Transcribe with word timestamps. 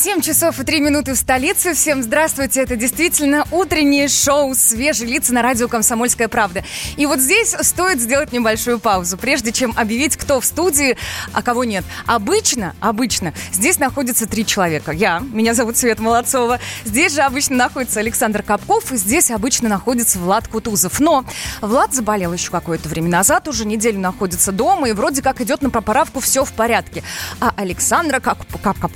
7 0.00 0.22
часов 0.22 0.58
и 0.58 0.64
3 0.64 0.80
минуты 0.80 1.12
в 1.12 1.16
столице. 1.18 1.74
Всем 1.74 2.02
здравствуйте. 2.02 2.62
Это 2.62 2.74
действительно 2.74 3.44
утреннее 3.50 4.08
шоу 4.08 4.54
«Свежие 4.54 5.10
лица» 5.10 5.34
на 5.34 5.42
радио 5.42 5.68
«Комсомольская 5.68 6.26
правда». 6.26 6.64
И 6.96 7.04
вот 7.04 7.20
здесь 7.20 7.54
стоит 7.60 8.00
сделать 8.00 8.32
небольшую 8.32 8.78
паузу, 8.78 9.18
прежде 9.18 9.52
чем 9.52 9.74
объявить, 9.76 10.16
кто 10.16 10.40
в 10.40 10.46
студии, 10.46 10.96
а 11.34 11.42
кого 11.42 11.64
нет. 11.64 11.84
Обычно, 12.06 12.74
обычно 12.80 13.34
здесь 13.52 13.78
находится 13.78 14.26
три 14.26 14.46
человека. 14.46 14.90
Я, 14.90 15.20
меня 15.20 15.52
зовут 15.52 15.76
Света 15.76 16.00
Молодцова. 16.00 16.60
Здесь 16.86 17.12
же 17.12 17.20
обычно 17.20 17.56
находится 17.56 18.00
Александр 18.00 18.42
Капков, 18.42 18.90
и 18.92 18.96
здесь 18.96 19.30
обычно 19.30 19.68
находится 19.68 20.18
Влад 20.18 20.48
Кутузов. 20.48 20.98
Но 20.98 21.26
Влад 21.60 21.92
заболел 21.92 22.32
еще 22.32 22.50
какое-то 22.50 22.88
время 22.88 23.10
назад, 23.10 23.48
уже 23.48 23.66
неделю 23.66 23.98
находится 23.98 24.50
дома, 24.50 24.88
и 24.88 24.92
вроде 24.92 25.20
как 25.20 25.42
идет 25.42 25.60
на 25.60 25.68
поправку, 25.68 26.20
все 26.20 26.46
в 26.46 26.54
порядке. 26.54 27.02
А 27.38 27.52
Александра 27.54 28.18
Кап... 28.18 28.38
Кап... 28.62 28.78
Кап... 28.80 28.92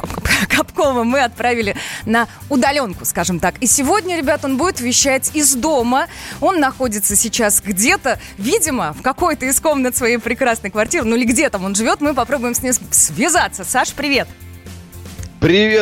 Капкова 0.48 0.94
мы 1.03 1.21
отправили 1.21 1.75
на 2.07 2.29
удаленку, 2.48 3.05
скажем 3.05 3.41
так. 3.41 3.59
И 3.59 3.66
сегодня, 3.66 4.16
ребят, 4.16 4.45
он 4.45 4.57
будет 4.57 4.80
вещать 4.80 5.30
из 5.34 5.55
дома. 5.55 6.07
Он 6.41 6.61
находится 6.61 7.17
сейчас 7.17 7.61
где-то, 7.61 8.20
видимо, 8.39 8.93
в 8.93 9.03
какой-то 9.03 9.47
из 9.47 9.61
комнат 9.61 9.97
своей 9.97 10.19
прекрасной 10.19 10.70
квартиры, 10.70 11.05
ну 11.05 11.17
или 11.17 11.25
где 11.25 11.51
там 11.51 11.65
он 11.65 11.75
живет, 11.75 12.01
мы 12.01 12.15
попробуем 12.15 12.55
с 12.55 12.62
ним 12.62 12.75
связаться. 12.91 13.65
Саш! 13.65 13.93
Привет, 13.95 14.29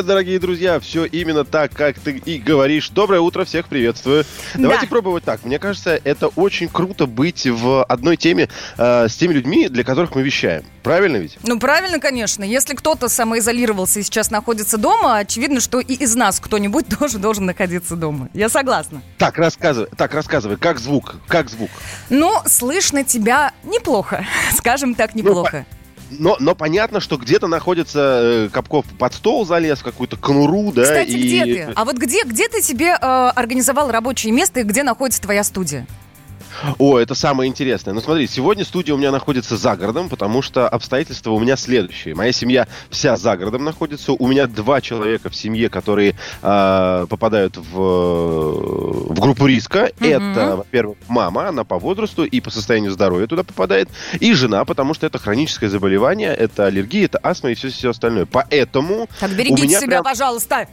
дорогие 0.02 0.41
друзья! 0.41 0.80
Все 0.80 1.05
именно 1.05 1.44
так, 1.44 1.72
как 1.72 1.96
ты 1.96 2.16
и 2.16 2.38
говоришь. 2.38 2.88
Доброе 2.88 3.20
утро, 3.20 3.44
всех 3.44 3.68
приветствую. 3.68 4.24
Да. 4.55 4.62
Давайте 4.62 4.88
пробовать 4.88 5.22
так. 5.22 5.44
Мне 5.44 5.60
кажется, 5.60 6.00
это 6.02 6.27
очень 6.27 6.68
круто 6.68 7.06
быть 7.06 7.46
в 7.46 7.84
одной 7.84 8.16
теме 8.16 8.48
э, 8.77 9.06
с 9.08 9.14
теми 9.14 9.34
людьми, 9.34 9.68
для 9.68 9.84
которых 9.84 10.16
мы 10.16 10.22
вещаем. 10.22 10.64
Правильно 10.83 11.18
ведь? 11.18 11.38
Ну, 11.46 11.60
правильно, 11.60 12.00
конечно. 12.00 12.42
Если 12.42 12.74
кто-то 12.74 13.08
самоизолировался 13.08 14.00
и 14.00 14.02
сейчас 14.02 14.33
находится 14.33 14.78
дома, 14.78 15.18
очевидно, 15.18 15.60
что 15.60 15.78
и 15.78 15.94
из 15.94 16.16
нас 16.16 16.40
кто-нибудь 16.40 16.86
тоже 16.98 17.18
должен 17.18 17.46
находиться 17.46 17.94
дома. 17.94 18.30
Я 18.34 18.48
согласна. 18.48 19.00
Так, 19.16 19.38
рассказывай, 19.38 19.88
так, 19.96 20.12
рассказывай, 20.12 20.56
как 20.56 20.80
звук, 20.80 21.14
как 21.28 21.48
звук. 21.48 21.70
Ну, 22.10 22.33
слышно 22.46 23.05
тебя 23.05 23.52
неплохо, 23.62 24.27
скажем 24.56 24.96
так, 24.96 25.14
неплохо. 25.14 25.66
Но, 26.18 26.36
но 26.41 26.55
понятно, 26.55 27.00
что 27.00 27.16
где-то 27.16 27.46
находится 27.46 28.20
э, 28.22 28.48
Капков 28.52 28.86
под 28.98 29.14
стол 29.14 29.46
залез, 29.46 29.80
в 29.80 29.84
какую-то 29.84 30.16
конуру, 30.16 30.72
да. 30.72 30.82
Кстати, 30.82 31.10
и... 31.10 31.22
где 31.22 31.44
ты? 31.44 31.72
А 31.74 31.84
вот 31.84 31.96
где, 31.96 32.24
где 32.24 32.48
ты 32.48 32.62
себе 32.62 32.91
э, 32.91 32.96
организовал 33.00 33.91
рабочее 33.91 34.33
место 34.33 34.60
и 34.60 34.62
где 34.62 34.83
находится 34.83 35.20
твоя 35.22 35.44
студия? 35.44 35.86
О, 36.78 36.98
это 36.98 37.14
самое 37.14 37.48
интересное. 37.48 37.95
Ну 37.95 38.00
смотри, 38.00 38.27
сегодня 38.27 38.64
студия 38.64 38.95
у 38.95 38.98
меня 38.98 39.11
находится 39.11 39.56
за 39.56 39.77
городом, 39.77 40.08
потому 40.08 40.42
что 40.42 40.69
обстоятельства 40.69 41.31
у 41.31 41.41
меня 41.41 41.56
следующие. 41.56 42.14
Моя 42.14 42.33
семья 42.33 42.67
вся 42.91 43.17
за 43.17 43.36
городом 43.36 43.64
находится. 43.64 44.12
У 44.12 44.27
меня 44.27 44.47
два 44.47 44.80
человека 44.80 45.30
в 45.30 45.34
семье, 45.36 45.69
которые 45.69 46.14
э, 46.42 47.06
попадают 47.08 47.56
в, 47.56 49.12
в 49.12 49.20
группу 49.20 49.47
риска. 49.47 49.91
Мгм. 49.98 50.33
Это, 50.33 50.56
во-первых, 50.56 50.98
мама, 51.08 51.48
она 51.48 51.64
по 51.64 51.78
возрасту 51.78 52.25
и 52.25 52.41
по 52.41 52.50
состоянию 52.50 52.91
здоровья 52.91 53.27
туда 53.27 53.42
попадает. 53.42 53.89
И 54.20 54.33
жена, 54.34 54.64
потому 54.64 54.95
что 54.95 55.06
это 55.06 55.19
хроническое 55.19 55.70
заболевание, 55.70 56.34
это 56.34 56.67
аллергия, 56.67 57.06
это 57.06 57.19
астма 57.23 57.50
и 57.50 57.55
все, 57.55 57.69
все 57.70 57.91
остальное. 57.91 58.27
Поэтому 58.27 59.08
Так, 59.20 59.30
берегите 59.33 59.62
меня 59.62 59.78
себя, 59.80 59.89
прям- 59.89 60.05
пожалуйста. 60.05 60.67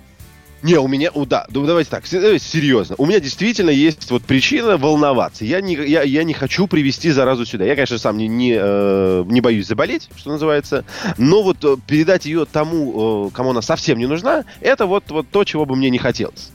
Не, 0.62 0.76
у 0.76 0.88
меня, 0.88 1.10
у, 1.14 1.26
да, 1.26 1.46
ну, 1.50 1.66
давайте 1.66 1.90
так, 1.90 2.06
серьезно. 2.06 2.96
У 2.98 3.06
меня 3.06 3.20
действительно 3.20 3.70
есть 3.70 4.12
вот 4.12 4.24
причина 4.24 4.78
волноваться. 4.78 5.46
Я 5.46 5.62
не, 5.62 5.76
я, 5.76 6.04
я 6.04 6.24
не 6.24 6.34
хочу 6.34 6.68
привести 6.68 7.12
заразу 7.12 7.46
сюда. 7.46 7.66
Я, 7.66 7.76
конечно, 7.76 7.98
сам 7.98 8.18
не, 8.18 8.28
не, 8.28 8.58
э, 8.60 9.24
не 9.28 9.40
боюсь 9.40 9.68
заболеть, 9.68 10.10
что 10.18 10.32
называется, 10.32 10.84
но 11.18 11.44
вот 11.44 11.64
э, 11.64 11.78
передать 11.88 12.26
ее 12.26 12.46
тому, 12.46 13.28
э, 13.28 13.32
кому 13.32 13.52
она 13.52 13.62
совсем 13.62 13.98
не 14.00 14.06
нужна, 14.06 14.44
это 14.60 14.86
вот, 14.86 15.10
вот 15.10 15.30
то, 15.30 15.46
чего 15.46 15.66
бы 15.66 15.76
мне 15.76 15.90
не 15.90 15.98
хотелось. 15.98 16.52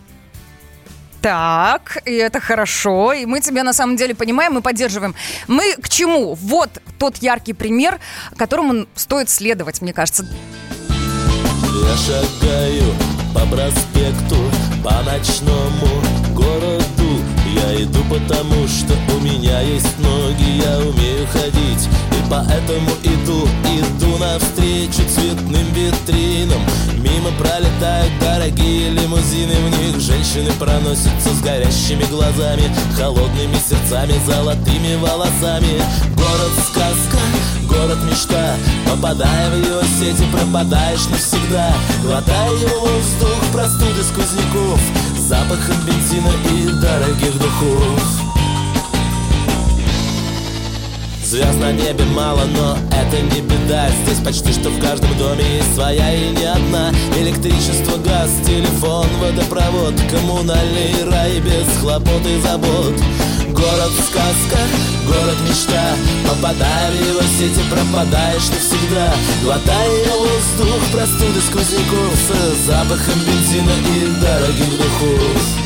Так, 1.23 2.03
и 2.05 2.13
это 2.13 2.39
хорошо, 2.39 3.15
и 3.15 3.25
мы 3.25 3.41
тебя 3.41 3.65
на 3.65 3.73
самом 3.73 3.97
деле 3.97 4.15
понимаем 4.15 4.59
и 4.59 4.61
поддерживаем. 4.61 5.15
Мы 5.49 5.75
к 5.81 5.89
чему? 5.89 6.35
Вот 6.35 6.69
тот 6.99 7.17
яркий 7.17 7.55
пример, 7.55 7.99
которому 8.37 8.87
стоит 8.95 9.31
следовать, 9.31 9.81
мне 9.81 9.95
кажется. 9.95 10.27
Я 11.87 11.97
шагаю 11.97 13.14
по 13.35 13.41
проспекту, 13.41 14.37
по 14.83 15.03
ночному 15.03 15.89
городу. 16.33 16.85
Я 17.53 17.83
иду 17.83 17.99
потому, 18.09 18.67
что 18.69 18.95
у 19.15 19.21
меня 19.21 19.61
есть 19.61 19.99
ноги, 19.99 20.63
я 20.63 20.79
умею 20.79 21.27
ходить. 21.27 21.89
И 22.13 22.31
поэтому 22.31 22.91
иду, 23.03 23.47
иду 23.65 24.19
навстречу 24.19 25.03
цветным 25.09 25.67
витринам. 25.73 26.63
Мимо 26.99 27.31
пролетают 27.39 28.13
дорогие 28.19 28.91
лимузины 28.91 29.55
В 29.55 29.79
них 29.79 30.01
женщины 30.01 30.51
проносятся 30.59 31.35
с 31.35 31.41
горящими 31.43 32.05
глазами 32.05 32.75
Холодными 32.97 33.57
сердцами, 33.57 34.15
золотыми 34.27 34.97
волосами. 34.97 35.83
Город-сказка, 36.17 37.19
город 37.85 37.99
мечта. 38.11 38.57
Попадая 38.87 39.51
в 39.51 39.59
его 39.59 39.83
сети, 39.83 40.25
пропадаешь 40.33 41.07
навсегда. 41.11 41.73
Глотая 42.03 42.51
его 42.53 42.81
воздух, 42.81 43.39
простуды 43.53 44.03
сквозняков 44.03 44.81
Запахом 45.19 45.77
бензина 45.87 46.31
и 46.53 46.81
дорогих 46.81 47.39
духов. 47.39 48.01
Звезд 51.25 51.59
на 51.59 51.73
небе 51.73 52.05
мало, 52.15 52.45
но 52.45 52.79
это 52.91 53.21
не 53.21 53.41
беда. 53.41 53.89
Здесь 54.05 54.25
почти 54.25 54.53
что 54.53 54.71
в 54.71 54.81
каждом 54.81 55.17
доме 55.19 55.45
есть 55.57 55.75
своя 55.75 56.15
и 56.15 56.31
не 56.31 56.45
одна. 56.45 56.91
Электричество, 57.19 57.97
газ, 57.99 58.31
телефон, 58.47 59.07
водопровод 59.21 59.95
Коммунальный 60.11 61.05
рай 61.11 61.41
без 61.41 61.67
хлопот 61.81 62.27
и 62.27 62.41
забот. 62.41 62.95
Город 63.49 63.93
сказка, 64.09 64.59
город 65.07 65.37
мечта 65.49 65.84
Попадая 66.35 66.91
в 66.91 67.39
сети, 67.39 67.61
пропадаешь 67.71 68.49
навсегда. 68.49 69.15
Глотая 69.43 70.05
воздух, 70.09 70.83
простуды 70.91 71.41
сквозняков 71.41 72.15
С 72.17 72.67
запахом 72.67 73.21
бензина 73.21 73.71
и 73.95 74.21
дорогих 74.21 74.71
духов 74.71 75.64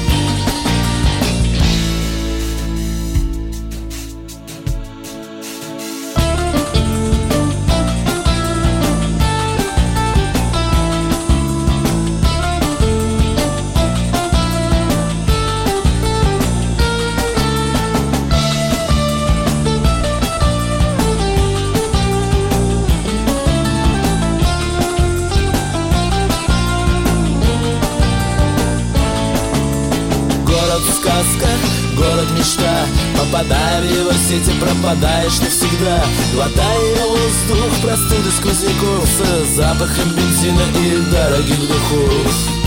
Глотая 36.39 37.05
воздух, 37.05 37.83
простуды 37.83 38.31
сквозняков 38.31 39.09
С 39.09 39.57
запахом 39.57 40.09
бензина 40.15 40.63
и 40.79 41.11
дорогих 41.11 41.59
духов 41.59 42.58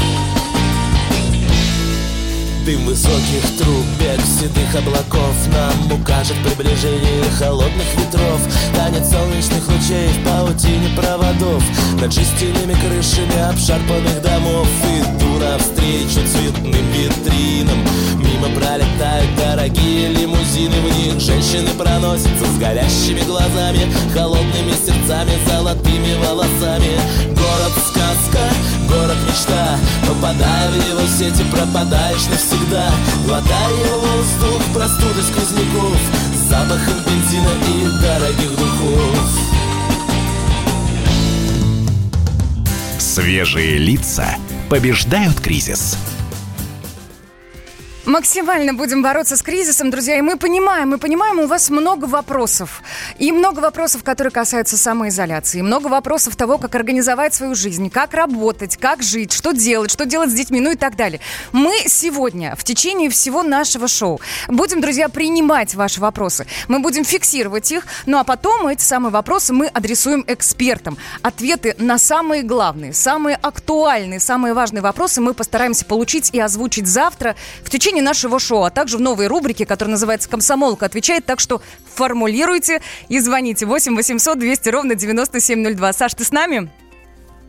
Дым 2.65 2.85
высоких 2.85 3.57
труб, 3.57 3.85
бег 3.99 4.21
седых 4.21 4.75
облаков. 4.75 5.33
Нам 5.51 5.99
укажет 5.99 6.35
приближение 6.43 7.23
холодных 7.39 7.87
ветров. 7.97 8.39
Танец 8.75 9.09
солнечных 9.09 9.67
лучей 9.67 10.09
в 10.09 10.23
паутине 10.23 10.89
проводов. 10.95 11.63
Над 11.99 12.13
жестяными 12.13 12.73
крышами 12.73 13.49
обшарпанных 13.49 14.21
домов. 14.21 14.67
Иду 14.85 15.39
навстречу 15.39 16.27
цветным 16.27 16.85
витринам. 16.91 17.79
Мимо 18.17 18.49
пролетают 18.55 19.35
дорогие 19.35 20.09
лимузины. 20.09 20.75
В 20.81 20.97
них 20.97 21.19
женщины 21.19 21.69
проносятся 21.71 22.45
с 22.45 22.59
горящими 22.59 23.21
глазами 23.21 23.91
Холодными 24.13 24.73
сердцами, 24.73 25.31
золотыми 25.47 26.13
волосами. 26.23 26.99
Город 27.29 27.73
сказка, 27.87 28.43
город 28.91 29.17
мечта. 29.27 29.79
Попадая 30.07 30.69
в 30.69 30.75
его 30.75 31.07
сети, 31.07 31.43
пропадаешь 31.51 32.27
навсегда. 32.29 32.91
Глотая 33.25 33.93
воздух, 33.95 34.61
простуды 34.73 35.21
сквозняков 35.23 35.97
запахом 36.51 36.95
бензина 37.05 37.49
и 37.65 38.01
дорогих 38.01 38.49
духов. 38.57 39.29
Свежие 42.99 43.77
лица 43.77 44.35
побеждают 44.69 45.39
кризис. 45.39 45.97
Максимально 48.11 48.73
будем 48.73 49.01
бороться 49.01 49.37
с 49.37 49.41
кризисом, 49.41 49.89
друзья. 49.89 50.17
И 50.17 50.21
мы 50.21 50.35
понимаем, 50.35 50.89
мы 50.89 50.97
понимаем, 50.97 51.39
у 51.39 51.47
вас 51.47 51.69
много 51.69 52.03
вопросов. 52.07 52.83
И 53.19 53.31
много 53.31 53.61
вопросов, 53.61 54.03
которые 54.03 54.31
касаются 54.31 54.75
самоизоляции. 54.75 55.59
И 55.59 55.61
много 55.61 55.87
вопросов 55.87 56.35
того, 56.35 56.57
как 56.57 56.75
организовать 56.75 57.33
свою 57.33 57.55
жизнь, 57.55 57.89
как 57.89 58.13
работать, 58.13 58.75
как 58.75 59.01
жить, 59.01 59.31
что 59.31 59.53
делать, 59.53 59.91
что 59.91 60.05
делать 60.05 60.29
с 60.29 60.33
детьми, 60.33 60.59
ну 60.59 60.71
и 60.71 60.75
так 60.75 60.97
далее. 60.97 61.21
Мы 61.53 61.71
сегодня, 61.87 62.53
в 62.57 62.65
течение 62.65 63.09
всего 63.09 63.43
нашего 63.43 63.87
шоу, 63.87 64.19
будем, 64.49 64.81
друзья, 64.81 65.07
принимать 65.07 65.73
ваши 65.75 66.01
вопросы. 66.01 66.45
Мы 66.67 66.79
будем 66.79 67.05
фиксировать 67.05 67.71
их, 67.71 67.85
ну 68.07 68.17
а 68.17 68.25
потом 68.25 68.67
эти 68.67 68.83
самые 68.83 69.13
вопросы 69.13 69.53
мы 69.53 69.67
адресуем 69.67 70.25
экспертам. 70.27 70.97
Ответы 71.21 71.75
на 71.77 71.97
самые 71.97 72.43
главные, 72.43 72.91
самые 72.91 73.37
актуальные, 73.37 74.19
самые 74.19 74.53
важные 74.53 74.81
вопросы 74.81 75.21
мы 75.21 75.33
постараемся 75.33 75.85
получить 75.85 76.31
и 76.33 76.41
озвучить 76.41 76.87
завтра 76.87 77.37
в 77.63 77.69
течение 77.69 78.00
течение 78.01 78.09
нашего 78.09 78.39
шоу, 78.39 78.63
а 78.63 78.69
также 78.69 78.97
в 78.97 79.01
новой 79.01 79.27
рубрике, 79.27 79.65
которая 79.65 79.91
называется 79.91 80.29
«Комсомолка 80.29 80.85
отвечает». 80.85 81.25
Так 81.25 81.39
что 81.39 81.61
формулируйте 81.95 82.81
и 83.09 83.19
звоните 83.19 83.65
8 83.65 83.95
800 83.95 84.39
200 84.39 84.69
ровно 84.69 84.95
9702. 84.95 85.93
Саш, 85.93 86.13
ты 86.13 86.23
с 86.23 86.31
нами? 86.31 86.69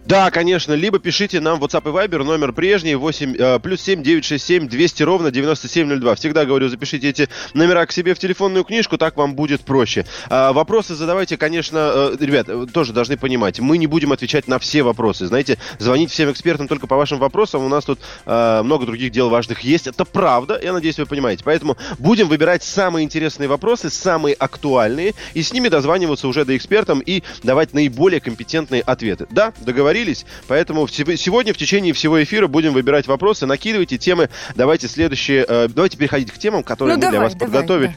Да, 0.04 0.30
конечно, 0.32 0.72
либо 0.72 0.98
пишите 0.98 1.38
нам 1.38 1.60
в 1.60 1.64
WhatsApp 1.64 1.88
и 1.88 1.92
Viber, 1.92 2.24
номер 2.24 2.52
прежний, 2.52 2.96
8, 2.96 3.36
э, 3.38 3.60
плюс 3.60 3.80
7 3.82 4.02
967 4.02 4.68
200 4.68 5.02
ровно 5.04 5.30
9702. 5.30 6.16
Всегда 6.16 6.44
говорю, 6.44 6.68
запишите 6.68 7.08
эти 7.08 7.28
номера 7.54 7.86
к 7.86 7.92
себе 7.92 8.14
в 8.14 8.18
телефонную 8.18 8.64
книжку, 8.64 8.98
так 8.98 9.16
вам 9.16 9.36
будет 9.36 9.60
проще. 9.60 10.04
А, 10.28 10.52
вопросы 10.52 10.96
задавайте, 10.96 11.36
конечно, 11.36 11.92
э, 11.94 12.16
ребят, 12.18 12.48
э, 12.48 12.66
тоже 12.72 12.92
должны 12.92 13.16
понимать, 13.16 13.60
мы 13.60 13.78
не 13.78 13.86
будем 13.86 14.12
отвечать 14.12 14.48
на 14.48 14.58
все 14.58 14.82
вопросы. 14.82 15.26
Знаете, 15.26 15.56
звонить 15.78 16.10
всем 16.10 16.32
экспертам 16.32 16.66
только 16.66 16.88
по 16.88 16.96
вашим 16.96 17.18
вопросам, 17.18 17.64
у 17.64 17.68
нас 17.68 17.84
тут 17.84 18.00
э, 18.26 18.62
много 18.64 18.86
других 18.86 19.12
дел 19.12 19.30
важных 19.30 19.60
есть. 19.60 19.86
Это 19.86 20.04
правда, 20.04 20.58
я 20.60 20.72
надеюсь, 20.72 20.98
вы 20.98 21.06
понимаете. 21.06 21.44
Поэтому 21.44 21.76
будем 22.00 22.26
выбирать 22.26 22.64
самые 22.64 23.04
интересные 23.04 23.48
вопросы, 23.48 23.88
самые 23.88 24.34
актуальные, 24.34 25.14
и 25.34 25.42
с 25.42 25.52
ними 25.52 25.68
дозваниваться 25.68 26.26
уже 26.26 26.44
до 26.44 26.56
экспертам 26.56 27.00
и 27.00 27.22
давать 27.44 27.72
наиболее 27.72 28.20
компетентные 28.20 28.82
ответы. 28.82 29.28
Да, 29.30 29.52
договорились 29.60 29.91
договорились. 29.92 30.26
Поэтому 30.48 30.88
сегодня 30.88 31.52
в 31.52 31.56
течение 31.56 31.92
всего 31.92 32.22
эфира 32.22 32.46
будем 32.46 32.72
выбирать 32.72 33.06
вопросы, 33.06 33.46
накидывайте 33.46 33.98
темы. 33.98 34.28
Давайте 34.54 34.88
следующие... 34.88 35.44
Э, 35.46 35.68
давайте 35.68 35.96
переходить 35.96 36.30
к 36.32 36.38
темам, 36.38 36.62
которые 36.62 36.96
ну, 36.96 36.98
мы 36.98 37.00
давай, 37.02 37.12
для 37.12 37.20
вас 37.20 37.34
давай, 37.34 37.46
подготовили. 37.46 37.96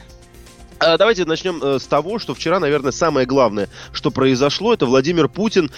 Да. 0.78 0.98
Давайте 0.98 1.24
начнем 1.24 1.62
э, 1.62 1.78
с 1.78 1.86
того, 1.86 2.18
что 2.18 2.34
вчера, 2.34 2.60
наверное, 2.60 2.92
самое 2.92 3.26
главное, 3.26 3.68
что 3.92 4.10
произошло, 4.10 4.74
это 4.74 4.84
Владимир 4.84 5.28
Путин 5.28 5.70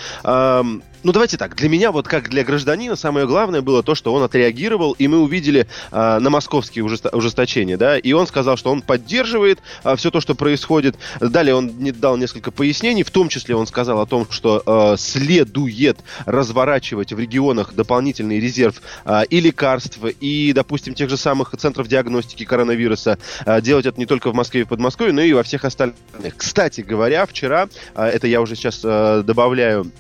ну, 1.02 1.12
давайте 1.12 1.36
так, 1.36 1.54
для 1.54 1.68
меня, 1.68 1.92
вот 1.92 2.08
как 2.08 2.28
для 2.28 2.44
гражданина, 2.44 2.96
самое 2.96 3.26
главное 3.26 3.62
было 3.62 3.82
то, 3.82 3.94
что 3.94 4.12
он 4.12 4.22
отреагировал, 4.22 4.92
и 4.92 5.06
мы 5.06 5.18
увидели 5.20 5.66
э, 5.92 6.18
на 6.18 6.30
московские 6.30 6.84
ужесто- 6.84 7.14
ужесточения, 7.14 7.76
да, 7.76 7.98
и 7.98 8.12
он 8.12 8.26
сказал, 8.26 8.56
что 8.56 8.72
он 8.72 8.82
поддерживает 8.82 9.60
э, 9.84 9.94
все 9.96 10.10
то, 10.10 10.20
что 10.20 10.34
происходит. 10.34 10.96
Далее 11.20 11.54
он 11.54 11.78
не 11.78 11.92
дал 11.92 12.16
несколько 12.16 12.50
пояснений, 12.50 13.04
в 13.04 13.10
том 13.10 13.28
числе 13.28 13.54
он 13.54 13.66
сказал 13.66 14.00
о 14.00 14.06
том, 14.06 14.26
что 14.30 14.62
э, 14.64 14.96
следует 14.98 15.98
разворачивать 16.26 17.12
в 17.12 17.18
регионах 17.18 17.74
дополнительный 17.74 18.40
резерв 18.40 18.82
э, 19.04 19.22
и 19.30 19.40
лекарств, 19.40 20.00
и, 20.20 20.52
допустим, 20.52 20.94
тех 20.94 21.08
же 21.08 21.16
самых 21.16 21.54
центров 21.56 21.86
диагностики 21.86 22.44
коронавируса. 22.44 23.18
Э, 23.46 23.60
делать 23.60 23.86
это 23.86 24.00
не 24.00 24.06
только 24.06 24.30
в 24.30 24.34
Москве 24.34 24.62
и 24.62 24.64
в 24.64 24.68
Подмосковье, 24.68 25.12
но 25.12 25.22
и 25.22 25.32
во 25.32 25.42
всех 25.44 25.64
остальных. 25.64 25.94
Кстати 26.36 26.80
говоря, 26.80 27.24
вчера, 27.26 27.68
э, 27.94 28.04
это 28.04 28.26
я 28.26 28.40
уже 28.40 28.56
сейчас 28.56 28.80
э, 28.82 29.22
добавляю 29.24 29.90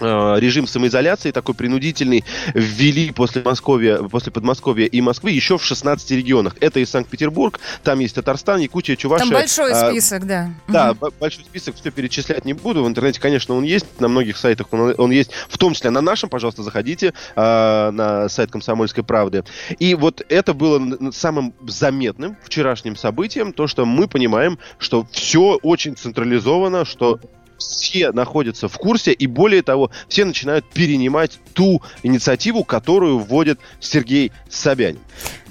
режим 0.00 0.66
самоизоляции 0.66 1.30
такой 1.30 1.54
принудительный 1.54 2.24
ввели 2.54 3.12
после 3.12 3.42
Московья, 3.42 3.98
после 3.98 4.32
Подмосковья 4.32 4.86
и 4.86 5.00
Москвы 5.00 5.30
еще 5.30 5.58
в 5.58 5.64
16 5.64 6.10
регионах. 6.12 6.56
Это 6.60 6.80
и 6.80 6.84
Санкт-Петербург, 6.84 7.58
там 7.82 8.00
есть 8.00 8.14
Татарстан, 8.14 8.60
Якутия, 8.60 8.96
Чувашия. 8.96 9.24
Там 9.24 9.34
большой 9.34 9.72
а, 9.72 9.90
список, 9.90 10.26
да. 10.26 10.50
Да, 10.68 10.92
угу. 10.92 11.12
большой 11.18 11.44
список, 11.44 11.76
все 11.76 11.90
перечислять 11.90 12.44
не 12.44 12.52
буду. 12.52 12.82
В 12.82 12.88
интернете, 12.88 13.20
конечно, 13.20 13.54
он 13.54 13.64
есть, 13.64 13.86
на 14.00 14.08
многих 14.08 14.36
сайтах 14.36 14.68
он, 14.70 14.94
он 14.96 15.10
есть, 15.10 15.30
в 15.48 15.58
том 15.58 15.74
числе 15.74 15.90
на 15.90 16.00
нашем, 16.00 16.28
пожалуйста, 16.28 16.62
заходите 16.62 17.12
а, 17.34 17.90
на 17.90 18.28
сайт 18.28 18.50
Комсомольской 18.50 19.04
правды. 19.04 19.44
И 19.78 19.94
вот 19.94 20.22
это 20.28 20.54
было 20.54 20.80
самым 21.12 21.54
заметным 21.66 22.36
вчерашним 22.42 22.96
событием, 22.96 23.52
то, 23.52 23.66
что 23.66 23.86
мы 23.86 24.08
понимаем, 24.08 24.58
что 24.78 25.06
все 25.10 25.58
очень 25.62 25.96
централизовано, 25.96 26.84
что 26.84 27.20
все 27.58 28.12
находятся 28.12 28.68
в 28.68 28.76
курсе, 28.76 29.12
и 29.12 29.26
более 29.26 29.62
того, 29.62 29.90
все 30.08 30.24
начинают 30.24 30.68
перенимать 30.68 31.38
ту 31.54 31.82
инициативу, 32.02 32.64
которую 32.64 33.18
вводит 33.18 33.60
Сергей 33.80 34.32
Собянин. 34.48 35.00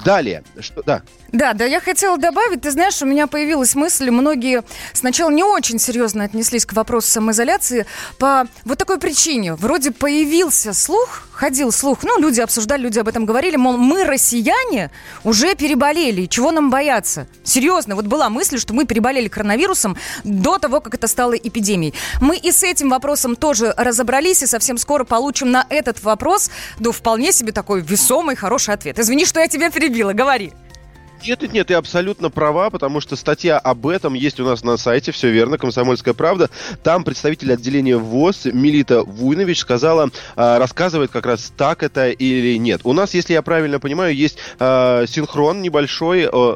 Далее, 0.05 0.43
что, 0.59 0.83
да. 0.83 1.01
Да, 1.31 1.53
да, 1.53 1.65
я 1.65 1.81
хотела 1.81 2.17
добавить, 2.17 2.61
ты 2.61 2.69
знаешь, 2.69 3.01
у 3.01 3.05
меня 3.07 3.25
появилась 3.25 3.73
мысль, 3.73 4.11
многие 4.11 4.63
сначала 4.93 5.31
не 5.31 5.43
очень 5.43 5.79
серьезно 5.79 6.23
отнеслись 6.23 6.65
к 6.65 6.73
вопросу 6.73 7.09
самоизоляции 7.09 7.87
по 8.19 8.47
вот 8.63 8.77
такой 8.77 8.99
причине. 8.99 9.55
Вроде 9.55 9.91
появился 9.91 10.73
слух, 10.73 11.23
ходил 11.33 11.71
слух, 11.71 12.03
ну, 12.03 12.19
люди 12.19 12.39
обсуждали, 12.39 12.83
люди 12.83 12.99
об 12.99 13.07
этом 13.07 13.25
говорили, 13.25 13.55
мол, 13.55 13.77
мы, 13.77 14.05
россияне, 14.05 14.91
уже 15.23 15.55
переболели, 15.55 16.27
чего 16.27 16.51
нам 16.51 16.69
бояться? 16.69 17.27
Серьезно, 17.43 17.95
вот 17.95 18.05
была 18.05 18.29
мысль, 18.29 18.59
что 18.59 18.73
мы 18.73 18.85
переболели 18.85 19.27
коронавирусом 19.27 19.97
до 20.23 20.59
того, 20.59 20.79
как 20.79 20.93
это 20.93 21.07
стало 21.07 21.33
эпидемией. 21.33 21.95
Мы 22.21 22.37
и 22.37 22.51
с 22.51 22.63
этим 22.63 22.89
вопросом 22.89 23.35
тоже 23.35 23.73
разобрались, 23.75 24.43
и 24.43 24.45
совсем 24.45 24.77
скоро 24.77 25.03
получим 25.03 25.51
на 25.51 25.65
этот 25.69 26.03
вопрос, 26.03 26.51
да, 26.79 26.91
вполне 26.91 27.33
себе 27.33 27.51
такой 27.51 27.81
весомый, 27.81 28.35
хороший 28.35 28.75
ответ. 28.75 28.99
Извини, 28.99 29.25
что 29.25 29.39
я 29.39 29.47
тебя 29.47 29.69
перебила, 29.71 29.94
говори. 30.03 30.53
Нет, 31.23 31.41
нет, 31.41 31.53
нет, 31.53 31.67
ты 31.67 31.73
абсолютно 31.73 32.29
права, 32.29 32.69
потому 32.69 33.01
что 33.01 33.15
статья 33.15 33.57
об 33.57 33.87
этом 33.87 34.13
есть 34.13 34.39
у 34.39 34.45
нас 34.45 34.63
на 34.63 34.77
сайте, 34.77 35.11
все 35.11 35.31
верно, 35.31 35.57
«Комсомольская 35.57 36.13
правда». 36.13 36.49
Там 36.83 37.03
представитель 37.03 37.53
отделения 37.53 37.97
ВОЗ 37.97 38.45
Милита 38.45 39.01
Вуйнович 39.01 39.59
сказала, 39.59 40.11
э, 40.35 40.57
рассказывает 40.57 41.11
как 41.11 41.25
раз 41.25 41.51
так 41.57 41.81
это 41.81 42.11
или 42.11 42.57
нет. 42.57 42.81
У 42.83 42.93
нас, 42.93 43.13
если 43.13 43.33
я 43.33 43.41
правильно 43.41 43.79
понимаю, 43.79 44.13
есть 44.13 44.37
э, 44.59 45.05
синхрон 45.07 45.61
небольшой 45.61 46.29
э, 46.31 46.55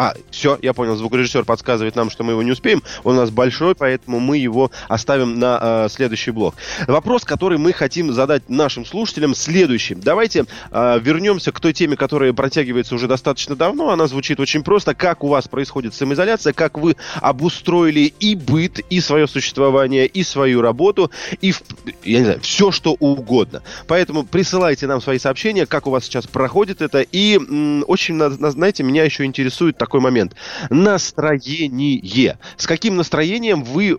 а, 0.00 0.14
все, 0.30 0.58
я 0.62 0.72
понял, 0.72 0.96
звукорежиссер 0.96 1.44
подсказывает 1.44 1.94
нам, 1.94 2.08
что 2.08 2.24
мы 2.24 2.32
его 2.32 2.42
не 2.42 2.52
успеем. 2.52 2.82
Он 3.04 3.16
у 3.16 3.20
нас 3.20 3.28
большой, 3.28 3.74
поэтому 3.74 4.18
мы 4.18 4.38
его 4.38 4.70
оставим 4.88 5.38
на 5.38 5.58
э, 5.60 5.88
следующий 5.90 6.30
блок. 6.30 6.54
Вопрос, 6.86 7.26
который 7.26 7.58
мы 7.58 7.74
хотим 7.74 8.10
задать 8.10 8.48
нашим 8.48 8.86
слушателям, 8.86 9.34
следующий. 9.34 9.94
Давайте 9.94 10.46
э, 10.70 10.98
вернемся 11.02 11.52
к 11.52 11.60
той 11.60 11.74
теме, 11.74 11.98
которая 11.98 12.32
протягивается 12.32 12.94
уже 12.94 13.08
достаточно 13.08 13.56
давно. 13.56 13.90
Она 13.90 14.06
звучит 14.06 14.40
очень 14.40 14.62
просто. 14.62 14.94
Как 14.94 15.22
у 15.22 15.28
вас 15.28 15.48
происходит 15.48 15.92
самоизоляция, 15.92 16.54
как 16.54 16.78
вы 16.78 16.96
обустроили 17.16 18.14
и 18.20 18.34
быт, 18.36 18.78
и 18.78 19.02
свое 19.02 19.28
существование, 19.28 20.06
и 20.06 20.22
свою 20.22 20.62
работу, 20.62 21.10
и, 21.42 21.52
я 22.04 22.18
не 22.20 22.24
знаю, 22.24 22.40
все, 22.40 22.70
что 22.70 22.96
угодно. 22.98 23.62
Поэтому 23.86 24.24
присылайте 24.24 24.86
нам 24.86 25.02
свои 25.02 25.18
сообщения, 25.18 25.66
как 25.66 25.86
у 25.86 25.90
вас 25.90 26.04
сейчас 26.04 26.26
проходит 26.26 26.80
это. 26.80 27.02
И 27.02 27.36
м, 27.36 27.84
очень, 27.86 28.18
знаете, 28.30 28.82
меня 28.82 29.04
еще 29.04 29.26
интересует 29.26 29.76
такой 29.76 29.89
такой 29.90 30.00
момент. 30.00 30.36
Настроение. 30.70 32.38
С 32.56 32.68
каким 32.68 32.96
настроением 32.96 33.64
вы 33.64 33.98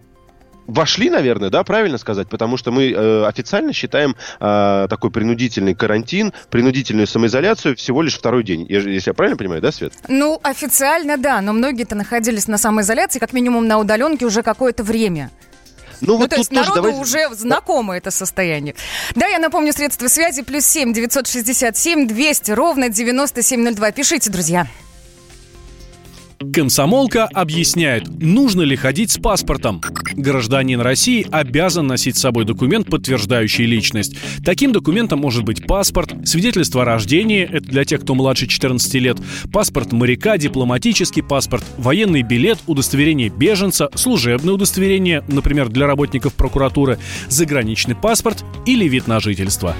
вошли, 0.68 1.10
наверное, 1.10 1.50
да, 1.50 1.66
правильно 1.66 1.98
сказать, 1.98 2.30
потому 2.30 2.56
что 2.56 2.72
мы 2.72 2.92
э, 2.92 3.26
официально 3.26 3.74
считаем 3.74 4.16
э, 4.40 4.88
такой 4.90 5.12
принудительный 5.12 5.76
карантин, 5.76 6.32
принудительную 6.50 7.08
самоизоляцию 7.08 7.76
всего 7.76 8.02
лишь 8.02 8.18
второй 8.18 8.46
день, 8.46 8.66
если 8.70 9.04
я 9.06 9.14
правильно 9.14 9.38
понимаю, 9.38 9.62
да, 9.62 9.74
Свет? 9.74 9.92
Ну, 10.08 10.40
официально, 10.44 11.18
да, 11.18 11.42
но 11.42 11.52
многие-то 11.52 11.96
находились 11.96 12.48
на 12.48 12.58
самоизоляции, 12.58 13.20
как 13.20 13.34
минимум 13.34 13.68
на 13.68 13.80
удаленке 13.80 14.26
уже 14.26 14.44
какое-то 14.44 14.84
время. 14.84 15.30
Ну, 16.00 16.14
ну 16.14 16.20
вот 16.20 16.30
то 16.30 16.38
есть 16.38 16.52
народу 16.52 16.76
давайте... 16.76 17.00
уже 17.00 17.28
знакомо 17.36 17.98
это 17.98 18.10
состояние. 18.10 18.76
Да, 19.14 19.28
я 19.28 19.40
напомню, 19.40 19.74
средства 19.74 20.08
связи 20.08 20.42
плюс 20.42 20.66
семь 20.66 20.94
девятьсот 20.94 21.28
шестьдесят 21.28 21.76
семь 21.76 22.08
двести 22.08 22.52
ровно 22.52 22.88
девяносто 22.88 23.44
семь 23.44 23.62
ноль 23.62 23.76
два. 23.76 23.92
Пишите, 23.92 24.32
друзья. 24.32 24.68
Комсомолка 26.42 27.26
объясняет, 27.26 28.08
нужно 28.20 28.64
ли 28.64 28.76
ходить 28.76 29.12
с 29.12 29.18
паспортом. 29.18 29.80
Гражданин 30.14 30.82
России 30.82 31.26
обязан 31.32 31.88
носить 31.88 32.18
с 32.18 32.22
собой 32.22 32.46
документ, 32.46 32.88
подтверждающий 32.88 33.66
личность. 33.66 34.16
Таким 34.44 34.72
документом 34.72 35.20
может 35.20 35.44
быть 35.44 35.66
паспорт, 35.66 36.14
свидетельство 36.26 36.82
о 36.82 36.86
рождении, 36.86 37.44
это 37.44 37.66
для 37.66 37.86
тех, 37.86 38.02
кто 38.02 38.16
младше 38.16 38.48
14 38.48 38.94
лет, 38.96 39.18
паспорт 39.54 39.92
моряка, 39.92 40.38
дипломатический 40.38 41.22
паспорт, 41.22 41.64
военный 41.78 42.24
билет, 42.24 42.58
удостоверение 42.66 43.30
беженца, 43.30 43.90
служебное 43.94 44.56
удостоверение, 44.56 45.24
например, 45.28 45.70
для 45.70 45.86
работников 45.86 46.34
прокуратуры, 46.34 46.98
заграничный 47.30 47.96
паспорт 47.96 48.44
или 48.66 48.88
вид 48.88 49.08
на 49.08 49.20
жительство. 49.20 49.76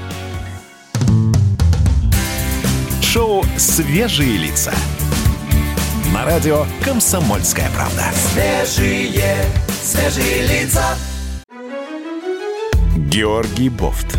Шоу 3.02 3.44
«Свежие 3.58 4.38
лица» 4.38 4.74
на 6.14 6.26
радио 6.26 6.66
«Комсомольская 6.84 7.70
правда». 7.72 8.04
Свежие, 8.14 9.46
свежие 9.70 10.42
лица. 10.46 10.84
Георгий 12.98 13.70
Бофт 13.70 14.18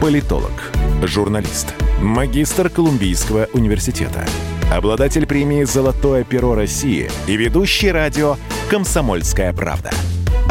Политолог, 0.00 0.72
журналист, 1.02 1.74
магистр 2.00 2.68
Колумбийского 2.68 3.48
университета, 3.52 4.26
обладатель 4.72 5.26
премии 5.26 5.64
«Золотое 5.64 6.24
перо 6.24 6.54
России» 6.54 7.10
и 7.26 7.36
ведущий 7.36 7.92
радио 7.92 8.36
«Комсомольская 8.68 9.52
правда». 9.52 9.90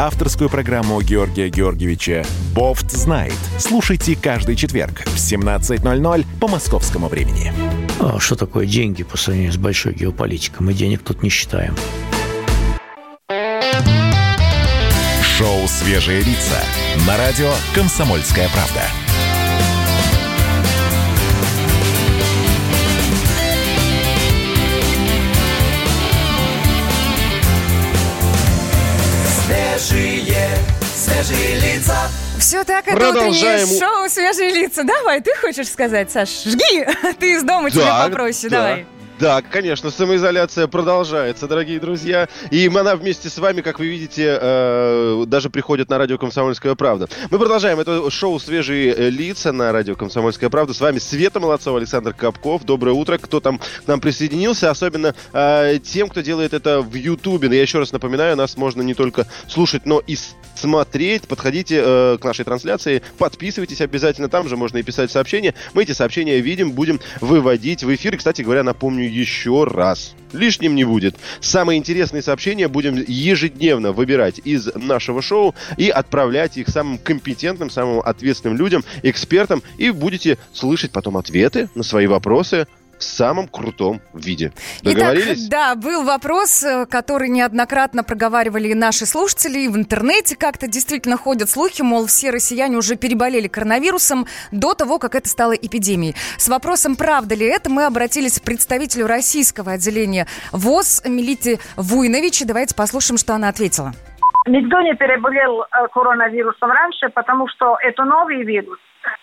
Авторскую 0.00 0.48
программу 0.48 1.02
Георгия 1.02 1.50
Георгиевича 1.50 2.24
«Бофт 2.54 2.90
знает». 2.90 3.34
Слушайте 3.58 4.16
каждый 4.16 4.56
четверг 4.56 5.02
в 5.04 5.16
17.00 5.16 6.24
по 6.40 6.48
московскому 6.48 7.08
времени. 7.08 7.52
А 8.00 8.18
что 8.18 8.34
такое 8.34 8.64
деньги 8.64 9.02
по 9.02 9.18
сравнению 9.18 9.52
с 9.52 9.58
большой 9.58 9.92
геополитикой? 9.92 10.64
Мы 10.64 10.72
денег 10.72 11.02
тут 11.02 11.22
не 11.22 11.28
считаем. 11.28 11.76
Шоу 15.36 15.68
«Свежие 15.68 16.22
лица» 16.22 16.62
на 17.06 17.18
радио 17.18 17.52
«Комсомольская 17.74 18.48
правда». 18.54 18.80
Свежие 31.24 31.56
лица. 31.60 31.96
Все 32.38 32.64
так, 32.64 32.86
это 32.88 32.96
Продолжаем. 32.96 33.64
утреннее 33.64 33.78
шоу 33.80 34.08
«Свежие 34.08 34.50
лица». 34.50 34.82
Давай, 34.84 35.20
ты 35.20 35.30
хочешь 35.40 35.68
сказать, 35.68 36.10
Саш? 36.10 36.44
Жги! 36.44 36.86
Ты 37.20 37.34
из 37.34 37.42
дома, 37.42 37.70
тебе 37.70 37.84
Да, 37.84 38.04
попроще, 38.06 38.50
да. 38.50 38.56
давай. 38.56 38.86
Да, 39.20 39.42
конечно, 39.42 39.90
самоизоляция 39.90 40.66
продолжается, 40.66 41.46
дорогие 41.46 41.78
друзья. 41.78 42.26
И 42.50 42.66
она 42.74 42.96
вместе 42.96 43.28
с 43.28 43.36
вами, 43.36 43.60
как 43.60 43.78
вы 43.78 43.88
видите, 43.88 44.38
э, 44.40 45.24
даже 45.26 45.50
приходит 45.50 45.90
на 45.90 45.98
радио 45.98 46.16
«Комсомольская 46.16 46.74
правда». 46.74 47.06
Мы 47.30 47.38
продолжаем. 47.38 47.78
Это 47.78 48.10
шоу 48.10 48.40
«Свежие 48.40 48.94
э, 48.94 49.10
лица» 49.10 49.52
на 49.52 49.72
радио 49.72 49.94
«Комсомольская 49.94 50.48
правда». 50.48 50.72
С 50.72 50.80
вами 50.80 50.98
Света 50.98 51.38
Молодцова, 51.38 51.76
Александр 51.76 52.14
Капков. 52.14 52.64
Доброе 52.64 52.92
утро. 52.92 53.18
Кто 53.18 53.40
там 53.40 53.58
к 53.58 53.86
нам 53.86 54.00
присоединился, 54.00 54.70
особенно 54.70 55.14
э, 55.34 55.80
тем, 55.84 56.08
кто 56.08 56.22
делает 56.22 56.54
это 56.54 56.80
в 56.80 56.94
Ютубе. 56.94 57.54
Я 57.54 57.60
еще 57.60 57.78
раз 57.78 57.92
напоминаю, 57.92 58.36
нас 58.36 58.56
можно 58.56 58.80
не 58.80 58.94
только 58.94 59.26
слушать, 59.46 59.84
но 59.84 60.00
и 60.06 60.16
смотреть. 60.54 61.28
Подходите 61.28 61.82
к 61.82 62.24
нашей 62.24 62.46
трансляции, 62.46 63.02
подписывайтесь 63.18 63.82
обязательно. 63.82 64.30
Там 64.30 64.48
же 64.48 64.56
можно 64.56 64.78
и 64.78 64.82
писать 64.82 65.10
сообщения. 65.10 65.54
Мы 65.74 65.82
эти 65.82 65.92
сообщения 65.92 66.40
видим, 66.40 66.72
будем 66.72 67.00
выводить 67.20 67.84
в 67.84 67.94
эфир. 67.94 68.14
И, 68.14 68.16
кстати 68.16 68.40
говоря, 68.40 68.62
напомню 68.62 69.09
еще 69.10 69.64
раз. 69.64 70.14
Лишним 70.32 70.74
не 70.74 70.84
будет. 70.84 71.16
Самые 71.40 71.78
интересные 71.78 72.22
сообщения 72.22 72.68
будем 72.68 72.94
ежедневно 73.06 73.92
выбирать 73.92 74.40
из 74.44 74.72
нашего 74.74 75.22
шоу 75.22 75.54
и 75.76 75.88
отправлять 75.88 76.56
их 76.56 76.68
самым 76.68 76.98
компетентным, 76.98 77.70
самым 77.70 78.00
ответственным 78.00 78.56
людям, 78.56 78.84
экспертам. 79.02 79.62
И 79.78 79.90
будете 79.90 80.38
слышать 80.52 80.92
потом 80.92 81.16
ответы 81.16 81.68
на 81.74 81.82
свои 81.82 82.06
вопросы 82.06 82.66
в 83.00 83.04
самом 83.04 83.48
крутом 83.48 84.00
виде. 84.12 84.52
Договорились? 84.82 85.48
Итак, 85.48 85.50
да, 85.50 85.74
был 85.74 86.04
вопрос, 86.04 86.62
э, 86.62 86.86
который 86.86 87.28
неоднократно 87.30 88.04
проговаривали 88.04 88.68
и 88.68 88.74
наши 88.74 89.06
слушатели, 89.06 89.60
и 89.60 89.68
в 89.68 89.76
интернете 89.76 90.36
как-то 90.36 90.68
действительно 90.68 91.16
ходят 91.16 91.48
слухи, 91.48 91.82
мол, 91.82 92.06
все 92.06 92.30
россияне 92.30 92.76
уже 92.76 92.96
переболели 92.96 93.48
коронавирусом 93.48 94.26
до 94.52 94.74
того, 94.74 94.98
как 94.98 95.14
это 95.14 95.28
стало 95.28 95.52
эпидемией. 95.52 96.14
С 96.36 96.48
вопросом, 96.48 96.94
правда 96.94 97.34
ли 97.34 97.46
это, 97.46 97.70
мы 97.70 97.86
обратились 97.86 98.38
к 98.38 98.42
представителю 98.42 99.06
российского 99.06 99.72
отделения 99.72 100.26
ВОЗ 100.52 101.02
Милите 101.06 101.58
Вуйнович. 101.76 102.44
Давайте 102.44 102.74
послушаем, 102.74 103.16
что 103.16 103.34
она 103.34 103.48
ответила. 103.48 103.92
Никто 104.46 104.80
не 104.80 104.94
переболел 104.94 105.62
э, 105.62 105.88
коронавирусом 105.92 106.70
раньше, 106.70 107.08
потому 107.14 107.48
что 107.48 107.76
это 107.82 108.04
новый 108.04 108.42
вирус. 108.44 108.78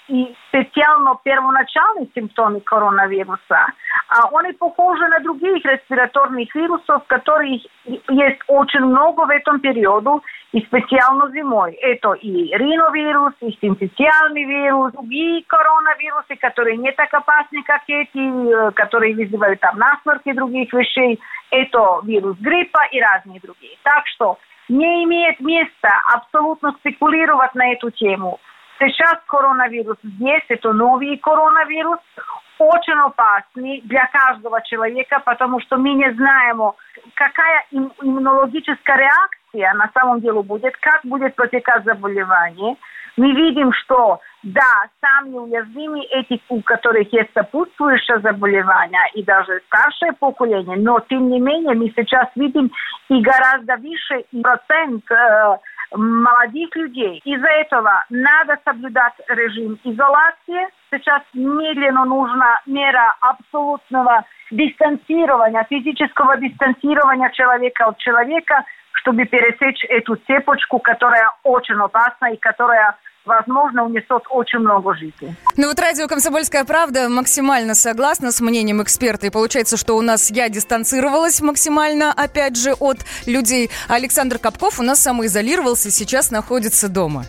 И 0.07 0.35
специально 0.47 1.17
первоначальные 1.23 2.07
симптомы 2.15 2.61
коронавируса, 2.61 3.67
а 4.09 4.29
они 4.39 4.53
похожи 4.53 5.05
на 5.07 5.19
других 5.19 5.63
респираторных 5.65 6.53
вирусов, 6.55 7.03
которых 7.07 7.61
есть 7.85 8.39
очень 8.47 8.85
много 8.85 9.25
в 9.25 9.29
этом 9.29 9.59
периоду, 9.59 10.23
и 10.53 10.61
специально 10.61 11.29
зимой. 11.31 11.73
Это 11.73 12.13
и 12.13 12.55
риновирус, 12.55 13.33
и 13.41 13.51
синтетиальный 13.61 14.45
вирус, 14.45 14.93
другие 14.93 15.43
коронавирусы, 15.45 16.35
которые 16.37 16.77
не 16.77 16.91
так 16.93 17.13
опасны, 17.13 17.61
как 17.63 17.83
эти, 17.87 18.17
э, 18.17 18.71
которые 18.71 19.15
вызывают 19.15 19.59
там 19.59 19.77
насморк 19.77 20.21
и 20.25 20.33
других 20.33 20.71
вещей. 20.73 21.19
Это 21.51 21.99
вирус 22.03 22.37
гриппа 22.39 22.79
и 22.91 23.01
разные 23.01 23.39
другие. 23.41 23.77
Так 23.83 24.07
что 24.07 24.37
не 24.69 25.03
имеет 25.03 25.39
места 25.39 26.01
абсолютно 26.13 26.73
спекулировать 26.79 27.53
на 27.55 27.71
эту 27.71 27.91
тему. 27.91 28.39
Сейчас 28.79 29.17
коронавирус 29.27 29.97
здесь, 30.03 30.43
это 30.49 30.71
новый 30.71 31.17
коронавирус, 31.17 31.99
очень 32.59 32.93
опасный 32.93 33.81
для 33.85 34.07
каждого 34.07 34.61
человека, 34.61 35.21
потому 35.25 35.59
что 35.61 35.77
мы 35.77 35.93
не 35.93 36.11
знаем, 36.13 36.61
какая 37.13 37.65
им- 37.71 37.91
иммунологическая 38.01 38.97
реакция 38.97 39.73
на 39.73 39.89
самом 39.93 40.21
деле 40.21 40.41
будет, 40.41 40.75
как 40.77 41.01
будет 41.03 41.35
протекать 41.35 41.83
заболевание. 41.85 42.75
Мы 43.15 43.31
видим, 43.31 43.73
что 43.73 44.19
да, 44.43 44.85
самые 45.01 45.41
уязвимые 45.41 46.05
эти, 46.05 46.39
у 46.49 46.61
которых 46.61 47.11
есть 47.11 47.33
сопутствующее 47.33 48.19
заболевание 48.19 49.01
и 49.15 49.23
даже 49.23 49.61
старшее 49.67 50.13
поколение, 50.13 50.77
но 50.77 50.99
тем 50.99 51.29
не 51.29 51.39
менее 51.39 51.75
мы 51.75 51.91
сейчас 51.95 52.27
видим 52.35 52.71
и 53.09 53.21
гораздо 53.21 53.77
выше 53.77 54.23
процент 54.41 55.03
э, 55.11 55.57
молодых 55.93 56.75
людей. 56.75 57.21
Из-за 57.23 57.47
этого 57.47 58.03
надо 58.09 58.57
соблюдать 58.65 59.13
режим 59.27 59.79
изоляции. 59.83 60.67
Сейчас 60.91 61.21
медленно 61.33 62.05
нужна 62.05 62.61
мера 62.65 63.15
абсолютного 63.21 64.25
дистанцирования, 64.51 65.65
физического 65.69 66.37
дистанцирования 66.37 67.29
человека 67.31 67.85
от 67.85 67.97
человека, 67.97 68.63
чтобы 68.93 69.25
пересечь 69.25 69.83
эту 69.89 70.15
цепочку, 70.27 70.79
которая 70.79 71.29
очень 71.43 71.75
опасна 71.75 72.33
и 72.33 72.37
которая 72.37 72.95
возможно, 73.27 73.85
унесет 73.85 74.23
очень 74.29 74.59
много 74.59 74.95
жизней. 74.95 75.35
Ну 75.57 75.67
вот 75.67 75.79
радио 75.79 76.07
«Комсомольская 76.07 76.63
правда» 76.63 77.09
максимально 77.09 77.75
согласна 77.75 78.31
с 78.31 78.41
мнением 78.41 78.81
эксперта. 78.81 79.27
И 79.27 79.29
получается, 79.29 79.77
что 79.77 79.95
у 79.97 80.01
нас 80.01 80.31
я 80.31 80.49
дистанцировалась 80.49 81.41
максимально, 81.41 82.11
опять 82.11 82.55
же, 82.55 82.73
от 82.73 82.99
людей. 83.25 83.69
Александр 83.87 84.39
Капков 84.39 84.79
у 84.79 84.83
нас 84.83 84.99
самоизолировался 84.99 85.91
сейчас 85.91 86.31
находится 86.31 86.89
дома. 86.89 87.25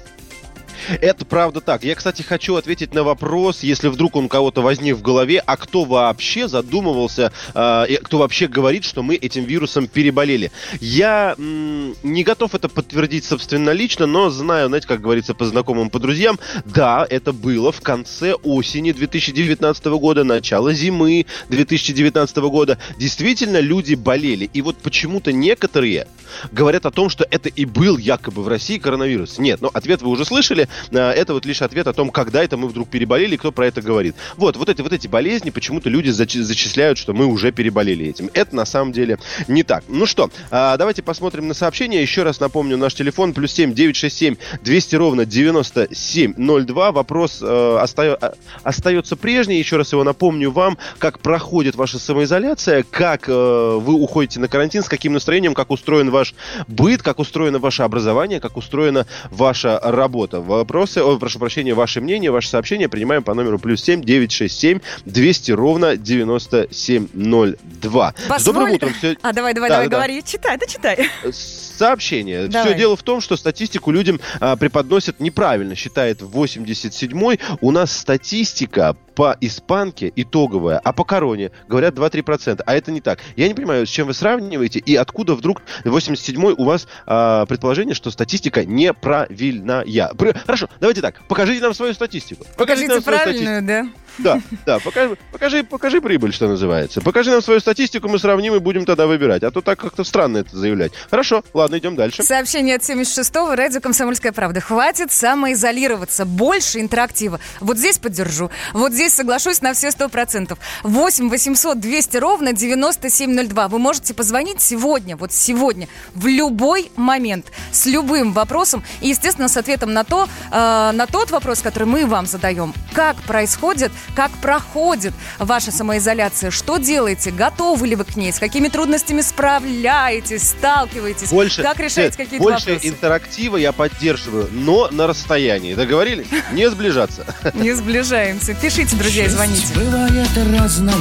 Это 1.01 1.25
правда 1.25 1.61
так. 1.61 1.85
Я, 1.85 1.95
кстати, 1.95 2.23
хочу 2.23 2.57
ответить 2.57 2.95
на 2.95 3.03
вопрос, 3.03 3.63
если 3.63 3.89
вдруг 3.89 4.17
он 4.17 4.29
кого-то 4.29 4.63
возник 4.63 4.97
в 4.97 5.03
голове, 5.03 5.43
а 5.45 5.57
кто 5.57 5.85
вообще 5.85 6.49
задумывался, 6.49 7.33
э, 7.55 7.87
кто 8.03 8.19
вообще 8.19 8.47
говорит, 8.49 8.85
что 8.85 9.03
мы 9.03 9.15
этим 9.15 9.45
вирусом 9.45 9.87
переболели. 9.89 10.51
Я 10.81 11.35
м, 11.39 11.95
не 12.03 12.25
готов 12.25 12.55
это 12.55 12.69
подтвердить 12.69 13.25
собственнолично, 13.25 14.07
но 14.07 14.31
знаю, 14.31 14.69
знаете, 14.69 14.87
как 14.87 15.01
говорится, 15.01 15.35
по 15.35 15.45
знакомым, 15.45 15.91
по 15.91 15.99
друзьям, 15.99 16.39
да, 16.65 17.07
это 17.09 17.33
было 17.33 17.73
в 17.73 17.81
конце 17.81 18.35
осени 18.35 18.93
2019 18.93 19.85
года, 19.87 20.25
начало 20.25 20.73
зимы 20.73 21.27
2019 21.49 22.37
года. 22.37 22.79
Действительно, 22.99 23.61
люди 23.61 23.95
болели. 23.95 24.51
И 24.53 24.63
вот 24.63 24.79
почему-то 24.79 25.33
некоторые 25.33 26.07
говорят 26.53 26.87
о 26.87 26.91
том, 26.91 27.09
что 27.09 27.27
это 27.31 27.49
и 27.49 27.65
был 27.65 27.99
якобы 27.99 28.43
в 28.43 28.49
России 28.49 28.79
коронавирус. 28.79 29.39
Нет, 29.39 29.61
но 29.61 29.71
ответ 29.73 30.03
вы 30.03 30.11
уже 30.11 30.25
слышали. 30.25 30.68
А, 30.93 31.13
Это 31.13 31.33
вот 31.35 31.45
лишь 31.47 31.63
ответ 31.63 31.87
о 31.87 31.93
том, 31.93 32.11
когда 32.11 32.43
это 32.43 32.57
мы 32.57 32.69
вдруг 32.69 32.89
переболели, 32.89 33.35
и 33.35 33.39
кто 33.39 33.53
про 33.53 33.67
это 33.67 33.81
говорит. 33.83 34.15
Вот, 34.37 34.57
вот 34.57 34.69
эти, 34.69 34.81
вот 34.83 34.93
эти 34.93 35.07
болезни 35.07 35.51
почему-то 35.51 35.89
люди 35.89 36.11
зачи- 36.11 36.41
зачисляют, 36.43 36.99
что 36.99 37.13
мы 37.15 37.27
уже 37.27 37.53
переболели 37.53 38.07
этим. 38.07 38.31
Это 38.35 38.55
на 38.57 38.65
самом 38.65 38.93
деле 38.93 39.19
не 39.49 39.63
так. 39.63 39.85
Ну 39.89 40.07
что, 40.07 40.31
а, 40.51 40.77
давайте 40.77 41.03
посмотрим 41.03 41.49
на 41.49 41.55
сообщения. 41.55 42.01
Еще 42.03 42.23
раз 42.23 42.41
напомню, 42.41 42.77
наш 42.77 42.95
телефон 42.95 43.33
плюс 43.33 43.53
7 43.53 43.73
967 43.75 44.37
200 44.63 44.97
ровно 44.97 45.25
9702. 45.25 46.93
Вопрос 46.93 47.39
э, 47.43 47.45
остаё- 47.83 48.17
а- 48.21 48.35
остается 48.63 49.17
прежний. 49.17 49.59
Еще 49.59 49.77
раз 49.77 49.93
его 49.93 50.05
напомню 50.05 50.51
вам, 50.51 50.79
как 50.99 51.21
проходит 51.21 51.75
ваша 51.77 51.99
самоизоляция, 51.99 52.85
как 52.89 53.29
э, 53.29 53.33
вы 53.33 53.95
уходите 53.95 54.41
на 54.41 54.49
карантин, 54.49 54.83
с 54.83 54.89
каким 54.89 55.13
настроением, 55.13 55.55
как 55.55 55.71
устроен 55.71 56.11
ваш 56.11 56.35
быт, 56.67 57.03
как 57.03 57.19
устроено 57.19 57.59
ваше 57.59 57.83
образование, 57.83 58.41
как 58.41 58.57
устроена 58.57 59.07
ваша 59.31 59.79
работа. 59.83 60.41
Вопросы, 60.59 60.99
о, 60.99 61.19
прошу 61.19 61.39
прощения, 61.39 61.75
ваше 61.75 62.01
мнение, 62.01 62.31
ваше 62.31 62.49
сообщение 62.49 62.89
принимаем 62.89 63.23
по 63.23 63.35
номеру 63.35 63.59
плюс 63.59 63.83
7 63.83 64.03
967 64.03 64.81
200 65.07 65.53
ровно 65.53 65.97
9702. 65.97 68.15
С 68.17 68.29
Позволь- 68.29 68.55
добрым 68.55 68.73
утром. 68.75 68.95
Все... 68.95 69.17
А, 69.23 69.33
давай, 69.33 69.55
давай, 69.55 69.71
Да, 69.71 69.77
давай, 69.77 69.89
да, 69.89 69.91
да. 69.91 69.97
говори. 69.97 70.23
Читай, 70.25 70.59
да 70.59 70.67
читай. 70.67 71.09
Сообщение. 71.33 72.49
Давай. 72.49 72.69
Все 72.71 72.79
дело 72.79 72.97
в 72.97 73.03
том, 73.03 73.21
что 73.21 73.37
статистику 73.37 73.91
людям 73.93 74.21
а, 74.41 74.57
преподносят 74.57 75.21
неправильно, 75.21 75.75
считает 75.75 76.21
87-й. 76.23 77.39
У 77.61 77.71
нас 77.71 77.97
статистика 77.97 78.97
по 79.19 79.37
испанке 79.41 80.13
итоговая, 80.15 80.79
а 80.79 80.93
по 80.93 81.03
короне 81.03 81.51
говорят 81.67 81.93
2-3%. 81.97 82.63
А 82.65 82.75
это 82.77 82.93
не 82.93 83.01
так. 83.01 83.19
Я 83.35 83.49
не 83.49 83.55
понимаю, 83.55 83.85
с 83.85 83.91
чем 83.91 84.07
вы 84.07 84.15
сравниваете 84.15 84.79
и 84.79 84.95
откуда 84.95 85.35
вдруг 85.35 85.61
87-й 85.85 86.55
у 86.57 86.65
вас 86.65 86.87
а, 87.05 87.45
предположение, 87.47 87.97
что 87.97 88.13
статистика 88.13 88.65
неправильная. 88.65 89.85
Пр- 90.17 90.39
Хорошо, 90.47 90.69
давайте 90.79 91.01
так. 91.01 91.21
Покажите 91.27 91.61
нам 91.63 91.75
свою 91.75 91.95
статистику. 91.95 92.47
Покажите 92.57 92.87
нам 92.95 93.03
свою 93.03 93.19
правильную, 93.19 93.63
да? 93.63 93.89
Да, 94.19 94.41
да, 94.67 94.79
покажи, 94.79 95.17
покажи, 95.33 95.65
покажи 95.65 96.01
прибыль, 96.01 96.33
что 96.33 96.49
называется. 96.49 97.01
Покажи 97.01 97.31
нам 97.31 97.43
свою 97.43 97.61
статистику, 97.61 98.09
мы 98.09 98.19
сравним 98.19 98.55
и 98.55 98.59
будем 98.59 98.85
тогда 98.85 99.07
выбирать. 99.07 99.43
А 99.43 99.51
то 99.51 99.61
так 99.61 99.79
как-то 99.79 100.05
странно 100.05 100.39
это 100.39 100.57
заявлять. 100.57 100.93
Хорошо, 101.11 101.45
ладно, 101.55 101.79
идем 101.79 101.97
дальше. 101.97 102.23
Сообщение 102.23 102.77
от 102.77 102.83
76-го, 102.83 103.55
радио 103.55 103.81
«Комсомольская 103.81 104.33
правда». 104.33 104.61
Хватит 104.61 105.13
самоизолироваться, 105.13 106.25
больше 106.25 106.81
интерактива. 106.81 107.41
Вот 107.61 107.79
здесь 107.79 107.99
поддержу, 107.99 108.51
вот 108.73 108.93
здесь 108.93 109.15
соглашусь 109.15 109.63
на 109.63 109.73
все 109.73 109.89
100%. 109.89 110.57
8 110.83 111.31
800 111.31 111.81
200 111.81 112.17
ровно 112.17 112.53
9702. 112.53 113.69
Вы 113.69 113.79
можете 113.79 114.15
позвонить 114.15 114.61
сегодня, 114.61 115.17
вот 115.17 115.33
сегодня, 115.33 115.89
в 116.15 116.27
любой 116.27 116.91
момент, 116.97 117.47
с 117.73 117.87
любым 117.87 118.33
вопросом. 118.33 118.83
И, 119.01 119.09
естественно, 119.09 119.49
с 119.49 119.57
ответом 119.57 119.93
на, 119.93 120.05
то, 120.05 120.29
э, 120.51 120.91
на 120.93 121.07
тот 121.07 121.31
вопрос, 121.31 121.61
который 121.61 121.85
мы 121.85 122.07
вам 122.07 122.27
задаем. 122.27 122.75
Как 122.93 123.17
происходит 123.23 123.93
как 124.15 124.31
проходит 124.33 125.15
ваша 125.39 125.73
самоизоляция? 125.73 126.51
Что 126.51 126.79
делаете? 126.79 127.31
Готовы 127.31 127.87
ли 127.87 127.97
вы 127.97 128.05
к 128.05 128.17
ней? 128.17 128.33
С 128.33 128.39
какими 128.39 128.69
трудностями 128.69 129.21
справляетесь? 129.21 130.49
Сталкиваетесь? 130.49 131.31
Больше, 131.31 131.63
как 131.63 131.79
решаете 131.79 132.03
нет, 132.03 132.17
какие-то 132.17 132.43
больше 132.43 132.71
вопросы? 132.71 132.89
интерактива 132.89 133.57
я 133.57 133.73
поддерживаю, 133.73 134.49
но 134.53 134.89
на 134.91 135.07
расстоянии. 135.07 135.75
Договорились? 135.75 136.27
Не 136.53 136.71
сближаться. 136.71 137.25
Не 137.55 137.73
сближаемся. 137.75 138.55
Пишите, 138.55 138.97
друзья, 138.97 139.25
и 139.25 139.29
звоните. 139.29 139.75
Бывает 139.75 140.29
разная, 140.59 140.95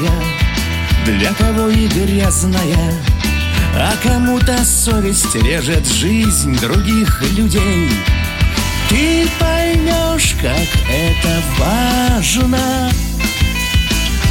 для 1.06 1.34
кого 1.34 1.70
и 1.70 1.88
грязная, 1.88 2.94
а 3.76 3.94
кому-то 4.04 4.58
совесть 4.66 5.36
режет 5.36 5.86
жизнь 5.86 6.60
других 6.60 7.22
людей. 7.38 7.90
Ты 8.90 9.28
поймешь, 9.40 10.36
как 10.42 10.68
это 10.90 11.42
важно, 11.60 12.90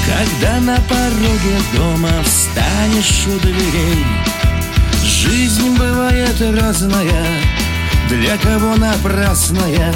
когда 0.06 0.60
на 0.60 0.76
пороге 0.88 1.58
дома 1.75 2.10
встанешь 2.25 3.26
у 3.26 3.38
дверей. 3.40 4.04
Жизнь 5.04 5.76
бывает 5.76 6.40
разная, 6.40 7.26
для 8.08 8.36
кого 8.38 8.76
напрасная, 8.76 9.94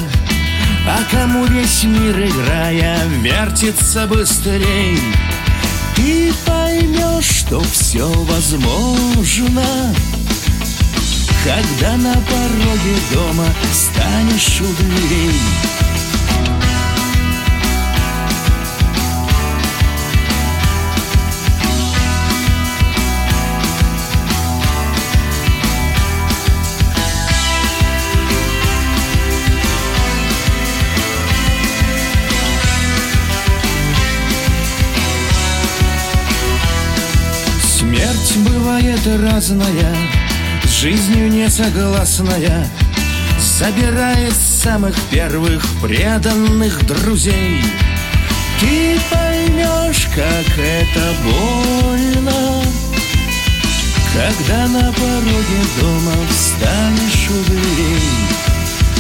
а 0.87 0.99
кому 1.11 1.47
весь 1.47 1.85
мир, 1.85 2.21
играя, 2.21 2.99
вертится 3.23 4.07
быстрей. 4.07 4.99
Ты 5.97 6.33
поймешь, 6.45 7.25
что 7.25 7.61
все 7.61 8.07
возможно, 8.09 9.65
когда 11.45 11.97
на 11.97 12.15
пороге 12.15 12.97
дома 13.13 13.47
станешь 13.73 14.61
у 14.61 14.83
дверей. 14.83 15.33
Смерть 37.63 38.37
бывает 38.47 39.01
разная, 39.23 40.20
жизнью 40.81 41.29
не 41.31 41.47
согласная, 41.51 42.67
Забирает 43.39 44.33
самых 44.33 44.99
первых 45.11 45.63
преданных 45.83 46.87
друзей. 46.87 47.63
Ты 48.59 48.99
поймешь, 49.11 50.09
как 50.15 50.59
это 50.59 51.13
больно, 51.23 52.63
когда 54.15 54.69
на 54.69 54.93
пороге 54.93 55.61
дома 55.81 56.15
встанешь 56.31 57.29
у 57.29 57.45
дверей. 57.51 58.01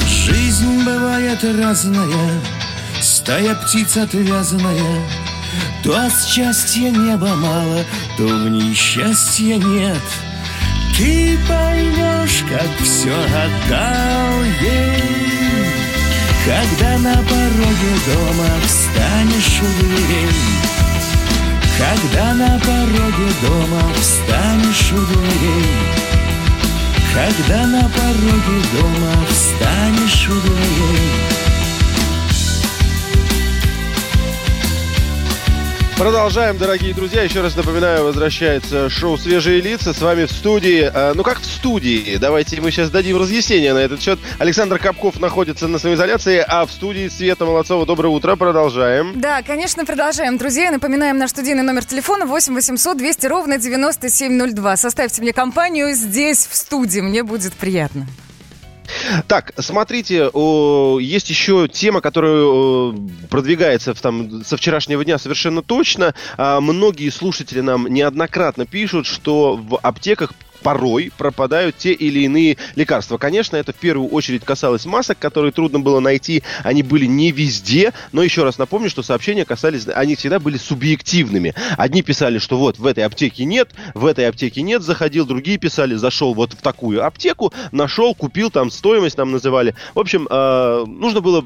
Жизнь 0.07 0.85
бывает 0.85 1.43
разная, 1.43 2.41
стая 3.01 3.55
птиц 3.55 3.97
отвязанная, 3.97 5.09
То 5.83 5.99
от 5.99 6.13
счастья 6.13 6.91
неба 6.91 7.35
мало, 7.37 7.85
то 8.19 8.25
в 8.25 8.51
ней 8.51 8.75
счастья 8.75 9.57
нет. 9.57 10.03
Ты 11.01 11.39
поймешь, 11.49 12.45
как 12.47 12.87
все 12.87 13.15
отдал 13.15 14.45
ей, 14.61 15.03
Когда 16.45 16.99
на 16.99 17.15
пороге 17.23 17.95
дома 18.05 18.51
встанешь 18.67 19.63
у 19.63 19.83
дверей. 19.83 20.29
Когда 21.79 22.35
на 22.35 22.59
пороге 22.59 23.33
дома 23.41 23.83
встанешь 23.99 24.93
у 24.93 25.01
дверей. 25.07 25.65
Когда 27.15 27.67
на 27.67 27.81
пороге 27.81 28.61
дома 28.79 29.25
встанешь 29.31 30.29
у 30.29 30.39
дверей. 30.39 31.40
Продолжаем, 36.01 36.57
дорогие 36.57 36.95
друзья. 36.95 37.23
Еще 37.25 37.43
раз 37.43 37.55
напоминаю, 37.55 38.05
возвращается 38.05 38.89
шоу 38.89 39.19
«Свежие 39.19 39.61
лица». 39.61 39.93
С 39.93 40.01
вами 40.01 40.25
в 40.25 40.33
студии, 40.33 40.91
э, 40.91 41.13
ну 41.13 41.23
как 41.23 41.41
в 41.41 41.45
студии, 41.45 42.17
давайте 42.17 42.59
мы 42.63 42.71
сейчас 42.71 42.89
дадим 42.89 43.19
разъяснение 43.19 43.75
на 43.75 43.81
этот 43.81 44.01
счет. 44.01 44.19
Александр 44.39 44.79
Капков 44.79 45.21
находится 45.21 45.69
на 45.69 45.79
самоизоляции, 45.79 46.43
а 46.49 46.65
в 46.65 46.73
студии 46.73 47.07
Света 47.09 47.45
Молодцова. 47.45 47.85
Доброе 47.85 48.09
утро, 48.09 48.35
продолжаем. 48.37 49.21
Да, 49.21 49.43
конечно, 49.43 49.85
продолжаем. 49.85 50.39
Друзья, 50.39 50.71
напоминаем 50.71 51.19
наш 51.19 51.31
студийный 51.31 51.65
номер 51.65 51.85
телефона 51.85 52.25
8 52.25 52.55
800 52.55 52.97
200 52.97 53.27
ровно 53.27 53.59
9702. 53.59 54.79
Составьте 54.79 55.21
мне 55.21 55.35
компанию 55.35 55.93
здесь, 55.93 56.47
в 56.51 56.57
студии. 56.57 57.01
Мне 57.01 57.25
будет 57.25 57.53
приятно. 57.53 58.07
Так, 59.27 59.53
смотрите, 59.59 60.31
есть 61.01 61.31
еще 61.31 61.69
тема, 61.69 62.01
которая 62.01 62.95
продвигается 63.29 63.95
там, 63.95 64.45
со 64.45 64.57
вчерашнего 64.57 65.05
дня 65.05 65.19
совершенно 65.19 65.63
точно. 65.63 66.15
А, 66.37 66.61
многие 66.61 67.11
слушатели 67.11 67.61
нам 67.61 67.87
неоднократно 67.87 68.67
пишут, 68.67 69.07
что 69.07 69.57
в 69.57 69.79
аптеках 69.79 70.33
порой 70.63 71.13
пропадают 71.17 71.77
те 71.77 71.93
или 71.93 72.21
иные 72.21 72.57
лекарства. 72.77 73.19
Конечно, 73.19 73.57
это 73.57 73.73
в 73.73 73.77
первую 73.77 74.09
очередь 74.09 74.45
касалось 74.45 74.87
масок, 74.87 75.19
которые 75.19 75.53
трудно 75.53 75.81
было 75.81 76.01
найти. 76.01 76.43
Они 76.63 76.83
были 76.83 77.07
не 77.07 77.33
везде, 77.33 77.93
но 78.13 78.23
еще 78.23 78.45
раз 78.45 78.59
напомню, 78.59 78.91
что 78.91 79.03
сообщения 79.03 79.45
касались, 79.45 79.87
они 79.89 80.17
всегда 80.17 80.39
были 80.39 80.57
субъективными. 80.57 81.55
Одни 81.77 82.03
писали, 82.03 82.39
что 82.39 82.59
вот 82.59 82.79
в 82.79 82.87
этой 82.87 83.05
аптеке 83.05 83.45
нет, 83.45 83.71
в 83.95 84.07
этой 84.07 84.29
аптеке 84.29 84.63
нет, 84.63 84.83
заходил, 84.83 85.27
другие 85.27 85.59
писали, 85.59 85.95
зашел 85.95 86.35
вот 86.35 86.53
в 86.53 86.63
такую 86.63 87.05
аптеку, 87.05 87.53
нашел, 87.73 88.15
купил, 88.15 88.51
там 88.51 88.71
стоимость 88.71 89.19
нам 89.19 89.31
называли. 89.31 89.75
В 89.95 89.99
общем, 89.99 90.27
э, 90.31 90.85
нужно 90.87 91.21
было 91.21 91.45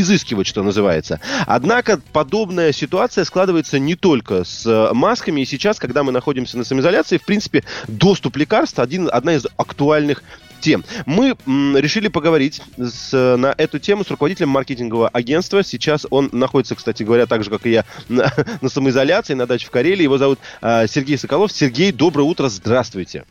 изыскивать, 0.00 0.46
что 0.46 0.62
называется. 0.62 1.20
Однако 1.46 2.00
подобная 2.12 2.72
ситуация 2.72 3.24
складывается 3.24 3.78
не 3.78 3.94
только 3.94 4.44
с 4.44 4.66
э, 4.66 4.92
масками. 4.94 5.40
И 5.40 5.44
сейчас, 5.44 5.78
когда 5.78 6.02
мы 6.02 6.12
находимся 6.12 6.58
на 6.58 6.64
самоизоляции, 6.64 7.18
в 7.18 7.24
принципе, 7.24 7.64
доступ 7.86 8.36
лекарств 8.36 8.78
один, 8.78 9.08
одна 9.12 9.34
из 9.34 9.46
актуальных 9.56 10.22
тем. 10.60 10.84
Мы 11.06 11.36
м, 11.46 11.76
решили 11.76 12.08
поговорить 12.08 12.62
с, 12.76 13.36
на 13.36 13.54
эту 13.56 13.78
тему 13.78 14.04
с 14.04 14.10
руководителем 14.10 14.50
маркетингового 14.50 15.08
агентства. 15.08 15.62
Сейчас 15.62 16.06
он 16.10 16.28
находится, 16.32 16.74
кстати 16.74 17.02
говоря, 17.02 17.26
так 17.26 17.44
же, 17.44 17.50
как 17.50 17.66
и 17.66 17.70
я, 17.70 17.84
на, 18.08 18.30
на 18.60 18.68
самоизоляции, 18.68 19.34
на 19.34 19.46
даче 19.46 19.66
в 19.66 19.70
Карелии. 19.70 20.02
Его 20.02 20.18
зовут 20.18 20.38
э, 20.60 20.86
Сергей 20.88 21.18
Соколов. 21.18 21.52
Сергей, 21.52 21.92
доброе 21.92 22.24
утро, 22.24 22.48
здравствуйте. 22.48 23.24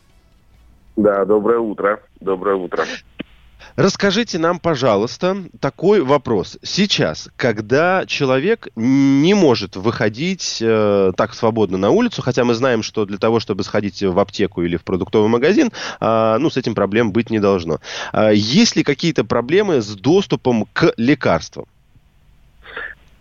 Да, 0.96 1.24
доброе 1.24 1.60
утро. 1.60 2.00
Доброе 2.20 2.56
утро. 2.56 2.84
Расскажите 3.78 4.40
нам, 4.40 4.58
пожалуйста, 4.58 5.36
такой 5.60 6.00
вопрос. 6.00 6.58
Сейчас, 6.64 7.30
когда 7.36 8.06
человек 8.06 8.66
не 8.74 9.34
может 9.34 9.76
выходить 9.76 10.58
э, 10.60 11.12
так 11.16 11.32
свободно 11.32 11.78
на 11.78 11.90
улицу, 11.90 12.20
хотя 12.20 12.42
мы 12.42 12.54
знаем, 12.54 12.82
что 12.82 13.04
для 13.04 13.18
того, 13.18 13.38
чтобы 13.38 13.62
сходить 13.62 14.02
в 14.02 14.18
аптеку 14.18 14.62
или 14.62 14.76
в 14.76 14.82
продуктовый 14.82 15.28
магазин, 15.28 15.70
э, 16.00 16.36
ну, 16.40 16.50
с 16.50 16.56
этим 16.56 16.74
проблем 16.74 17.12
быть 17.12 17.30
не 17.30 17.38
должно. 17.38 17.78
Э, 18.12 18.32
есть 18.34 18.74
ли 18.74 18.82
какие-то 18.82 19.22
проблемы 19.22 19.80
с 19.80 19.94
доступом 19.94 20.66
к 20.72 20.92
лекарствам? 20.96 21.66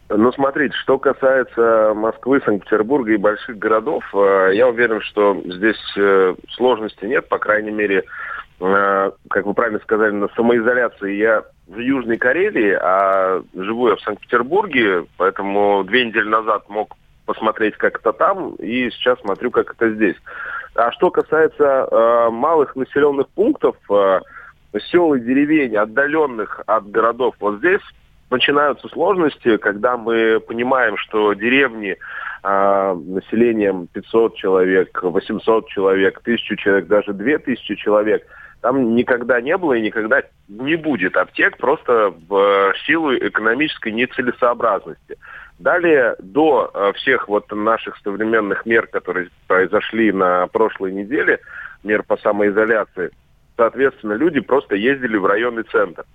Ну, 0.10 0.32
смотрите, 0.32 0.74
что 0.78 0.98
касается 0.98 1.94
Москвы, 1.94 2.42
Санкт-Петербурга 2.44 3.12
и 3.12 3.18
больших 3.18 3.60
городов, 3.60 4.04
э, 4.12 4.54
я 4.54 4.68
уверен, 4.68 5.02
что 5.02 5.40
здесь 5.46 5.94
э, 5.98 6.34
сложностей 6.56 7.08
нет, 7.08 7.30
по 7.30 7.38
крайней 7.38 7.70
мере, 7.70 8.06
как 8.60 9.46
вы 9.46 9.54
правильно 9.54 9.80
сказали, 9.80 10.12
на 10.12 10.30
самоизоляции 10.30 11.14
я 11.14 11.44
в 11.68 11.78
Южной 11.78 12.18
Карелии, 12.18 12.72
а 12.72 13.44
живу 13.56 13.90
я 13.90 13.96
в 13.96 14.02
Санкт-Петербурге, 14.02 15.06
поэтому 15.18 15.84
две 15.84 16.06
недели 16.06 16.28
назад 16.28 16.68
мог 16.70 16.96
посмотреть, 17.26 17.76
как 17.78 18.00
это 18.00 18.14
там, 18.14 18.56
и 18.56 18.90
сейчас 18.90 19.20
смотрю, 19.20 19.52
как 19.52 19.74
это 19.74 19.94
здесь. 19.94 20.16
А 20.76 20.92
что 20.92 21.12
касается 21.12 21.88
э, 21.92 22.30
малых 22.32 22.76
населенных 22.76 23.28
пунктов, 23.30 23.76
э, 23.92 24.22
сел 24.92 25.14
и 25.14 25.20
деревень, 25.20 25.76
отдаленных 25.76 26.62
от 26.66 26.90
городов, 26.90 27.36
вот 27.40 27.58
здесь 27.58 27.82
начинаются 28.30 28.88
сложности, 28.90 29.58
когда 29.58 29.98
мы 29.98 30.40
понимаем, 30.40 30.98
что 30.98 31.34
деревни 31.34 31.98
э, 32.44 32.94
населением 32.94 33.88
500 33.88 34.36
человек, 34.36 35.02
800 35.02 35.68
человек, 35.68 36.20
1000 36.22 36.56
человек, 36.58 36.88
даже 36.88 37.14
2000 37.14 37.76
человек, 37.76 38.26
там 38.62 38.96
никогда 38.96 39.40
не 39.42 39.56
было 39.58 39.74
и 39.74 39.82
никогда 39.82 40.24
не 40.48 40.76
будет 40.76 41.16
аптек 41.16 41.58
просто 41.58 42.14
в 42.28 42.74
силу 42.86 43.16
экономической 43.16 43.92
нецелесообразности. 43.92 45.18
Далее, 45.60 46.16
до 46.20 46.70
э, 46.74 46.94
всех 46.94 47.28
вот 47.28 47.52
наших 47.52 47.98
современных 48.04 48.66
мер, 48.66 48.88
которые 48.88 49.30
произошли 49.48 50.12
на 50.12 50.48
прошлой 50.48 50.92
неделе, 50.92 51.40
мер 51.84 52.04
по 52.04 52.18
самоизоляции, 52.18 53.12
соответственно, 53.56 54.14
люди 54.14 54.40
просто 54.40 54.76
ездили 54.76 55.18
в 55.18 55.26
районный 55.26 55.64
центр 55.64 56.06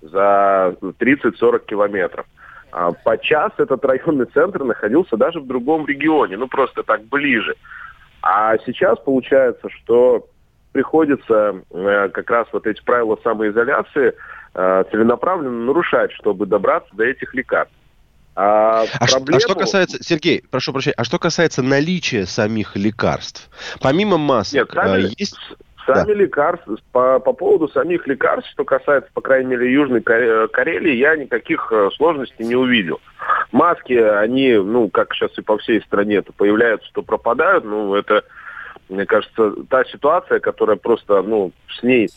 за 0.00 0.76
30-40 0.80 1.66
километров. 1.66 2.26
А 2.70 2.92
по 2.92 3.18
час 3.18 3.52
этот 3.58 3.84
районный 3.84 4.26
центр 4.26 4.64
находился 4.64 5.16
даже 5.16 5.40
в 5.40 5.46
другом 5.46 5.86
регионе, 5.86 6.36
ну 6.36 6.48
просто 6.48 6.82
так 6.82 7.02
ближе. 7.04 7.54
А 8.22 8.56
сейчас 8.58 8.98
получается, 9.00 9.68
что 9.68 10.26
приходится 10.72 11.62
э, 11.70 12.08
как 12.08 12.30
раз 12.30 12.48
вот 12.52 12.66
эти 12.66 12.82
правила 12.82 13.18
самоизоляции 13.22 14.14
э, 14.54 14.84
целенаправленно 14.90 15.66
нарушать, 15.66 16.12
чтобы 16.12 16.46
добраться 16.46 16.90
до 16.94 17.04
этих 17.04 17.34
лекарств. 17.34 17.74
А, 18.34 18.84
а, 18.98 19.06
проблему... 19.06 19.36
а 19.36 19.40
что 19.40 19.54
касается, 19.54 20.02
Сергей, 20.02 20.42
прошу 20.50 20.72
прощения, 20.72 20.94
а 20.96 21.04
что 21.04 21.18
касается 21.18 21.62
наличия 21.62 22.24
самих 22.24 22.76
лекарств, 22.76 23.50
помимо 23.82 24.16
масок, 24.16 24.54
Нет, 24.54 24.70
сами, 24.72 25.02
э, 25.02 25.10
есть... 25.18 25.36
Сами 25.84 26.12
да. 26.12 26.14
лекарства, 26.14 26.76
по, 26.92 27.18
по 27.18 27.32
поводу 27.32 27.68
самих 27.68 28.06
лекарств, 28.06 28.50
что 28.52 28.64
касается, 28.64 29.10
по 29.12 29.20
крайней 29.20 29.50
мере, 29.50 29.72
Южной 29.72 30.00
Карелии, 30.00 30.94
я 30.94 31.16
никаких 31.16 31.72
сложностей 31.96 32.46
не 32.46 32.54
увидел. 32.54 33.00
Маски, 33.50 33.92
они, 33.92 34.52
ну, 34.54 34.88
как 34.88 35.12
сейчас 35.12 35.36
и 35.36 35.42
по 35.42 35.58
всей 35.58 35.82
стране, 35.82 36.22
то 36.22 36.32
появляются, 36.32 36.88
то 36.94 37.02
пропадают. 37.02 37.64
Ну, 37.64 37.96
это, 37.96 38.22
мне 38.92 39.06
кажется, 39.06 39.52
та 39.68 39.84
ситуация, 39.84 40.40
которая 40.40 40.76
просто, 40.76 41.22
ну, 41.22 41.52
с 41.68 41.82
ней 41.82 42.08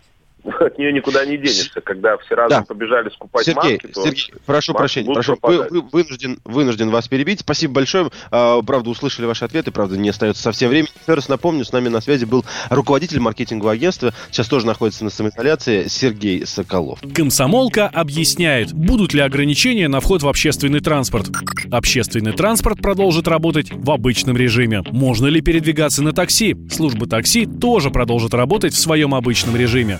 от 0.60 0.78
нее 0.78 0.94
никуда 0.94 1.26
не 1.26 1.38
денешься. 1.38 1.82
Когда 1.82 2.18
все 2.18 2.36
разом 2.36 2.62
да. 2.62 2.66
побежали 2.66 3.10
скупать 3.10 3.46
Сергей, 3.46 3.74
маски, 3.74 3.88
то 3.88 4.04
Сергей, 4.04 4.34
прошу 4.46 4.74
прощения, 4.74 5.14
прошу, 5.14 5.38
вы, 5.42 5.68
вы, 5.70 5.82
вынужден, 5.82 6.40
вынужден 6.44 6.90
вас 6.90 7.08
перебить. 7.08 7.42
Спасибо 7.42 7.74
большое. 7.74 8.10
А, 8.32 8.62
правда, 8.62 8.90
услышали 8.90 9.26
ваши 9.26 9.46
ответы, 9.46 9.72
правда, 9.72 9.98
не 9.98 10.10
остается 10.10 10.42
совсем 10.42 10.70
времени. 10.70 10.90
Еще 11.02 11.14
раз 11.14 11.30
напомню, 11.30 11.66
с 11.66 11.72
нами 11.72 11.90
на 11.90 12.02
связи 12.02 12.26
был 12.26 12.46
руководитель 12.70 13.20
маркетингового 13.20 13.74
агентства, 13.74 14.14
сейчас 14.32 14.48
тоже 14.48 14.66
находится 14.66 15.04
на 15.04 15.10
самоизоляции, 15.10 15.88
Сергей 15.88 16.46
Соколов. 16.46 17.00
Комсомолка 17.14 17.88
объясняет, 17.88 18.74
будут 18.74 19.14
ли 19.14 19.22
ограничения 19.22 19.88
на 19.88 20.00
вход 20.00 20.24
в 20.24 20.28
общественный 20.28 20.80
транспорт. 20.80 21.30
Общественный 21.72 22.34
транспорт 22.34 22.82
продолжит 22.82 23.28
работать 23.28 23.72
в 23.72 23.90
обычном 23.92 24.38
режиме. 24.38 24.84
Можно 24.92 25.28
ли 25.28 25.42
передвигаться 25.42 26.04
на 26.04 26.14
такси? 26.14 26.56
Служба 26.70 27.08
такси 27.08 27.46
тоже 27.46 27.90
продолжит 27.90 28.34
работать 28.34 28.74
в 28.74 28.80
своем 28.80 29.16
обычном 29.16 29.56
режиме. 29.56 30.00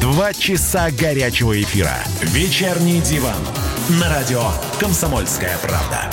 Два 0.00 0.32
часа 0.32 0.90
горячего 0.90 1.60
эфира. 1.60 1.94
Вечерний 2.22 3.00
диван 3.02 3.36
на 4.00 4.08
радио 4.08 4.42
«Комсомольская 4.78 5.58
правда». 5.58 6.10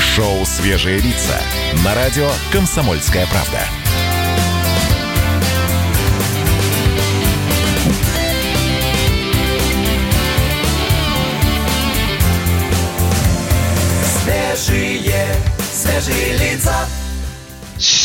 Шоу 0.00 0.46
«Свежие 0.46 0.98
лица» 0.98 1.38
на 1.84 1.94
радио 1.94 2.30
«Комсомольская 2.50 3.26
правда». 3.26 3.85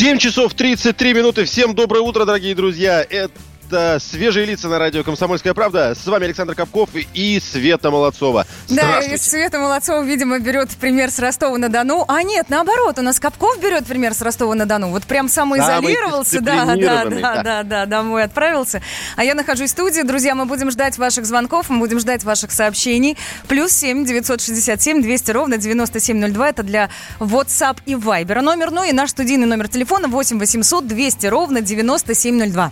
7 0.02 0.18
часов 0.18 0.56
33 0.56 1.14
минуты. 1.14 1.46
Всем 1.46 1.76
доброе 1.76 2.00
утро, 2.00 2.26
дорогие 2.26 2.56
друзья. 2.56 3.06
Это 3.08 3.34
это 3.72 4.00
«Свежие 4.02 4.46
лица» 4.46 4.68
на 4.68 4.80
радио 4.80 5.02
«Комсомольская 5.02 5.54
правда». 5.54 5.96
С 5.96 6.06
вами 6.06 6.26
Александр 6.26 6.56
Капков 6.56 6.90
и 7.14 7.40
Света 7.40 7.90
Молодцова. 7.90 8.46
Да, 8.68 9.00
и 9.00 9.16
Света 9.16 9.60
Молодцова, 9.60 10.04
видимо, 10.04 10.40
берет 10.40 10.72
пример 10.72 11.10
с 11.10 11.20
Ростова-на-Дону. 11.20 12.04
А 12.10 12.22
нет, 12.24 12.48
наоборот, 12.50 13.00
у 13.00 13.02
нас 13.02 13.18
Капков 13.22 13.62
берет 13.62 13.86
пример 13.86 14.14
с 14.14 14.22
Ростова-на-Дону. 14.22 14.90
Вот 14.90 15.04
прям 15.04 15.30
самоизолировался, 15.30 16.42
да, 16.42 16.66
да, 16.66 16.76
да, 16.76 17.06
да, 17.06 17.44
да, 17.44 17.64
да, 17.64 17.86
домой 17.86 18.24
отправился. 18.24 18.82
А 19.16 19.24
я 19.24 19.36
нахожусь 19.36 19.70
в 19.70 19.72
студии. 19.72 20.02
Друзья, 20.02 20.36
мы 20.36 20.46
будем 20.46 20.70
ждать 20.70 20.98
ваших 20.98 21.26
звонков, 21.26 21.70
мы 21.70 21.80
будем 21.80 22.00
ждать 22.00 22.26
ваших 22.26 22.52
сообщений. 22.52 23.18
Плюс 23.48 23.72
7 23.72 24.04
967 24.06 25.02
200 25.02 25.32
ровно 25.32 25.58
9702. 25.58 26.50
Это 26.50 26.64
для 26.64 26.90
WhatsApp 27.20 27.78
и 27.86 27.94
Viber. 27.94 28.42
Номер, 28.42 28.72
ну 28.72 28.84
и 28.84 28.92
наш 28.92 29.12
студийный 29.12 29.48
номер 29.48 29.70
телефона 29.70 30.10
8 30.10 30.40
800 30.40 30.88
200 30.88 31.28
ровно 31.28 31.62
9702. 31.62 32.72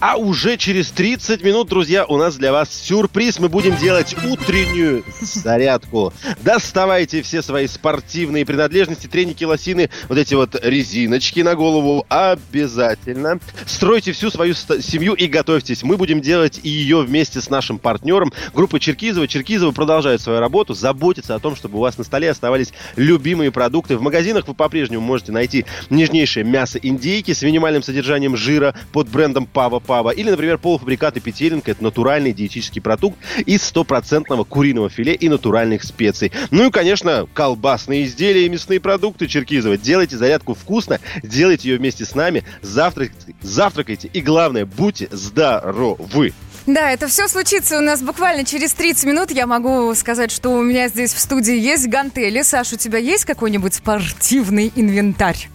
А 0.00 0.16
уже 0.16 0.56
через 0.56 0.90
30 0.90 1.42
минут, 1.42 1.68
друзья, 1.68 2.06
у 2.06 2.16
нас 2.16 2.36
для 2.36 2.52
вас 2.52 2.72
сюрприз. 2.72 3.38
Мы 3.38 3.48
будем 3.48 3.76
делать 3.76 4.14
утреннюю 4.24 5.04
зарядку. 5.20 6.12
Доставайте 6.40 7.22
все 7.22 7.42
свои 7.42 7.66
спортивные 7.66 8.46
принадлежности, 8.46 9.06
треники, 9.06 9.44
лосины, 9.44 9.90
вот 10.08 10.18
эти 10.18 10.34
вот 10.34 10.56
резиночки 10.62 11.40
на 11.40 11.54
голову 11.54 12.06
обязательно. 12.08 13.38
Стройте 13.66 14.12
всю 14.12 14.30
свою 14.30 14.54
семью 14.54 15.14
и 15.14 15.26
готовьтесь. 15.26 15.82
Мы 15.82 15.96
будем 15.96 16.20
делать 16.20 16.60
ее 16.62 17.02
вместе 17.02 17.40
с 17.40 17.50
нашим 17.50 17.78
партнером 17.78 18.32
группы 18.54 18.80
Черкизова. 18.80 19.28
Черкизова 19.28 19.72
продолжает 19.72 20.20
свою 20.20 20.40
работу, 20.40 20.74
заботится 20.74 21.34
о 21.34 21.38
том, 21.38 21.56
чтобы 21.56 21.78
у 21.78 21.80
вас 21.80 21.98
на 21.98 22.04
столе 22.04 22.30
оставались 22.30 22.72
любимые 22.96 23.50
продукты. 23.50 23.96
В 23.96 24.02
магазинах 24.02 24.48
вы 24.48 24.54
по-прежнему 24.54 25.02
можете 25.02 25.32
найти 25.32 25.66
нежнейшее 25.90 26.44
мясо 26.44 26.78
индейки 26.78 27.32
с 27.32 27.42
минимальным 27.42 27.82
содержанием 27.82 28.36
жира 28.36 28.74
под 28.92 29.08
брендом 29.08 29.46
Пава 29.46 29.63
пава-пава. 29.64 30.10
Или, 30.10 30.30
например, 30.30 30.58
полуфабрикаты 30.58 31.20
петелинка. 31.20 31.70
Это 31.70 31.82
натуральный 31.82 32.32
диетический 32.32 32.82
продукт 32.82 33.18
из 33.46 33.62
стопроцентного 33.62 34.44
куриного 34.44 34.90
филе 34.90 35.14
и 35.14 35.28
натуральных 35.28 35.84
специй. 35.84 36.32
Ну 36.50 36.68
и, 36.68 36.70
конечно, 36.70 37.26
колбасные 37.32 38.04
изделия 38.04 38.44
и 38.44 38.48
мясные 38.50 38.78
продукты 38.78 39.26
Черкизова. 39.26 39.78
Делайте 39.78 40.18
зарядку 40.18 40.54
вкусно, 40.54 41.00
делайте 41.22 41.70
ее 41.70 41.78
вместе 41.78 42.04
с 42.04 42.14
нами, 42.14 42.44
завтракайте, 42.60 43.34
завтракайте 43.40 44.10
и, 44.12 44.20
главное, 44.20 44.66
будьте 44.66 45.08
здоровы. 45.10 46.34
Да, 46.66 46.90
это 46.90 47.08
все 47.08 47.28
случится 47.28 47.78
у 47.78 47.80
нас 47.80 48.02
буквально 48.02 48.44
через 48.44 48.74
30 48.74 49.04
минут. 49.04 49.30
Я 49.30 49.46
могу 49.46 49.94
сказать, 49.94 50.30
что 50.30 50.50
у 50.50 50.62
меня 50.62 50.88
здесь 50.88 51.14
в 51.14 51.20
студии 51.20 51.56
есть 51.56 51.88
гантели. 51.88 52.42
Саш, 52.42 52.72
у 52.74 52.76
тебя 52.76 52.98
есть 52.98 53.24
какой-нибудь 53.24 53.74
спортивный 53.74 54.72
инвентарь? 54.74 55.48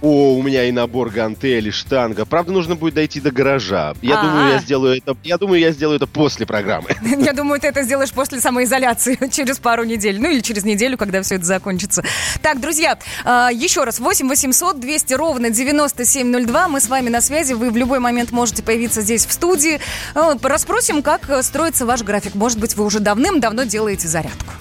О, 0.00 0.36
у 0.36 0.42
меня 0.42 0.64
и 0.64 0.72
набор 0.72 1.10
гантелей, 1.10 1.72
штанга. 1.72 2.24
Правда, 2.24 2.52
нужно 2.52 2.76
будет 2.76 2.94
дойти 2.94 3.20
до 3.20 3.32
гаража. 3.32 3.94
Я 4.00 4.16
А-а-а. 4.16 4.26
думаю, 4.26 4.52
я 4.52 4.58
сделаю 4.58 4.98
это. 4.98 5.16
Я 5.24 5.38
думаю, 5.38 5.60
я 5.60 5.72
сделаю 5.72 5.96
это 5.96 6.06
после 6.06 6.46
программы. 6.46 6.90
Я 7.18 7.32
думаю, 7.32 7.60
ты 7.60 7.66
это 7.66 7.82
сделаешь 7.82 8.12
после 8.12 8.40
самоизоляции 8.40 9.18
через 9.32 9.58
пару 9.58 9.84
недель. 9.84 10.20
Ну 10.20 10.30
или 10.30 10.40
через 10.40 10.64
неделю, 10.64 10.96
когда 10.96 11.20
все 11.22 11.34
это 11.34 11.44
закончится. 11.44 12.04
Так, 12.42 12.60
друзья, 12.60 12.98
а, 13.24 13.50
еще 13.52 13.84
раз. 13.84 13.98
8 13.98 14.28
800 14.28 14.78
200 14.80 15.14
ровно 15.14 15.50
9702. 15.50 16.68
Мы 16.68 16.80
с 16.80 16.88
вами 16.88 17.08
на 17.08 17.20
связи. 17.20 17.54
Вы 17.54 17.70
в 17.70 17.76
любой 17.76 17.98
момент 17.98 18.30
можете 18.30 18.62
появиться 18.62 19.00
здесь 19.00 19.26
в 19.26 19.32
студии. 19.32 19.80
А, 20.14 20.34
расспросим, 20.40 21.02
как 21.02 21.28
строится 21.42 21.86
ваш 21.86 22.02
график. 22.02 22.34
Может 22.34 22.58
быть, 22.60 22.76
вы 22.76 22.84
уже 22.84 23.00
давным-давно 23.00 23.64
делаете 23.64 24.06
зарядку. 24.06 24.52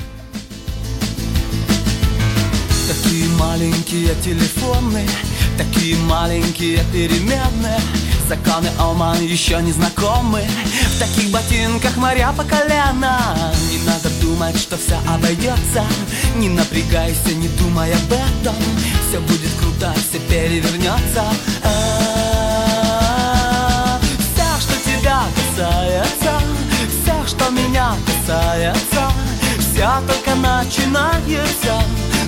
Такие 3.07 3.29
маленькие 3.39 4.13
телефоны, 4.21 5.07
такие 5.57 5.95
маленькие 5.95 6.83
переменные 6.91 7.79
Законы 8.27 8.67
Оман 8.77 9.25
еще 9.25 9.61
не 9.61 9.71
знакомы. 9.71 10.41
В 10.41 10.99
таких 10.99 11.31
ботинках 11.31 11.95
моря 11.95 12.33
по 12.35 12.43
колено. 12.43 13.17
Не 13.71 13.77
надо 13.85 14.09
думать, 14.21 14.59
что 14.59 14.75
все 14.75 14.97
обойдется 15.07 15.85
Не 16.35 16.49
напрягайся, 16.49 17.33
не 17.33 17.47
думай 17.47 17.93
об 17.93 18.11
этом. 18.11 18.55
Все 19.07 19.21
будет 19.21 19.53
круто, 19.57 19.93
все 20.09 20.19
перевернется 20.19 21.23
А-а-а. 21.63 22.41
Все, 24.01 24.59
что 24.59 24.73
тебя 24.83 25.23
касается 25.33 26.41
Все, 26.89 27.25
что 27.25 27.49
меня 27.51 27.95
касается 28.05 29.09
Все 29.57 29.89
только 30.05 30.35
начинается 30.35 31.81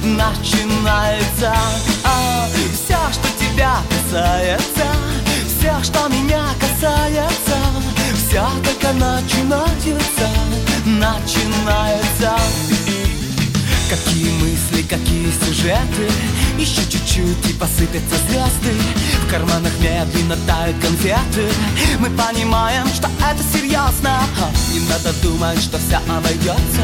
Начинается. 0.04 1.54
А, 2.04 2.48
Все, 2.74 2.98
что 3.12 3.28
тебя 3.40 3.78
касается 3.90 4.90
все, 5.60 5.84
что 5.84 6.08
меня 6.08 6.46
касается 6.60 7.58
Все 8.16 8.46
только 8.64 8.94
начинается, 8.94 10.30
начинается. 10.86 12.38
Какие 13.90 14.30
мысли, 14.40 14.84
какие 14.84 15.32
сюжеты 15.32 16.10
Еще 16.58 16.82
чуть-чуть 16.90 17.50
и 17.50 17.54
посыпятся 17.54 18.16
звезды. 18.30 18.74
В 19.26 19.30
карманах 19.30 19.74
медленно 19.82 20.38
тают 20.48 20.78
конфеты. 20.80 21.50
Мы 22.00 22.10
понимаем, 22.12 22.88
что 22.88 23.10
это 23.20 23.44
серьезно 23.52 24.22
Не 24.72 24.80
надо 24.88 25.12
думать, 25.22 25.62
что 25.62 25.78
все 25.78 25.98
обойдется 26.10 26.84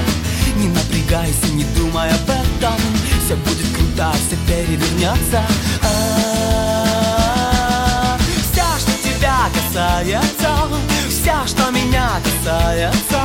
Не 0.57 0.67
напрягайся, 0.67 1.47
не 1.53 1.63
думай 1.75 1.84
об 2.03 2.29
этом. 2.29 2.75
Все 3.25 3.35
будет 3.35 3.67
круто, 3.75 4.11
все 4.27 4.35
перевернется 4.45 5.41
А-а-а. 5.81 6.95
Все, 8.51 8.63
что 8.79 8.91
тебя 9.03 9.49
касается 9.51 10.49
Все, 11.09 11.33
что 11.47 11.71
меня 11.71 12.09
касается 12.23 13.19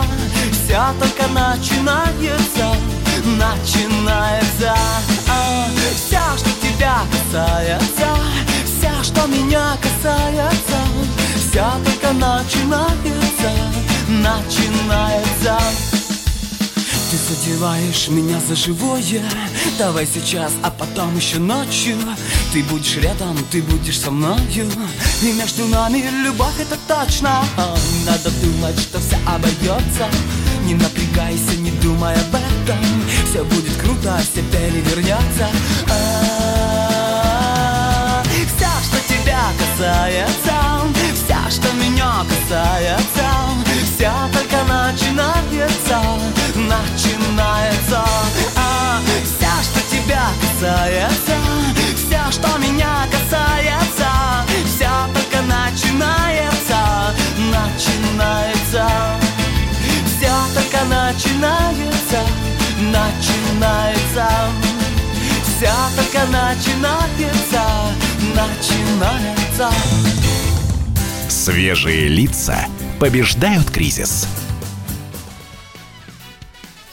Все 0.52 0.80
только 0.98 1.26
начинается 1.28 2.66
Начинается. 3.26 4.74
А, 5.28 5.66
Все, 5.94 6.22
что 6.38 6.50
тебя 6.62 6.96
касается 7.12 8.08
Все, 8.64 8.92
что 9.02 9.26
меня 9.26 9.76
касается 9.82 10.78
Все 11.36 11.66
только 11.84 12.12
начинается 12.14 13.50
Начинается 14.08 15.58
ты 17.10 17.16
задеваешь 17.16 18.08
меня 18.08 18.38
за 18.48 18.54
живое. 18.54 19.22
Давай 19.78 20.06
сейчас, 20.06 20.52
а 20.62 20.70
потом 20.70 21.16
еще 21.16 21.38
ночью. 21.38 21.96
Ты 22.52 22.62
будешь 22.62 22.96
рядом, 22.98 23.36
ты 23.50 23.62
будешь 23.62 23.98
со 23.98 24.12
мною. 24.12 24.70
И 25.22 25.32
между 25.32 25.66
нами 25.66 26.04
любовь 26.24 26.60
это 26.60 26.76
точно. 26.86 27.42
Надо 28.06 28.30
думать, 28.42 28.78
что 28.78 29.00
все 29.00 29.18
обойдется. 29.26 30.08
Не 30.64 30.74
напрягайся, 30.74 31.56
не 31.58 31.72
думай 31.82 32.14
об 32.14 32.34
этом. 32.34 32.78
Все 33.28 33.42
будет 33.44 33.76
круто, 33.82 34.20
все 34.22 34.42
перевернется 34.42 35.48
А-а-а. 35.88 36.62
Все, 38.22 38.70
что 38.86 38.98
тебя 39.08 39.42
касается. 39.58 40.54
Все, 41.14 41.50
что 41.50 41.72
меня 41.74 42.24
касается 42.28 43.30
только 44.32 44.56
начинается 44.64 45.98
Начинается. 46.54 48.04
А, 48.56 49.00
Все, 49.24 49.50
что 49.62 49.80
тебя 49.90 50.24
касается 50.40 51.32
Все, 51.96 52.20
что 52.30 52.58
меня 52.58 53.06
касается 53.10 54.08
Все 54.66 54.90
только 55.14 55.42
начинается 55.42 57.14
Начинается. 57.36 58.88
Все 60.06 60.32
только 60.54 60.84
начинается 60.84 62.20
Начинается. 62.78 64.28
Все 65.44 65.72
только 65.96 66.26
начинается 66.30 67.62
Начинается 68.34 69.70
Свежие 71.30 72.08
лица 72.08 72.66
побеждают 72.98 73.70
кризис. 73.70 74.26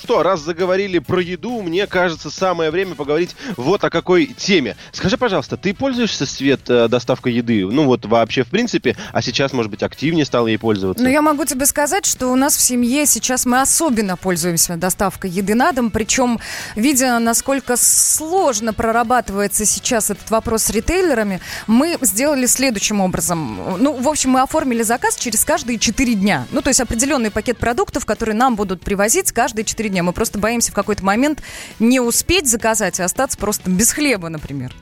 Что, 0.08 0.24
раз 0.24 0.39
заговорили 0.39 1.00
про 1.00 1.22
еду, 1.22 1.62
мне 1.62 1.86
кажется, 1.86 2.30
самое 2.30 2.72
время 2.72 2.96
поговорить 2.96 3.36
вот 3.58 3.84
о 3.84 3.89
какой 3.89 4.28
теме. 4.28 4.78
Скажи, 4.93 5.17
пожалуйста, 5.17 5.58
ты 5.58 5.74
пользуешься, 5.74 6.26
Свет, 6.26 6.62
э, 6.70 6.88
доставкой 6.88 7.34
еды? 7.34 7.65
Ну 7.65 7.84
вот 7.84 8.06
вообще, 8.06 8.46
в 8.46 8.48
принципе, 8.48 8.96
а 9.12 9.22
сейчас, 9.22 9.52
может 9.52 9.70
быть, 9.70 9.84
активнее 9.84 10.24
стал 10.24 10.48
ей 10.48 10.58
пользоваться? 10.58 11.04
Ну, 11.04 11.10
я 11.10 11.22
могу 11.22 11.43
тебе 11.43 11.65
сказать, 11.65 12.06
что 12.06 12.28
у 12.28 12.38
нас 12.38 12.56
в 12.56 12.62
семье 12.62 13.06
сейчас 13.06 13.46
мы 13.46 13.60
особенно 13.60 14.15
пользуемся 14.15 14.78
доставкой 14.78 15.30
еды 15.30 15.56
на 15.56 15.74
дом, 15.74 15.91
причем, 15.91 16.39
видя, 16.78 17.20
насколько 17.20 17.76
сложно 17.76 18.72
прорабатывается 18.72 19.65
сейчас 19.65 20.10
этот 20.10 20.32
вопрос 20.32 20.63
с 20.63 20.70
ритейлерами, 20.70 21.41
мы 21.67 21.98
сделали 22.00 22.46
следующим 22.46 23.02
образом. 23.02 23.60
Ну, 23.78 23.91
в 23.91 24.08
общем, 24.08 24.30
мы 24.30 24.39
оформили 24.39 24.84
заказ 24.84 25.17
через 25.17 25.43
каждые 25.43 25.80
4 25.80 26.13
дня. 26.13 26.48
Ну, 26.52 26.62
то 26.62 26.70
есть 26.70 26.80
определенный 26.80 27.30
пакет 27.30 27.58
продуктов, 27.58 28.06
которые 28.06 28.38
нам 28.38 28.56
будут 28.56 28.80
привозить 28.80 29.34
каждые 29.34 29.65
4 29.65 29.89
дня. 29.89 29.96
Мы 30.03 30.13
просто 30.13 30.39
боимся 30.39 30.71
в 30.71 30.75
какой-то 30.75 31.03
момент 31.03 31.41
не 31.79 31.99
успеть 31.99 32.47
заказать 32.47 32.99
и 32.99 33.03
остаться 33.03 33.38
просто 33.38 33.69
без 33.69 33.91
хлеба, 33.91 34.29
например. 34.29 34.73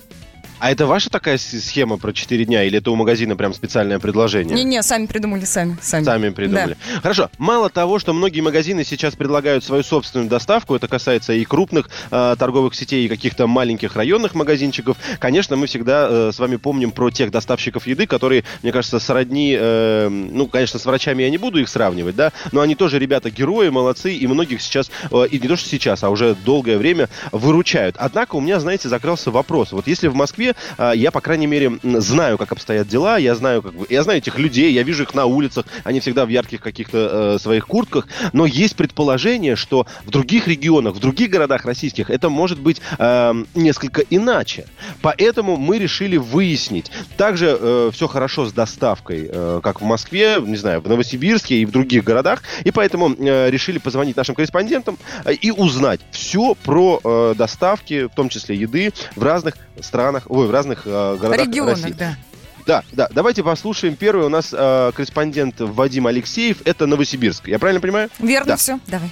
А 0.60 0.72
это 0.72 0.86
ваша 0.86 1.10
такая 1.10 1.38
схема 1.38 1.98
про 1.98 2.14
4 2.14 2.46
дня, 2.46 2.64
или 2.64 2.78
это 2.78 2.90
у 2.90 2.96
магазина 2.96 3.36
прям 3.36 3.54
специальное 3.54 4.00
предложение? 4.00 4.56
Не-не, 4.56 4.82
сами 4.84 5.06
придумали, 5.06 5.44
сами. 5.44 5.78
Сами, 5.82 6.04
Сами 6.04 6.30
придумали. 6.30 6.78
Хорошо. 7.02 7.30
Мало 7.38 7.70
того, 7.70 8.00
что 8.00 8.14
многие 8.14 8.42
магазины 8.42 8.86
сейчас 8.86 9.16
предлагают 9.16 9.64
свою 9.64 9.84
собственную 9.84 10.30
доставку, 10.30 10.76
это 10.76 10.88
касается 10.88 11.34
и 11.34 11.44
крупных 11.44 11.90
э, 12.10 12.36
торговых 12.40 12.74
сетей, 12.74 13.06
и 13.06 13.10
каких-то 13.10 13.48
маленьких 13.48 13.96
районных 13.96 14.34
магазинчиков. 14.34 14.98
Конечно, 15.20 15.56
мы 15.58 15.68
всегда 15.68 16.08
э, 16.10 16.32
с 16.34 16.40
вами 16.40 16.56
помним 16.56 16.92
про 16.92 17.10
тех 17.12 17.32
доставщиков 17.32 17.86
еды, 17.86 18.08
которые, 18.08 18.46
мне 18.64 18.72
кажется, 18.72 19.00
сродни, 19.00 19.56
э, 19.60 20.08
ну, 20.10 20.48
конечно, 20.48 20.80
с 20.80 20.86
врачами 20.86 21.24
я 21.24 21.30
не 21.30 21.38
буду 21.38 21.60
их 21.60 21.68
сравнивать, 21.68 22.16
да, 22.16 22.32
но 22.54 22.62
они 22.62 22.76
тоже 22.76 22.98
ребята 22.98 23.30
герои, 23.30 23.70
молодцы, 23.70 24.14
и 24.14 24.26
многих 24.26 24.62
сейчас, 24.62 24.90
э, 25.12 25.28
и 25.30 25.40
не 25.40 25.48
то 25.48 25.58
что 25.58 25.68
сейчас, 25.68 26.04
а 26.04 26.10
уже 26.10 26.36
долгое 26.46 26.78
время 26.78 27.10
выручают. 27.32 27.96
Однако 28.00 28.36
у 28.36 28.42
меня, 28.42 28.60
знаете, 28.60 28.88
закрылся 28.88 29.32
вопрос. 29.32 29.74
Вот 29.74 29.88
если 29.88 30.08
в 30.08 30.16
Москве 30.16 30.45
а, 30.78 30.92
я, 30.92 31.12
по 31.12 31.22
крайней 31.22 31.48
мере, 31.48 31.80
знаю, 31.84 32.38
как 32.38 32.52
обстоят 32.52 32.88
дела, 32.88 33.18
я 33.18 33.36
знаю, 33.36 33.62
как 33.62 33.74
бы, 33.74 33.86
я 33.90 34.04
знаю 34.04 34.20
этих 34.20 34.38
людей, 34.38 34.72
я 34.72 34.84
вижу 34.84 35.04
их 35.04 35.14
на 35.14 35.26
улицах, 35.26 35.66
они 35.84 36.00
всегда 36.00 36.26
в 36.26 36.30
ярких 36.30 36.62
каких-то 36.62 37.36
э, 37.36 37.40
своих 37.40 37.68
куртках, 37.68 38.08
но 38.34 38.46
есть 38.46 38.76
предположение, 38.76 39.56
что 39.56 39.88
в 40.06 40.12
других 40.12 40.48
регионах, 40.48 40.96
в 40.96 41.00
других 41.00 41.30
городах 41.30 41.66
российских 41.66 42.10
это 42.10 42.30
может 42.30 42.60
быть 42.60 42.82
э, 42.98 43.34
несколько 43.56 44.02
иначе. 44.10 44.66
Поэтому 45.02 45.58
мы 45.58 45.80
решили 45.80 46.18
выяснить. 46.18 46.92
Также 47.18 47.92
все 47.92 48.08
хорошо 48.08 48.46
с 48.46 48.54
доставкой, 48.54 49.30
э, 49.32 49.60
как 49.64 49.82
в 49.82 49.84
Москве, 49.84 50.38
не 50.40 50.58
знаю, 50.58 50.82
в 50.82 50.88
Новосибирске 50.88 51.56
и 51.58 51.66
в 51.66 51.72
других 51.72 52.04
городах, 52.04 52.44
и 52.64 52.72
поэтому 52.72 53.14
э, 53.14 53.50
решили 53.50 53.78
позвонить 53.78 54.16
нашим 54.16 54.36
корреспондентам 54.36 54.98
э, 55.24 55.34
и 55.34 55.52
узнать 55.52 56.02
все 56.12 56.56
про 56.56 57.00
э, 57.04 57.34
доставки, 57.38 58.06
в 58.06 58.16
том 58.16 58.30
числе 58.30 58.56
еды, 58.56 58.92
в 59.16 59.24
разных 59.24 59.56
странах, 59.82 60.24
ой, 60.36 60.48
в 60.48 60.52
разных 60.52 60.84
э, 60.86 61.18
городах 61.20 61.48
Регионах, 61.48 61.76
России. 61.82 61.96
да. 61.98 62.18
Да, 62.66 62.84
да. 62.94 63.08
Давайте 63.12 63.44
послушаем. 63.44 63.96
Первый 63.96 64.26
у 64.26 64.30
нас 64.30 64.50
э, 64.52 64.92
корреспондент 64.96 65.56
Вадим 65.60 66.08
Алексеев. 66.08 66.58
Это 66.66 66.88
Новосибирск. 66.88 67.48
Я 67.48 67.60
правильно 67.60 67.80
понимаю? 67.80 68.10
Верно 68.20 68.48
Да. 68.50 68.56
все, 68.56 68.80
давай. 68.88 69.10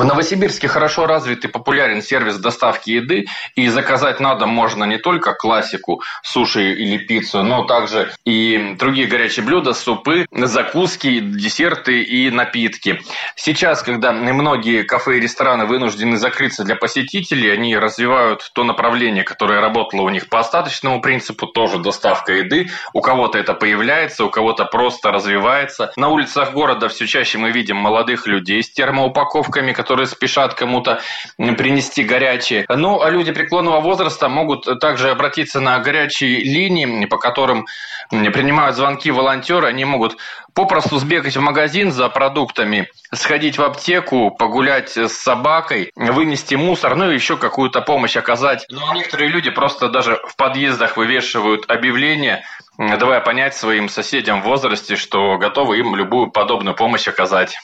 В 0.00 0.04
Новосибирске 0.04 0.66
хорошо 0.66 1.04
развит 1.04 1.44
и 1.44 1.48
популярен 1.48 2.00
сервис 2.00 2.38
доставки 2.38 2.88
еды, 2.88 3.26
и 3.54 3.68
заказать 3.68 4.18
на 4.18 4.34
дом 4.34 4.48
можно 4.48 4.84
не 4.84 4.96
только 4.96 5.34
классику, 5.34 6.00
суши 6.22 6.72
или 6.72 6.96
пиццу, 6.96 7.42
но 7.42 7.64
также 7.64 8.10
и 8.24 8.76
другие 8.78 9.06
горячие 9.06 9.44
блюда, 9.44 9.74
супы, 9.74 10.24
закуски, 10.32 11.20
десерты 11.20 12.00
и 12.00 12.30
напитки. 12.30 13.02
Сейчас, 13.36 13.82
когда 13.82 14.12
многие 14.12 14.84
кафе 14.84 15.18
и 15.18 15.20
рестораны 15.20 15.66
вынуждены 15.66 16.16
закрыться 16.16 16.64
для 16.64 16.76
посетителей, 16.76 17.50
они 17.50 17.76
развивают 17.76 18.52
то 18.54 18.64
направление, 18.64 19.22
которое 19.22 19.60
работало 19.60 20.00
у 20.00 20.08
них 20.08 20.30
по 20.30 20.40
остаточному 20.40 21.02
принципу, 21.02 21.46
тоже 21.46 21.76
доставка 21.76 22.32
еды. 22.32 22.70
У 22.94 23.02
кого-то 23.02 23.38
это 23.38 23.52
появляется, 23.52 24.24
у 24.24 24.30
кого-то 24.30 24.64
просто 24.64 25.12
развивается. 25.12 25.92
На 25.96 26.08
улицах 26.08 26.54
города 26.54 26.88
все 26.88 27.06
чаще 27.06 27.36
мы 27.36 27.50
видим 27.50 27.76
молодых 27.76 28.26
людей 28.26 28.62
с 28.62 28.72
термоупаковками, 28.72 29.74
которые 29.74 29.89
которые 29.90 30.06
спешат 30.06 30.54
кому-то 30.54 31.00
принести 31.36 32.04
горячие. 32.04 32.64
Ну, 32.68 33.02
а 33.02 33.10
люди 33.10 33.32
преклонного 33.32 33.80
возраста 33.80 34.28
могут 34.28 34.68
также 34.78 35.10
обратиться 35.10 35.58
на 35.58 35.80
горячие 35.80 36.44
линии, 36.44 37.06
по 37.06 37.18
которым 37.18 37.66
принимают 38.10 38.76
звонки 38.76 39.10
волонтеры. 39.10 39.66
Они 39.66 39.84
могут 39.84 40.16
попросту 40.54 40.98
сбегать 40.98 41.36
в 41.36 41.40
магазин 41.40 41.90
за 41.90 42.08
продуктами, 42.08 42.88
сходить 43.12 43.58
в 43.58 43.64
аптеку, 43.64 44.30
погулять 44.30 44.96
с 44.96 45.12
собакой, 45.12 45.90
вынести 45.96 46.54
мусор, 46.54 46.94
ну 46.94 47.10
и 47.10 47.14
еще 47.14 47.36
какую-то 47.36 47.80
помощь 47.80 48.16
оказать. 48.16 48.66
Но 48.70 48.94
некоторые 48.94 49.28
люди 49.28 49.50
просто 49.50 49.88
даже 49.88 50.20
в 50.28 50.36
подъездах 50.36 50.96
вывешивают 50.96 51.68
объявления, 51.68 52.44
давая 52.78 53.20
понять 53.20 53.56
своим 53.56 53.88
соседям 53.88 54.40
в 54.40 54.44
возрасте, 54.44 54.94
что 54.94 55.36
готовы 55.36 55.80
им 55.80 55.96
любую 55.96 56.30
подобную 56.30 56.76
помощь 56.76 57.08
оказать. 57.08 57.58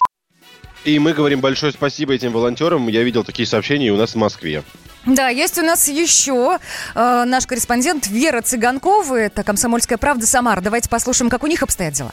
И 0.86 1.00
мы 1.00 1.14
говорим 1.14 1.40
большое 1.40 1.72
спасибо 1.72 2.14
этим 2.14 2.30
волонтерам. 2.30 2.86
Я 2.86 3.02
видел 3.02 3.24
такие 3.24 3.44
сообщения 3.44 3.90
у 3.90 3.96
нас 3.96 4.12
в 4.12 4.14
Москве. 4.14 4.62
Да, 5.04 5.28
есть 5.28 5.58
у 5.58 5.62
нас 5.62 5.88
еще 5.88 6.58
э, 6.94 7.24
наш 7.26 7.44
корреспондент 7.46 8.06
Вера 8.06 8.40
Цыганкова. 8.40 9.16
Это 9.16 9.42
«Комсомольская 9.42 9.98
правда» 9.98 10.26
Самара. 10.26 10.60
Давайте 10.60 10.88
послушаем, 10.88 11.28
как 11.28 11.42
у 11.42 11.48
них 11.48 11.64
обстоят 11.64 11.94
дела. 11.94 12.12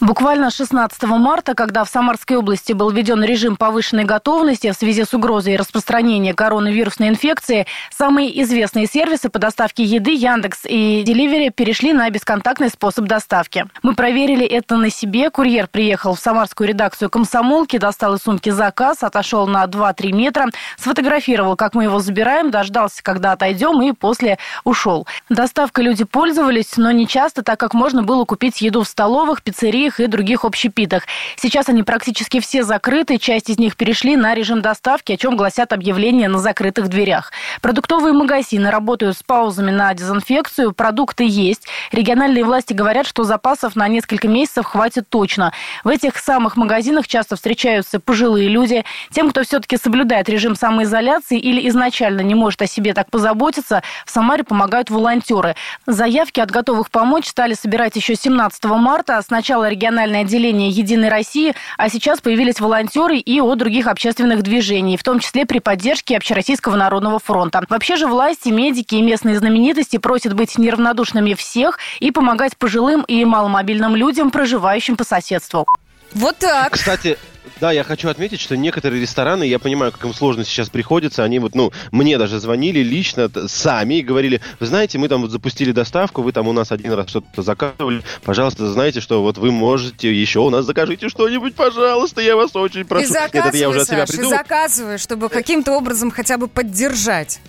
Буквально 0.00 0.50
16 0.50 1.02
марта, 1.02 1.56
когда 1.56 1.82
в 1.82 1.88
Самарской 1.88 2.36
области 2.36 2.72
был 2.72 2.90
введен 2.90 3.24
режим 3.24 3.56
повышенной 3.56 4.04
готовности 4.04 4.70
в 4.70 4.74
связи 4.74 5.04
с 5.04 5.12
угрозой 5.12 5.56
распространения 5.56 6.34
коронавирусной 6.34 7.08
инфекции, 7.08 7.66
самые 7.90 8.40
известные 8.42 8.86
сервисы 8.86 9.28
по 9.28 9.40
доставке 9.40 9.82
еды 9.82 10.12
Яндекс 10.12 10.60
и 10.66 11.02
Деливери 11.04 11.48
перешли 11.48 11.92
на 11.92 12.08
бесконтактный 12.10 12.68
способ 12.68 13.06
доставки. 13.06 13.66
Мы 13.82 13.96
проверили 13.96 14.46
это 14.46 14.76
на 14.76 14.88
себе. 14.88 15.30
Курьер 15.30 15.66
приехал 15.66 16.14
в 16.14 16.20
самарскую 16.20 16.68
редакцию 16.68 17.10
комсомолки, 17.10 17.78
достал 17.78 18.14
из 18.14 18.20
сумки 18.20 18.50
заказ, 18.50 19.02
отошел 19.02 19.48
на 19.48 19.64
2-3 19.64 20.12
метра, 20.12 20.46
сфотографировал, 20.76 21.56
как 21.56 21.74
мы 21.74 21.84
его 21.84 21.98
забираем, 21.98 22.52
дождался, 22.52 23.02
когда 23.02 23.32
отойдем 23.32 23.82
и 23.82 23.90
после 23.90 24.38
ушел. 24.62 25.08
Доставкой 25.28 25.86
люди 25.86 26.04
пользовались, 26.04 26.76
но 26.76 26.92
не 26.92 27.08
часто, 27.08 27.42
так 27.42 27.58
как 27.58 27.74
можно 27.74 28.04
было 28.04 28.24
купить 28.24 28.60
еду 28.60 28.84
в 28.84 28.88
столовых, 28.88 29.42
пиццериях, 29.42 29.87
пиццериях 29.88 30.00
и 30.00 30.06
других 30.06 30.44
общепитах. 30.44 31.04
Сейчас 31.36 31.68
они 31.68 31.82
практически 31.82 32.40
все 32.40 32.62
закрыты, 32.62 33.18
часть 33.18 33.50
из 33.50 33.58
них 33.58 33.76
перешли 33.76 34.16
на 34.16 34.34
режим 34.34 34.60
доставки, 34.60 35.12
о 35.12 35.16
чем 35.16 35.36
гласят 35.36 35.72
объявления 35.72 36.28
на 36.28 36.38
закрытых 36.38 36.88
дверях. 36.88 37.32
Продуктовые 37.60 38.12
магазины 38.12 38.70
работают 38.70 39.16
с 39.16 39.22
паузами 39.22 39.70
на 39.70 39.92
дезинфекцию, 39.94 40.72
продукты 40.72 41.24
есть. 41.26 41.66
Региональные 41.92 42.44
власти 42.44 42.72
говорят, 42.72 43.06
что 43.06 43.24
запасов 43.24 43.76
на 43.76 43.88
несколько 43.88 44.28
месяцев 44.28 44.66
хватит 44.66 45.08
точно. 45.08 45.52
В 45.84 45.88
этих 45.88 46.18
самых 46.18 46.56
магазинах 46.56 47.06
часто 47.06 47.36
встречаются 47.36 48.00
пожилые 48.00 48.48
люди. 48.48 48.84
Тем, 49.10 49.30
кто 49.30 49.42
все-таки 49.42 49.76
соблюдает 49.76 50.28
режим 50.28 50.54
самоизоляции 50.54 51.38
или 51.38 51.68
изначально 51.68 52.20
не 52.20 52.34
может 52.34 52.62
о 52.62 52.66
себе 52.66 52.94
так 52.94 53.10
позаботиться, 53.10 53.82
в 54.06 54.10
Самаре 54.10 54.44
помогают 54.44 54.90
волонтеры. 54.90 55.54
Заявки 55.86 56.40
от 56.40 56.50
готовых 56.50 56.90
помочь 56.90 57.26
стали 57.26 57.54
собирать 57.54 57.96
еще 57.96 58.14
17 58.14 58.64
марта. 58.64 59.20
Сначала 59.22 59.68
региональное 59.78 60.22
отделение 60.22 60.70
«Единой 60.70 61.08
России», 61.08 61.54
а 61.76 61.88
сейчас 61.88 62.20
появились 62.20 62.58
волонтеры 62.60 63.18
и 63.18 63.40
от 63.40 63.58
других 63.58 63.86
общественных 63.86 64.42
движений, 64.42 64.96
в 64.96 65.04
том 65.04 65.20
числе 65.20 65.46
при 65.46 65.60
поддержке 65.60 66.16
Общероссийского 66.16 66.74
народного 66.74 67.20
фронта. 67.20 67.64
Вообще 67.68 67.96
же 67.96 68.08
власти, 68.08 68.48
медики 68.48 68.96
и 68.96 69.02
местные 69.02 69.38
знаменитости 69.38 69.98
просят 69.98 70.34
быть 70.34 70.58
неравнодушными 70.58 71.34
всех 71.34 71.78
и 72.00 72.10
помогать 72.10 72.56
пожилым 72.56 73.02
и 73.02 73.24
маломобильным 73.24 73.94
людям, 73.94 74.32
проживающим 74.32 74.96
по 74.96 75.04
соседству. 75.04 75.66
Вот 76.12 76.36
так. 76.38 76.72
Кстати, 76.72 77.18
да, 77.60 77.72
я 77.72 77.82
хочу 77.82 78.08
отметить, 78.08 78.40
что 78.40 78.56
некоторые 78.56 79.02
рестораны, 79.02 79.44
я 79.44 79.58
понимаю, 79.58 79.92
как 79.92 80.04
им 80.04 80.14
сложно 80.14 80.44
сейчас 80.44 80.70
приходится, 80.70 81.24
они 81.24 81.38
вот, 81.38 81.54
ну, 81.54 81.72
мне 81.90 82.18
даже 82.18 82.38
звонили 82.38 82.80
лично 82.80 83.30
сами 83.48 83.94
и 83.94 84.02
говорили, 84.02 84.40
вы 84.60 84.66
знаете, 84.66 84.98
мы 84.98 85.08
там 85.08 85.22
вот 85.22 85.30
запустили 85.30 85.72
доставку, 85.72 86.22
вы 86.22 86.32
там 86.32 86.46
у 86.48 86.52
нас 86.52 86.70
один 86.70 86.92
раз 86.92 87.08
что-то 87.08 87.42
заказывали, 87.42 88.02
пожалуйста, 88.24 88.70
знаете, 88.70 89.00
что 89.00 89.22
вот 89.22 89.38
вы 89.38 89.50
можете 89.50 90.14
еще 90.14 90.40
у 90.40 90.50
нас 90.50 90.64
закажите 90.64 91.08
что-нибудь, 91.08 91.54
пожалуйста, 91.54 92.20
я 92.20 92.36
вас 92.36 92.54
очень 92.54 92.84
прошу. 92.84 93.04
И 93.04 93.06
заказывай, 93.06 93.34
Нет, 93.34 93.46
это 93.46 93.56
я 93.56 93.68
уже 93.68 93.80
от 93.80 93.88
себя 93.88 94.06
Саш, 94.06 94.18
и 94.18 94.22
заказывай, 94.22 94.98
чтобы 94.98 95.28
каким-то 95.28 95.72
образом 95.72 96.10
хотя 96.10 96.38
бы 96.38 96.48
поддержать. 96.48 97.40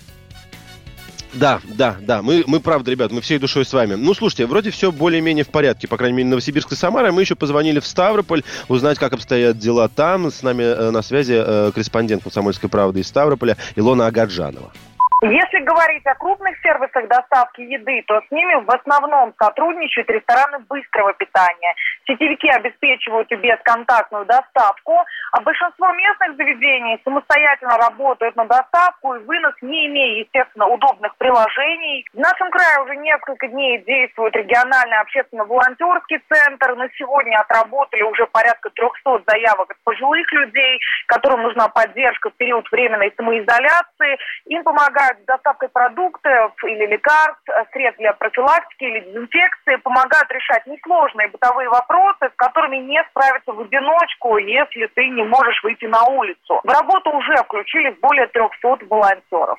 Да, 1.32 1.60
да, 1.64 1.96
да. 2.00 2.22
Мы, 2.22 2.44
мы 2.46 2.60
правда, 2.60 2.90
ребят, 2.90 3.12
мы 3.12 3.20
всей 3.20 3.38
душой 3.38 3.64
с 3.64 3.72
вами. 3.72 3.94
Ну, 3.94 4.14
слушайте, 4.14 4.46
вроде 4.46 4.70
все 4.70 4.90
более-менее 4.90 5.44
в 5.44 5.48
порядке, 5.48 5.86
по 5.86 5.96
крайней 5.96 6.16
мере, 6.16 6.28
Новосибирск 6.28 6.72
и 6.72 6.76
Самара. 6.76 7.12
Мы 7.12 7.22
еще 7.22 7.36
позвонили 7.36 7.78
в 7.80 7.86
Ставрополь, 7.86 8.42
узнать, 8.68 8.98
как 8.98 9.12
обстоят 9.12 9.58
дела 9.58 9.88
там. 9.88 10.30
С 10.30 10.42
нами 10.42 10.62
э, 10.62 10.90
на 10.90 11.02
связи 11.02 11.34
э, 11.36 11.70
корреспондент 11.72 12.22
«Комсомольской 12.22 12.68
правды» 12.68 13.00
из 13.00 13.06
Ставрополя 13.06 13.56
Илона 13.76 14.06
Агаджанова. 14.06 14.72
Если 15.22 15.58
говорить 15.58 16.06
о 16.06 16.14
крупных 16.14 16.58
сервисах 16.62 17.06
доставки 17.08 17.60
еды, 17.60 18.02
то 18.06 18.22
с 18.22 18.30
ними 18.30 18.54
в 18.64 18.70
основном 18.70 19.34
сотрудничают 19.38 20.08
рестораны 20.08 20.60
быстрого 20.60 21.12
питания. 21.12 21.74
Сетевики 22.06 22.48
обеспечивают 22.48 23.30
и 23.30 23.36
бесконтактную 23.36 24.24
доставку, 24.24 24.96
а 25.32 25.40
большинство 25.42 25.92
местных 25.92 26.36
заведений 26.36 26.98
самостоятельно 27.04 27.76
работают 27.76 28.34
на 28.36 28.46
доставку 28.46 29.14
и 29.14 29.18
вынос, 29.24 29.54
не 29.60 29.88
имея, 29.88 30.20
естественно, 30.20 30.66
удобных 30.66 31.14
приложений. 31.16 32.06
В 32.14 32.18
нашем 32.18 32.50
крае 32.50 32.80
уже 32.84 32.96
несколько 32.96 33.46
дней 33.48 33.76
действует 33.84 34.34
региональный 34.34 35.00
общественно-волонтерский 35.00 36.20
центр. 36.32 36.74
На 36.76 36.88
сегодня 36.96 37.36
отработали 37.36 38.02
уже 38.02 38.26
порядка 38.28 38.70
300 38.70 39.22
заявок 39.26 39.70
от 39.70 39.76
пожилых 39.84 40.32
людей, 40.32 40.80
которым 41.08 41.42
нужна 41.42 41.68
поддержка 41.68 42.30
в 42.30 42.34
период 42.34 42.66
временной 42.72 43.12
самоизоляции. 43.18 44.16
Им 44.46 44.64
помогают 44.64 45.09
помогают 45.10 45.22
с 45.22 45.26
доставкой 45.26 45.68
продуктов 45.68 46.52
или 46.64 46.86
лекарств, 46.86 47.48
э, 47.48 47.64
средств 47.72 47.98
для 47.98 48.12
профилактики 48.12 48.84
или 48.84 49.00
дезинфекции, 49.00 49.76
помогают 49.76 50.30
решать 50.30 50.66
несложные 50.66 51.28
бытовые 51.28 51.68
вопросы, 51.68 52.28
с 52.32 52.36
которыми 52.36 52.76
не 52.76 53.02
справиться 53.10 53.52
в 53.52 53.60
одиночку, 53.60 54.36
если 54.38 54.86
ты 54.94 55.08
не 55.08 55.22
можешь 55.22 55.62
выйти 55.62 55.86
на 55.86 56.04
улицу. 56.04 56.60
В 56.62 56.68
работу 56.68 57.10
уже 57.10 57.36
включились 57.44 57.98
более 58.00 58.26
300 58.28 58.86
волонтеров. 58.88 59.58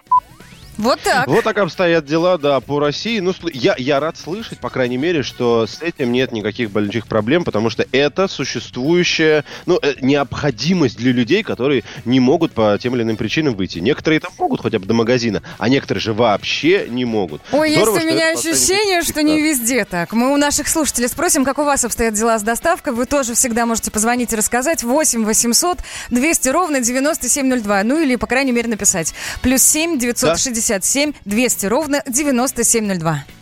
Вот 0.81 0.99
так. 1.01 1.27
Вот 1.27 1.43
так 1.43 1.59
обстоят 1.59 2.05
дела, 2.05 2.39
да, 2.39 2.59
по 2.59 2.79
России. 2.79 3.19
Ну, 3.19 3.35
я, 3.53 3.75
я 3.77 3.99
рад 3.99 4.17
слышать, 4.17 4.57
по 4.57 4.71
крайней 4.71 4.97
мере, 4.97 5.21
что 5.21 5.67
с 5.67 5.79
этим 5.79 6.11
нет 6.11 6.31
никаких 6.31 6.71
больших 6.71 7.05
проблем, 7.05 7.43
потому 7.43 7.69
что 7.69 7.85
это 7.91 8.27
существующая, 8.27 9.45
ну, 9.67 9.77
э, 9.79 9.93
необходимость 10.01 10.97
для 10.97 11.11
людей, 11.11 11.43
которые 11.43 11.83
не 12.03 12.19
могут 12.19 12.53
по 12.53 12.79
тем 12.81 12.95
или 12.95 13.03
иным 13.03 13.15
причинам 13.15 13.53
выйти. 13.53 13.77
Некоторые 13.77 14.19
там 14.19 14.31
могут 14.39 14.61
хотя 14.61 14.79
бы 14.79 14.87
до 14.87 14.95
магазина, 14.95 15.43
а 15.59 15.69
некоторые 15.69 16.01
же 16.01 16.13
вообще 16.13 16.87
не 16.89 17.05
могут. 17.05 17.43
Ой, 17.51 17.73
Здорово, 17.75 17.99
есть 17.99 18.05
у 18.05 18.09
меня 18.09 18.31
ощущение, 18.31 19.03
что 19.03 19.21
не 19.21 19.39
везде 19.39 19.85
так. 19.85 20.13
Мы 20.13 20.33
у 20.33 20.37
наших 20.37 20.67
слушателей 20.67 21.09
спросим, 21.09 21.45
как 21.45 21.59
у 21.59 21.63
вас 21.63 21.85
обстоят 21.85 22.15
дела 22.15 22.39
с 22.39 22.41
доставкой. 22.41 22.93
Вы 22.93 23.05
тоже 23.05 23.35
всегда 23.35 23.67
можете 23.67 23.91
позвонить 23.91 24.33
и 24.33 24.35
рассказать. 24.35 24.81
8 24.81 25.25
800 25.25 25.77
200 26.09 26.49
ровно 26.49 26.79
9702. 26.79 27.83
Ну 27.83 28.01
или, 28.01 28.15
по 28.15 28.25
крайней 28.25 28.51
мере, 28.51 28.67
написать. 28.67 29.13
Плюс 29.43 29.61
7 29.61 29.99
960 29.99 30.70
67 30.71 31.13
200 31.25 31.65
ровно 31.67 32.01
9702. 32.07 33.40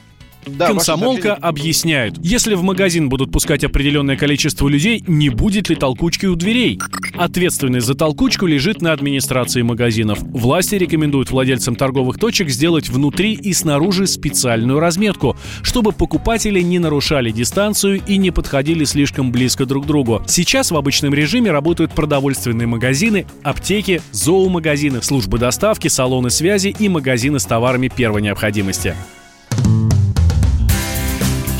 Да, 0.57 0.67
Комсомолка 0.67 1.35
объясняют, 1.35 2.15
если 2.23 2.55
в 2.55 2.63
магазин 2.63 3.09
будут 3.09 3.31
пускать 3.31 3.63
определенное 3.63 4.17
количество 4.17 4.67
людей, 4.67 5.03
не 5.07 5.29
будет 5.29 5.69
ли 5.69 5.75
толкучки 5.75 6.25
у 6.25 6.35
дверей? 6.35 6.79
Ответственность 7.15 7.85
за 7.85 7.95
толкучку 7.95 8.45
лежит 8.45 8.81
на 8.81 8.93
администрации 8.93 9.61
магазинов. 9.61 10.19
Власти 10.21 10.75
рекомендуют 10.75 11.31
владельцам 11.31 11.75
торговых 11.75 12.17
точек 12.17 12.49
сделать 12.49 12.89
внутри 12.89 13.33
и 13.33 13.53
снаружи 13.53 14.07
специальную 14.07 14.79
разметку, 14.79 15.35
чтобы 15.61 15.91
покупатели 15.91 16.61
не 16.61 16.79
нарушали 16.79 17.31
дистанцию 17.31 18.01
и 18.05 18.17
не 18.17 18.31
подходили 18.31 18.85
слишком 18.85 19.31
близко 19.31 19.65
друг 19.65 19.83
к 19.83 19.87
другу. 19.87 20.21
Сейчас 20.27 20.71
в 20.71 20.77
обычном 20.77 21.13
режиме 21.13 21.51
работают 21.51 21.93
продовольственные 21.93 22.67
магазины, 22.67 23.25
аптеки, 23.43 24.01
зоомагазины, 24.11 25.01
службы 25.01 25.37
доставки, 25.37 25.87
салоны 25.87 26.29
связи 26.29 26.75
и 26.77 26.89
магазины 26.89 27.39
с 27.39 27.45
товарами 27.45 27.89
первой 27.89 28.21
необходимости 28.21 28.95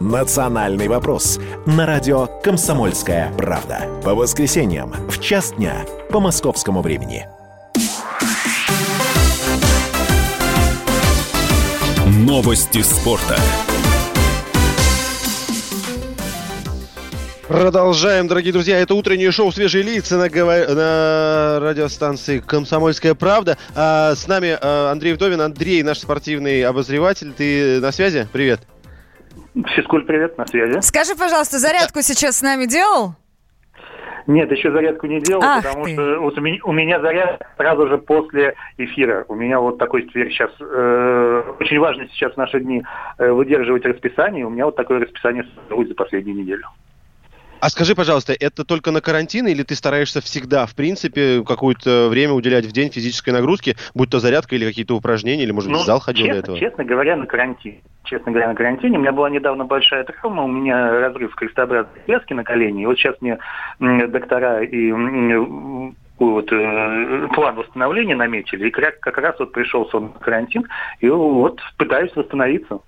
«Национальный 0.00 0.88
вопрос» 0.88 1.38
на 1.66 1.84
радио 1.84 2.26
«Комсомольская 2.42 3.30
правда». 3.36 3.86
По 4.02 4.14
воскресеньям 4.14 4.94
в 5.10 5.20
час 5.20 5.52
дня 5.52 5.84
по 6.10 6.20
московскому 6.20 6.80
времени. 6.80 7.28
Новости 12.06 12.80
спорта. 12.80 13.36
Продолжаем, 17.46 18.26
дорогие 18.26 18.54
друзья. 18.54 18.78
Это 18.78 18.94
утреннее 18.94 19.32
шоу 19.32 19.52
«Свежие 19.52 19.84
лица» 19.84 20.16
на, 20.16 20.28
гова- 20.30 20.72
на 20.72 21.58
радиостанции 21.60 22.38
«Комсомольская 22.38 23.14
правда». 23.14 23.58
А, 23.74 24.14
с 24.14 24.26
нами 24.26 24.56
а, 24.58 24.92
Андрей 24.92 25.12
Вдовин. 25.12 25.42
Андрей, 25.42 25.82
наш 25.82 25.98
спортивный 25.98 26.64
обозреватель. 26.64 27.34
Ты 27.36 27.80
на 27.80 27.92
связи? 27.92 28.26
Привет. 28.32 28.60
Физкуль, 29.54 30.04
привет, 30.04 30.38
на 30.38 30.46
связи. 30.46 30.80
Скажи, 30.80 31.16
пожалуйста, 31.16 31.58
зарядку 31.58 32.02
сейчас 32.02 32.38
с 32.38 32.42
нами 32.42 32.66
делал? 32.66 33.14
Нет, 34.26 34.52
еще 34.52 34.70
зарядку 34.70 35.06
не 35.06 35.20
делал, 35.20 35.42
Ах 35.42 35.64
потому 35.64 35.84
ты. 35.86 35.92
что 35.94 36.20
вот 36.20 36.38
у, 36.38 36.40
меня, 36.40 36.58
у 36.62 36.72
меня 36.72 37.00
заряд 37.00 37.42
сразу 37.56 37.88
же 37.88 37.98
после 37.98 38.54
эфира. 38.78 39.24
У 39.28 39.34
меня 39.34 39.58
вот 39.58 39.78
такой 39.78 40.02
теперь 40.02 40.30
сейчас... 40.30 40.50
э, 40.60 41.42
очень 41.58 41.80
важно 41.80 42.06
сейчас 42.08 42.34
в 42.34 42.36
наши 42.36 42.60
дни 42.60 42.82
э, 43.18 43.30
выдерживать 43.30 43.84
расписание. 43.84 44.46
У 44.46 44.50
меня 44.50 44.66
вот 44.66 44.76
такое 44.76 45.00
расписание 45.00 45.44
за 45.68 45.94
последнюю 45.94 46.36
неделю. 46.36 46.66
А 47.60 47.68
скажи, 47.68 47.94
пожалуйста, 47.94 48.34
это 48.38 48.64
только 48.64 48.90
на 48.90 49.00
карантин 49.00 49.46
или 49.46 49.62
ты 49.62 49.74
стараешься 49.74 50.20
всегда, 50.20 50.66
в 50.66 50.74
принципе, 50.74 51.44
какое-то 51.46 52.08
время 52.08 52.32
уделять 52.32 52.64
в 52.64 52.72
день 52.72 52.90
физической 52.90 53.30
нагрузке, 53.30 53.76
будь 53.94 54.10
то 54.10 54.18
зарядка 54.18 54.54
или 54.54 54.64
какие-то 54.64 54.94
упражнения, 54.94 55.44
или, 55.44 55.52
может 55.52 55.70
быть, 55.70 55.80
в 55.80 55.84
зал 55.84 56.00
ходил 56.00 56.26
честно, 56.26 56.40
до 56.40 56.46
этого? 56.46 56.58
честно 56.58 56.84
говоря, 56.84 57.16
на 57.16 57.26
карантине. 57.26 57.80
Честно 58.04 58.32
говоря, 58.32 58.48
на 58.48 58.54
карантине. 58.54 58.96
У 58.96 59.00
меня 59.00 59.12
была 59.12 59.28
недавно 59.28 59.64
большая 59.66 60.04
травма, 60.04 60.44
у 60.44 60.48
меня 60.48 60.90
разрыв 61.00 61.34
крестообразной 61.34 62.00
связки 62.06 62.32
на 62.32 62.44
колене. 62.44 62.82
И 62.82 62.86
вот 62.86 62.98
сейчас 62.98 63.16
мне 63.20 63.38
доктора 64.08 64.62
и 64.62 64.90
вот, 66.18 66.52
э, 66.52 67.28
план 67.34 67.56
восстановления 67.56 68.14
наметили. 68.14 68.68
И 68.68 68.70
как, 68.70 69.00
как 69.00 69.18
раз 69.18 69.38
вот 69.38 69.52
пришел 69.52 69.88
сон 69.88 70.12
карантин, 70.20 70.66
и 71.00 71.08
вот 71.08 71.60
пытаюсь 71.78 72.14
восстановиться. 72.14 72.80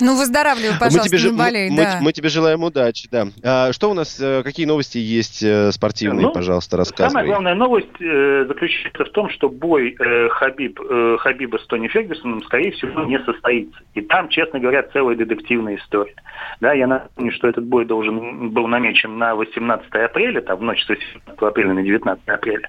Ну, 0.00 0.16
выздоравливай, 0.16 0.74
пожалуйста, 0.80 1.16
же- 1.18 1.30
не 1.30 1.36
болей, 1.38 1.70
мы, 1.70 1.76
да. 1.76 1.98
мы 2.00 2.12
тебе 2.12 2.28
желаем 2.28 2.62
удачи, 2.64 3.08
да. 3.10 3.26
А, 3.44 3.72
что 3.72 3.90
у 3.90 3.94
нас, 3.94 4.18
э, 4.20 4.42
какие 4.42 4.66
новости 4.66 4.98
есть 4.98 5.42
э, 5.42 5.70
спортивные, 5.72 6.26
Ну, 6.26 6.32
пожалуйста, 6.32 6.70
Самая 6.72 6.84
рассказывай. 6.84 7.26
главная 7.26 7.54
новость 7.54 8.00
э, 8.00 8.44
заключается 8.48 9.04
в 9.04 9.10
том, 9.10 9.28
что 9.30 9.48
бой 9.48 9.94
э, 9.98 10.28
Хабиб, 10.30 10.80
э, 10.80 11.16
Хабиба 11.20 11.58
с 11.58 11.66
Тони 11.66 11.88
Фергюсоном, 11.88 12.42
скорее 12.42 12.72
всего, 12.72 13.04
не 13.04 13.18
состоится. 13.20 13.78
И 13.94 14.00
там, 14.00 14.28
честно 14.28 14.58
говоря, 14.60 14.82
целая 14.92 15.16
детективная 15.16 15.76
история. 15.76 16.14
Да, 16.60 16.72
я 16.72 16.86
напомню, 16.86 17.32
что 17.32 17.48
этот 17.48 17.64
бой 17.64 17.84
должен 17.84 18.50
был 18.50 18.66
намечен 18.66 19.18
на 19.18 19.34
18 19.34 19.86
апреля, 19.94 20.40
там, 20.40 20.58
в 20.58 20.62
ночь 20.62 20.82
с 20.84 20.88
18 20.88 21.40
апреля 21.42 21.74
на 21.74 21.82
19 21.82 22.28
апреля. 22.28 22.68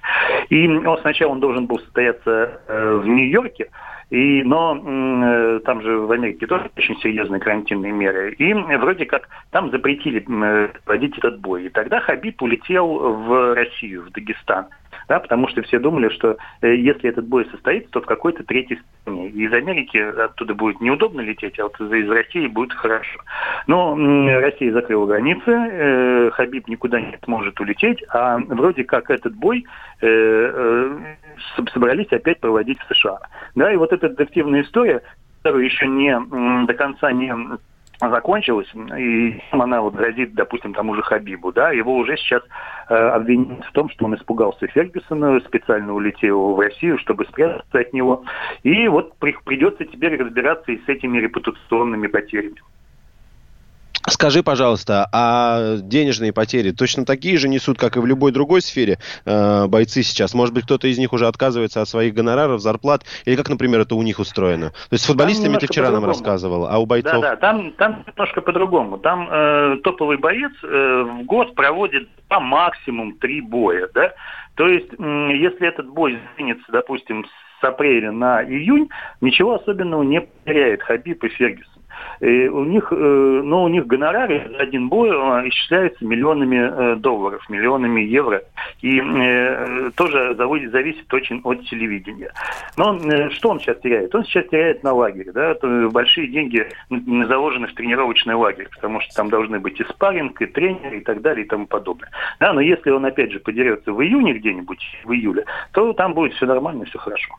И 0.50 0.68
он 0.68 0.98
сначала 1.00 1.32
он 1.32 1.40
должен 1.40 1.66
был 1.66 1.78
состояться 1.80 2.60
э, 2.68 3.00
в 3.02 3.06
Нью-Йорке, 3.06 3.70
и, 4.14 4.44
но 4.44 4.76
э, 4.76 5.60
там 5.64 5.82
же 5.82 5.98
в 5.98 6.12
Америке 6.12 6.46
тоже 6.46 6.70
очень 6.76 6.96
серьезные 7.00 7.40
карантинные 7.40 7.90
меры. 7.90 8.32
И 8.34 8.54
вроде 8.54 9.06
как 9.06 9.28
там 9.50 9.72
запретили 9.72 10.20
э, 10.20 10.68
проводить 10.84 11.18
этот 11.18 11.40
бой. 11.40 11.64
И 11.64 11.68
тогда 11.68 11.98
Хабиб 11.98 12.40
улетел 12.40 12.86
в 12.86 13.54
Россию, 13.56 14.02
в 14.02 14.12
Дагестан. 14.12 14.66
Да, 15.08 15.20
потому 15.20 15.48
что 15.48 15.62
все 15.62 15.78
думали, 15.78 16.08
что 16.08 16.36
э, 16.62 16.74
если 16.76 17.10
этот 17.10 17.26
бой 17.26 17.46
состоится, 17.50 17.90
то 17.90 18.00
в 18.00 18.06
какой-то 18.06 18.44
третьей 18.44 18.80
стране. 19.02 19.28
Из 19.28 19.52
Америки 19.52 19.98
оттуда 19.98 20.54
будет 20.54 20.80
неудобно 20.80 21.20
лететь, 21.20 21.58
а 21.58 21.64
вот 21.64 21.80
из, 21.80 22.10
России 22.10 22.46
будет 22.46 22.72
хорошо. 22.72 23.20
Но 23.66 23.96
Россия 24.40 24.72
закрыла 24.72 25.06
границы, 25.06 25.50
э, 25.50 26.30
Хабиб 26.32 26.68
никуда 26.68 27.00
не 27.00 27.18
сможет 27.24 27.60
улететь, 27.60 28.02
а 28.08 28.38
вроде 28.38 28.84
как 28.84 29.10
этот 29.10 29.34
бой 29.34 29.64
э, 30.00 30.96
собрались 31.72 32.12
опять 32.12 32.40
проводить 32.40 32.78
в 32.80 32.94
США. 32.94 33.18
Да, 33.54 33.72
и 33.72 33.76
вот 33.76 33.92
эта 33.92 34.08
детективная 34.08 34.62
история, 34.62 35.02
которая 35.42 35.64
еще 35.64 35.86
не 35.86 36.66
до 36.66 36.74
конца 36.74 37.12
не 37.12 37.32
закончилась, 38.00 38.68
и 38.98 39.40
она 39.50 39.80
вот 39.80 39.94
грозит, 39.94 40.34
допустим, 40.34 40.74
тому 40.74 40.94
же 40.94 41.02
Хабибу, 41.02 41.52
да, 41.52 41.70
его 41.70 41.96
уже 41.96 42.16
сейчас 42.16 42.42
э, 42.88 42.94
обвиняют 42.94 43.64
в 43.64 43.72
том, 43.72 43.88
что 43.90 44.04
он 44.04 44.14
испугался 44.14 44.66
Фергюсона, 44.66 45.40
специально 45.40 45.92
улетел 45.92 46.54
в 46.54 46.60
Россию, 46.60 46.98
чтобы 46.98 47.24
спрятаться 47.26 47.78
от 47.78 47.92
него, 47.92 48.24
и 48.62 48.88
вот 48.88 49.16
при- 49.18 49.36
придется 49.44 49.84
теперь 49.84 50.20
разбираться 50.20 50.72
и 50.72 50.78
с 50.84 50.88
этими 50.88 51.18
репутационными 51.18 52.06
потерями. 52.06 52.56
Скажи, 54.06 54.42
пожалуйста, 54.42 55.08
а 55.12 55.76
денежные 55.78 56.32
потери 56.32 56.72
точно 56.72 57.06
такие 57.06 57.38
же 57.38 57.48
несут, 57.48 57.78
как 57.78 57.96
и 57.96 58.00
в 58.00 58.06
любой 58.06 58.32
другой 58.32 58.60
сфере 58.60 58.98
э, 59.24 59.66
бойцы 59.66 60.02
сейчас? 60.02 60.34
Может 60.34 60.54
быть, 60.54 60.64
кто-то 60.64 60.88
из 60.88 60.98
них 60.98 61.12
уже 61.14 61.26
отказывается 61.26 61.80
от 61.80 61.88
своих 61.88 62.12
гонораров, 62.12 62.60
зарплат? 62.60 63.02
Или 63.24 63.36
как, 63.36 63.48
например, 63.48 63.80
это 63.80 63.94
у 63.94 64.02
них 64.02 64.18
устроено? 64.18 64.70
То 64.70 64.92
есть 64.92 65.04
с 65.04 65.06
футболистами 65.06 65.56
ты 65.56 65.66
вчера 65.66 65.90
нам 65.90 66.04
рассказывал, 66.04 66.66
а 66.66 66.78
у 66.78 66.86
бойцов? 66.86 67.22
Да, 67.22 67.30
да, 67.30 67.36
там, 67.36 67.72
там 67.72 68.04
немножко 68.06 68.42
по-другому. 68.42 68.98
Там 68.98 69.28
э, 69.30 69.76
топовый 69.82 70.18
боец 70.18 70.52
э, 70.62 71.02
в 71.02 71.24
год 71.24 71.54
проводит 71.54 72.08
по 72.28 72.40
максимум 72.40 73.16
три 73.18 73.40
боя, 73.40 73.88
да. 73.94 74.12
То 74.56 74.68
есть, 74.68 74.92
м, 74.98 75.30
если 75.30 75.66
этот 75.66 75.88
бой 75.88 76.18
сдвинется, 76.34 76.70
допустим, 76.70 77.24
с 77.60 77.64
апреля 77.64 78.12
на 78.12 78.44
июнь, 78.44 78.88
ничего 79.20 79.54
особенного 79.54 80.02
не 80.02 80.20
потеряет 80.20 80.82
Хабиб 80.82 81.24
и 81.24 81.28
Фергюсон. 81.28 81.73
И 82.20 82.48
у 82.48 82.64
них, 82.64 82.88
э, 82.90 82.94
ну, 82.96 83.64
у 83.64 83.68
них 83.68 83.86
гонорары 83.86 84.48
за 84.50 84.58
один 84.58 84.88
бой 84.88 85.10
э, 85.10 85.48
исчисляются 85.48 86.04
миллионами 86.04 86.56
э, 86.56 86.96
долларов, 86.96 87.44
миллионами 87.48 88.00
евро. 88.00 88.42
И 88.82 89.00
тоже 89.96 90.34
зави- 90.34 90.68
зависит 90.68 91.12
очень 91.12 91.40
от 91.44 91.64
телевидения. 91.66 92.32
Но 92.76 92.98
что 93.30 93.50
он 93.50 93.60
сейчас 93.60 93.78
теряет? 93.80 94.14
Он 94.14 94.24
сейчас 94.24 94.46
теряет 94.48 94.82
на 94.82 94.92
лагере. 94.92 95.32
Да? 95.32 95.56
Большие 95.90 96.28
деньги 96.28 96.66
заложены 96.90 97.66
в 97.66 97.74
тренировочный 97.74 98.34
лагерь, 98.34 98.68
потому 98.74 99.00
что 99.00 99.14
там 99.14 99.30
должны 99.30 99.58
быть 99.58 99.80
и 99.80 99.84
спарринг, 99.84 100.40
и 100.42 100.46
тренер, 100.46 100.94
и 100.94 101.00
так 101.00 101.20
далее, 101.20 101.44
и 101.44 101.48
тому 101.48 101.66
подобное. 101.66 102.10
Да, 102.40 102.52
но 102.52 102.60
если 102.60 102.90
он, 102.90 103.04
опять 103.04 103.32
же, 103.32 103.40
подерется 103.40 103.92
в 103.92 104.02
июне 104.02 104.34
где-нибудь, 104.34 104.84
в 105.04 105.12
июле, 105.12 105.44
то 105.72 105.92
там 105.92 106.14
будет 106.14 106.34
все 106.34 106.46
нормально, 106.46 106.84
все 106.84 106.98
хорошо. 106.98 107.34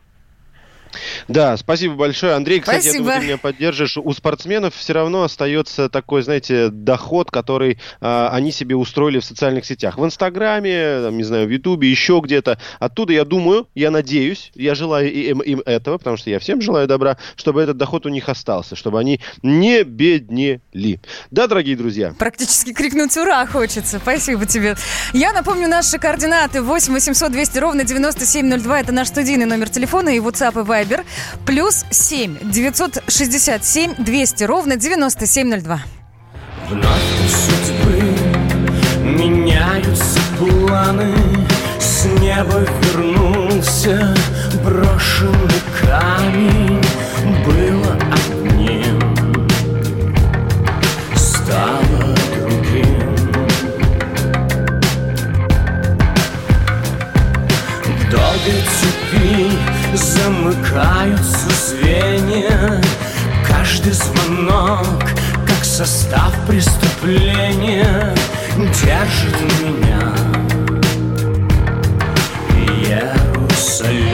Да, 1.28 1.56
спасибо 1.56 1.94
большое. 1.94 2.34
Андрей, 2.34 2.60
кстати, 2.60 2.76
я 2.76 2.82
Спасибо. 2.82 3.04
думаю, 3.04 3.20
ты 3.20 3.26
меня 3.26 3.38
поддержишь. 3.38 3.96
У 3.96 4.12
спортсменов 4.12 4.74
все 4.74 4.92
равно 4.92 5.22
остается 5.22 5.88
такой, 5.88 6.22
знаете, 6.22 6.68
доход, 6.68 7.30
который 7.30 7.78
а, 8.00 8.30
они 8.32 8.52
себе 8.52 8.76
устроили 8.76 9.18
в 9.18 9.24
социальных 9.24 9.64
сетях. 9.64 9.98
В 9.98 10.04
Инстаграме, 10.04 11.02
там, 11.02 11.16
не 11.16 11.24
знаю, 11.24 11.46
в 11.46 11.50
Ютубе, 11.50 11.90
еще 11.90 12.20
где-то. 12.22 12.58
Оттуда, 12.78 13.12
я 13.12 13.24
думаю, 13.24 13.68
я 13.74 13.90
надеюсь, 13.90 14.52
я 14.54 14.74
желаю 14.74 15.12
им, 15.12 15.40
им 15.40 15.62
этого, 15.66 15.98
потому 15.98 16.16
что 16.16 16.30
я 16.30 16.38
всем 16.38 16.60
желаю 16.60 16.86
добра, 16.86 17.16
чтобы 17.36 17.62
этот 17.62 17.76
доход 17.76 18.06
у 18.06 18.08
них 18.08 18.28
остался, 18.28 18.76
чтобы 18.76 18.98
они 19.00 19.20
не 19.42 19.82
беднели. 19.82 21.00
Да, 21.30 21.46
дорогие 21.46 21.76
друзья? 21.76 22.14
Практически 22.18 22.72
крикнуть 22.72 23.16
«Ура!» 23.16 23.46
хочется. 23.46 23.98
Спасибо 23.98 24.46
тебе. 24.46 24.76
Я 25.12 25.32
напомню 25.32 25.68
наши 25.68 25.98
координаты. 25.98 26.62
8 26.62 26.92
800 26.92 27.32
200 27.32 27.58
ровно 27.58 27.84
9702. 27.84 28.80
Это 28.80 28.92
наш 28.92 29.08
студийный 29.08 29.46
номер 29.46 29.68
телефона 29.68 30.10
и 30.10 30.18
WhatsApp 30.18 30.60
и 30.60 30.64
Viber. 30.76 31.04
Плюс 31.44 31.84
7 31.90 32.38
967 32.42 33.94
200 33.98 34.44
ровно 34.44 34.76
9702. 34.76 35.80
Вновь 36.68 36.90
судьбы 37.30 38.02
меняются 39.02 40.20
планы 40.38 41.14
С 41.78 42.04
неба 42.20 42.66
вернулся 42.94 44.14
брошенный 44.64 45.62
камень 45.80 46.75
замыкаются 60.16 61.48
звенья. 61.50 62.82
Каждый 63.46 63.92
звонок, 63.92 65.04
как 65.46 65.64
состав 65.64 66.32
преступления 66.46 68.14
Держит 68.56 69.36
меня. 69.60 70.14
Иерусалим. 72.88 74.06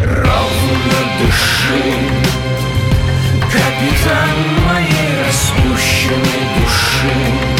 Ровно 0.00 1.00
дыши 1.20 1.84
Капитан 3.52 4.36
моей 4.66 5.12
распущенной 5.26 6.42
души 6.56 7.53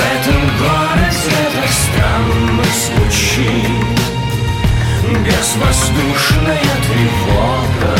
этом 0.00 0.42
городе 0.58 1.38
так 1.54 1.70
странно 1.70 2.64
звучит 2.64 4.00
Без 5.24 5.34
безвоздушная 5.34 6.74
тревога. 6.86 7.94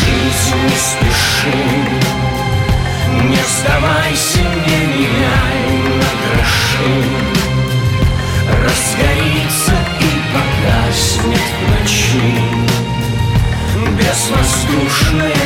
Жизнь 0.00 0.60
не 0.64 0.78
спеши, 0.88 1.60
не 3.24 3.42
сдавайся, 3.48 4.42
не 4.66 4.80
меняй 4.86 5.62
на 5.98 6.10
гроши. 6.22 7.28
Разгорится 8.48 9.76
и 10.00 10.10
погаснет 10.32 11.46
в 11.54 11.70
ночи 11.70 12.30
Безвоздушная 13.96 15.37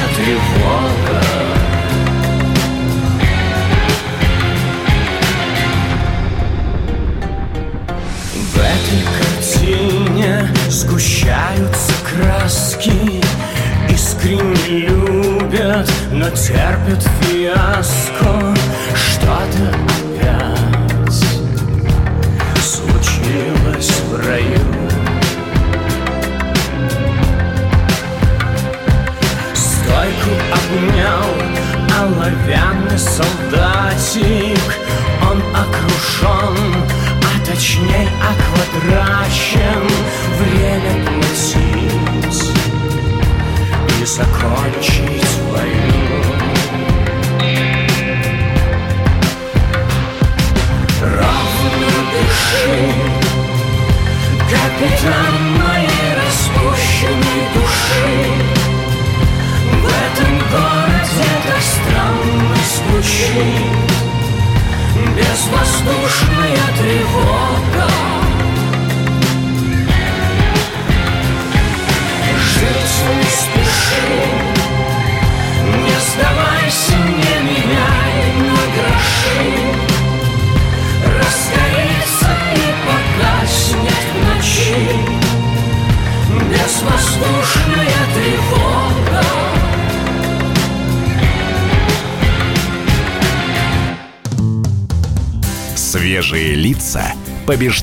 но 16.50 17.11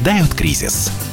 побеждают 0.09 0.33
кризис. 0.33 1.08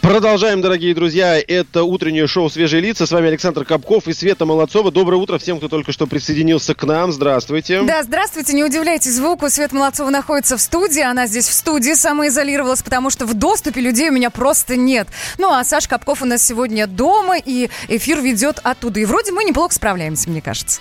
Продолжаем, 0.00 0.60
дорогие 0.60 0.94
друзья. 0.94 1.38
Это 1.38 1.84
утреннее 1.84 2.26
шоу 2.26 2.50
«Свежие 2.50 2.80
лица». 2.80 3.06
С 3.06 3.12
вами 3.12 3.28
Александр 3.28 3.64
Капков 3.64 4.08
и 4.08 4.12
Света 4.12 4.44
Молодцова. 4.44 4.90
Доброе 4.90 5.16
утро 5.16 5.38
всем, 5.38 5.58
кто 5.58 5.68
только 5.68 5.92
что 5.92 6.06
присоединился 6.06 6.74
к 6.74 6.84
нам. 6.84 7.12
Здравствуйте. 7.12 7.82
Да, 7.82 8.02
здравствуйте. 8.02 8.54
Не 8.54 8.64
удивляйтесь 8.64 9.14
звуку. 9.14 9.48
Света 9.48 9.74
Молодцова 9.74 10.10
находится 10.10 10.56
в 10.56 10.60
студии. 10.60 11.02
Она 11.02 11.26
здесь 11.26 11.48
в 11.48 11.52
студии 11.52 11.94
самоизолировалась, 11.94 12.82
потому 12.82 13.10
что 13.10 13.26
в 13.26 13.34
доступе 13.34 13.80
людей 13.80 14.10
у 14.10 14.12
меня 14.12 14.30
просто 14.30 14.76
нет. 14.76 15.08
Ну, 15.38 15.52
а 15.52 15.64
Саш 15.64 15.88
Капков 15.88 16.22
у 16.22 16.24
нас 16.24 16.44
сегодня 16.44 16.86
дома, 16.86 17.36
и 17.38 17.68
эфир 17.88 18.20
ведет 18.20 18.60
оттуда. 18.62 19.00
И 19.00 19.04
вроде 19.04 19.32
мы 19.32 19.44
неплохо 19.44 19.74
справляемся, 19.74 20.28
мне 20.28 20.40
кажется. 20.40 20.80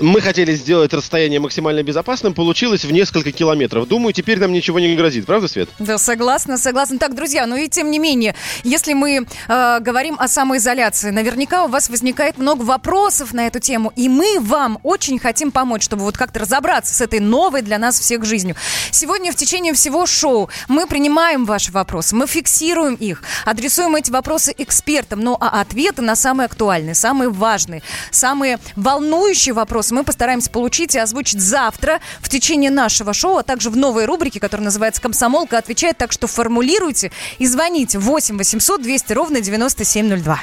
Мы 0.00 0.20
хотели 0.20 0.54
сделать 0.54 0.92
расстояние 0.92 1.40
максимально 1.40 1.82
безопасным. 1.82 2.34
Получилось 2.34 2.84
в 2.84 2.92
несколько 2.92 3.32
километров. 3.32 3.86
Думаю, 3.88 4.12
теперь 4.12 4.38
нам 4.38 4.52
ничего 4.52 4.80
не 4.80 4.94
грозит. 4.96 5.26
Правда, 5.26 5.48
Свет? 5.48 5.68
Да, 5.78 5.98
согласна, 5.98 6.58
согласна. 6.58 6.98
Так, 6.98 7.14
друзья, 7.14 7.46
ну 7.46 7.56
и 7.56 7.68
тем 7.68 7.90
не 7.90 7.98
менее, 7.98 8.34
если 8.64 8.92
мы 8.92 9.26
э, 9.48 9.80
говорим 9.80 10.16
о 10.18 10.28
самоизоляции, 10.28 11.10
наверняка 11.10 11.64
у 11.64 11.68
вас 11.68 11.88
возникает 11.88 12.38
много 12.38 12.62
вопросов 12.62 13.32
на 13.32 13.46
эту 13.46 13.60
тему, 13.60 13.92
и 13.96 14.08
мы 14.08 14.38
вам 14.40 14.78
очень 14.82 15.18
хотим 15.18 15.50
помочь, 15.50 15.82
чтобы 15.82 16.02
вот 16.02 16.16
как-то 16.16 16.40
разобраться 16.40 16.94
с 16.94 17.00
этой 17.00 17.20
новой 17.20 17.62
для 17.62 17.78
нас 17.78 17.98
всех 17.98 18.24
жизнью. 18.24 18.56
Сегодня 18.90 19.32
в 19.32 19.36
течение 19.36 19.72
всего 19.74 20.06
шоу 20.06 20.48
мы 20.68 20.86
принимаем 20.86 21.44
ваши 21.44 21.72
вопросы, 21.72 22.14
мы 22.14 22.26
фиксируем 22.26 22.94
их, 22.94 23.22
адресуем 23.44 23.96
эти 23.96 24.10
вопросы 24.10 24.54
экспертам, 24.56 25.20
ну 25.20 25.36
а 25.40 25.60
ответы 25.60 26.02
на 26.02 26.16
самые 26.16 26.46
актуальные, 26.46 26.94
самые 26.94 27.30
важные, 27.30 27.82
самые 28.10 28.58
волнующие 28.74 29.54
вопросы 29.54 29.94
мы 29.94 30.04
постараемся 30.04 30.50
получить 30.50 30.94
и 30.94 30.98
озвучить 30.98 31.40
завтра 31.40 32.00
в 32.20 32.28
течение 32.28 32.70
нашего 32.70 33.12
шоу, 33.12 33.38
а 33.38 33.42
также 33.42 33.70
в 33.70 33.76
новой 33.76 34.04
рубрике, 34.04 34.40
которая 34.40 34.64
называется 34.64 35.02
«Комсомолка 35.02 35.58
отвечает», 35.58 35.98
так 35.98 36.12
что 36.12 36.26
формулируйте 36.26 37.10
и 37.38 37.46
звоните 37.46 37.98
8 37.98 38.35
800 38.38 38.82
200 38.82 39.12
ровно 39.12 39.40
9702. 39.40 40.40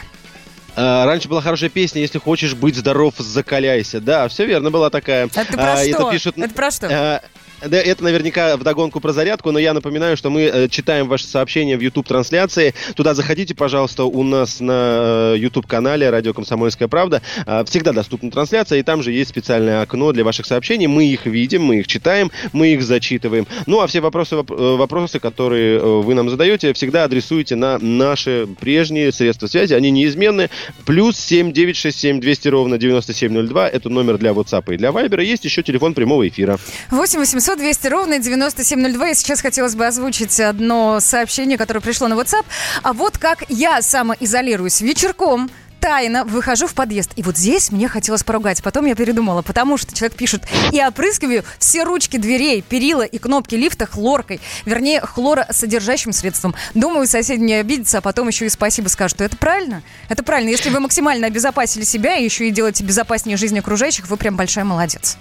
А, 0.75 1.05
раньше 1.05 1.29
была 1.29 1.41
хорошая 1.41 1.69
песня 1.69 2.01
«Если 2.01 2.17
хочешь 2.17 2.55
быть 2.55 2.75
здоров, 2.75 3.13
закаляйся». 3.17 4.01
Да, 4.01 4.27
все 4.27 4.45
верно, 4.45 4.71
была 4.71 4.89
такая. 4.89 5.27
Это 5.27 5.53
про 5.53 5.73
А, 5.73 5.77
что? 5.77 5.85
Это 5.85 6.11
пишут... 6.11 6.37
Это 6.37 6.53
про 6.53 6.71
что? 6.71 7.21
Да, 7.65 7.77
это 7.77 8.03
наверняка 8.03 8.57
вдогонку 8.57 8.99
про 8.99 9.13
зарядку, 9.13 9.51
но 9.51 9.59
я 9.59 9.73
напоминаю, 9.73 10.17
что 10.17 10.29
мы 10.29 10.41
э, 10.43 10.67
читаем 10.69 11.07
ваши 11.07 11.25
сообщения 11.25 11.77
в 11.77 11.81
YouTube-трансляции. 11.81 12.73
Туда 12.95 13.13
заходите, 13.13 13.55
пожалуйста, 13.55 14.03
у 14.03 14.23
нас 14.23 14.59
на 14.59 15.33
э, 15.33 15.35
YouTube-канале 15.37 16.09
«Радио 16.09 16.33
Комсомольская 16.33 16.87
правда». 16.87 17.21
А, 17.45 17.63
Всегда 17.65 17.93
доступна 17.93 18.31
трансляция, 18.31 18.79
и 18.79 18.83
там 18.83 19.01
же 19.01 19.11
есть 19.11 19.29
специальное 19.29 19.81
окно 19.81 20.11
для 20.11 20.23
ваших 20.23 20.45
сообщений. 20.45 20.87
Мы 20.87 21.05
их 21.05 21.25
видим, 21.25 21.63
мы 21.63 21.79
их 21.79 21.87
читаем, 21.87 22.31
мы 22.51 22.73
их 22.73 22.83
зачитываем. 22.83 23.47
Ну, 23.65 23.79
а 23.79 23.87
все 23.87 24.01
вопросы, 24.01 24.35
воп- 24.35 24.53
э, 24.53 24.75
вопросы 24.77 25.19
которые 25.19 25.79
вы 25.79 26.13
нам 26.13 26.29
задаете, 26.29 26.73
всегда 26.73 27.05
адресуйте 27.05 27.55
на 27.55 27.77
наши 27.79 28.47
прежние 28.59 29.11
средства 29.11 29.47
связи. 29.47 29.73
Они 29.73 29.91
неизменны. 29.91 30.49
Плюс 30.85 31.17
7967 31.17 32.19
200 32.19 32.47
ровно 32.49 32.77
9702. 32.77 33.69
Это 33.69 33.89
номер 33.89 34.17
для 34.17 34.31
WhatsApp 34.31 34.73
и 34.73 34.77
для 34.77 34.89
Viber. 34.89 35.23
Есть 35.23 35.45
еще 35.45 35.63
телефон 35.63 35.93
прямого 35.93 36.27
эфира. 36.27 36.57
8 36.91 37.19
800 37.19 37.52
200 37.55 37.87
ровно 37.87 38.19
9702. 38.19 39.09
И 39.09 39.15
сейчас 39.15 39.41
хотелось 39.41 39.75
бы 39.75 39.85
озвучить 39.85 40.39
одно 40.39 40.99
сообщение, 40.99 41.57
которое 41.57 41.79
пришло 41.79 42.07
на 42.07 42.13
WhatsApp. 42.13 42.45
А 42.81 42.93
вот 42.93 43.17
как 43.17 43.43
я 43.49 43.81
самоизолируюсь 43.81 44.81
вечерком. 44.81 45.49
Тайно 45.79 46.23
выхожу 46.23 46.65
в 46.65 46.73
подъезд. 46.75 47.11
И 47.17 47.23
вот 47.23 47.35
здесь 47.35 47.69
мне 47.69 47.89
хотелось 47.89 48.23
поругать. 48.23 48.63
Потом 48.63 48.85
я 48.85 48.95
передумала, 48.95 49.41
потому 49.41 49.75
что 49.75 49.93
человек 49.93 50.15
пишет, 50.15 50.43
и 50.71 50.81
опрыскиваю 50.81 51.43
все 51.59 51.83
ручки 51.83 52.15
дверей, 52.15 52.61
перила 52.61 53.01
и 53.01 53.17
кнопки 53.17 53.55
лифта 53.55 53.85
хлоркой. 53.85 54.39
Вернее, 54.63 55.01
хлоросодержащим 55.01 56.13
средством. 56.13 56.55
Думаю, 56.73 57.05
соседи 57.05 57.41
не 57.41 57.55
обидятся, 57.55 57.97
а 57.97 58.01
потом 58.01 58.29
еще 58.29 58.45
и 58.45 58.49
спасибо 58.49 58.87
скажут. 58.87 59.19
Это 59.19 59.35
правильно? 59.35 59.83
Это 60.07 60.23
правильно. 60.23 60.51
Если 60.51 60.69
вы 60.69 60.79
максимально 60.79 61.27
обезопасили 61.27 61.83
себя 61.83 62.15
и 62.15 62.23
еще 62.23 62.47
и 62.47 62.51
делаете 62.51 62.85
безопаснее 62.85 63.35
жизнь 63.35 63.59
окружающих, 63.59 64.07
вы 64.07 64.15
прям 64.15 64.37
большая 64.37 64.63
молодец. 64.63 65.17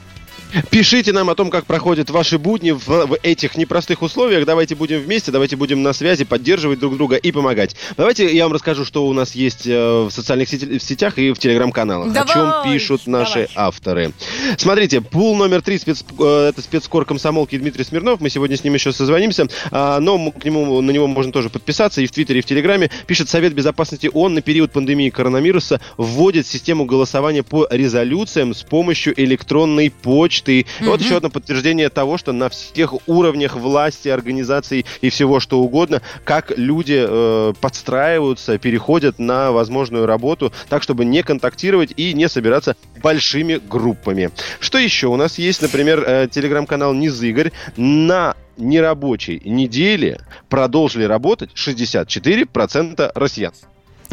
Пишите 0.71 1.13
нам 1.13 1.31
о 1.31 1.35
том, 1.35 1.51
как 1.51 1.67
проходят 1.67 2.11
ваши 2.11 2.39
будни 2.39 2.73
в, 2.73 2.87
в 2.87 3.19
этих 3.23 3.57
непростых 3.57 4.03
условиях. 4.03 4.45
Давайте 4.45 4.75
будем 4.75 5.01
вместе, 5.01 5.31
давайте 5.31 5.57
будем 5.57 5.83
на 5.83 5.93
связи, 5.93 6.25
поддерживать 6.25 6.79
друг 6.79 6.97
друга 6.97 7.17
и 7.17 7.33
помогать. 7.33 7.77
Давайте 7.97 8.35
я 8.35 8.45
вам 8.45 8.53
расскажу, 8.53 8.85
что 8.85 9.07
у 9.07 9.13
нас 9.13 9.35
есть 9.35 9.67
э, 9.67 10.03
в 10.03 10.11
социальных 10.11 10.49
сети- 10.49 10.79
в 10.79 10.83
сетях 10.83 11.19
и 11.19 11.33
в 11.33 11.39
телеграм-каналах. 11.39 12.13
Давай, 12.13 12.31
о 12.31 12.35
чем 12.35 12.73
пишут 12.73 13.07
наши 13.07 13.49
авторы. 13.55 14.13
Смотрите, 14.59 15.01
пул 15.01 15.37
номер 15.37 15.63
три, 15.63 15.79
спец, 15.79 16.05
э, 16.19 16.49
это 16.51 16.61
спецкор 16.61 17.05
комсомолки 17.05 17.57
Дмитрий 17.57 17.85
Смирнов. 17.85 18.21
Мы 18.21 18.31
сегодня 18.31 18.57
с 18.57 18.65
ним 18.65 18.75
еще 18.75 18.93
созвонимся. 18.93 19.47
А, 19.71 20.01
но 20.01 20.31
к 20.31 20.45
нему, 20.45 20.81
на 20.81 20.91
него 20.91 21.07
можно 21.07 21.33
тоже 21.33 21.49
подписаться 21.49 22.01
и 22.01 22.07
в 22.07 22.13
Твиттере, 22.13 22.41
и 22.41 22.43
в 22.43 22.47
Телеграме. 22.47 22.91
Пишет 23.07 23.29
Совет 23.29 23.55
Безопасности 23.55 24.11
ООН 24.13 24.35
на 24.35 24.43
период 24.43 24.73
пандемии 24.73 25.11
коронавируса 25.11 25.81
вводит 25.97 26.47
систему 26.47 26.85
голосования 26.85 27.43
по 27.43 27.67
резолюциям 27.71 28.55
с 28.55 28.63
помощью 28.63 29.19
электронной 29.21 29.91
почты. 29.91 30.42
И 30.49 30.67
Вот 30.81 30.99
Мгм. 31.01 31.05
еще 31.05 31.17
одно 31.17 31.31
подтверждение 31.31 31.89
того, 31.89 32.19
что 32.19 32.33
на 32.33 32.49
всех 32.49 32.95
уровнях 33.09 33.57
власти, 33.57 34.09
организаций 34.09 34.85
и 35.01 35.11
всего 35.11 35.41
что 35.41 35.61
угодно, 35.61 36.03
как 36.25 36.53
люди 36.57 37.05
э, 37.07 37.53
подстраиваются, 37.61 38.59
переходят 38.59 39.19
на 39.19 39.53
возможную 39.53 40.07
работу, 40.07 40.53
так, 40.69 40.83
чтобы 40.83 41.05
не 41.05 41.23
контактировать 41.23 41.93
и 41.97 42.13
не 42.15 42.29
собираться 42.29 42.77
большими 43.03 43.61
группами. 43.69 44.31
Что 44.61 44.79
еще? 44.79 45.09
У 45.09 45.17
нас 45.17 45.39
есть, 45.39 45.63
например, 45.63 46.05
э, 46.07 46.29
телеграм-канал 46.31 46.95
Низыгорь. 46.95 47.53
На 47.77 48.35
нерабочей 48.57 49.41
недели 49.45 50.21
продолжили 50.49 51.05
работать 51.05 51.51
64% 51.55 53.11
россиян. 53.15 53.53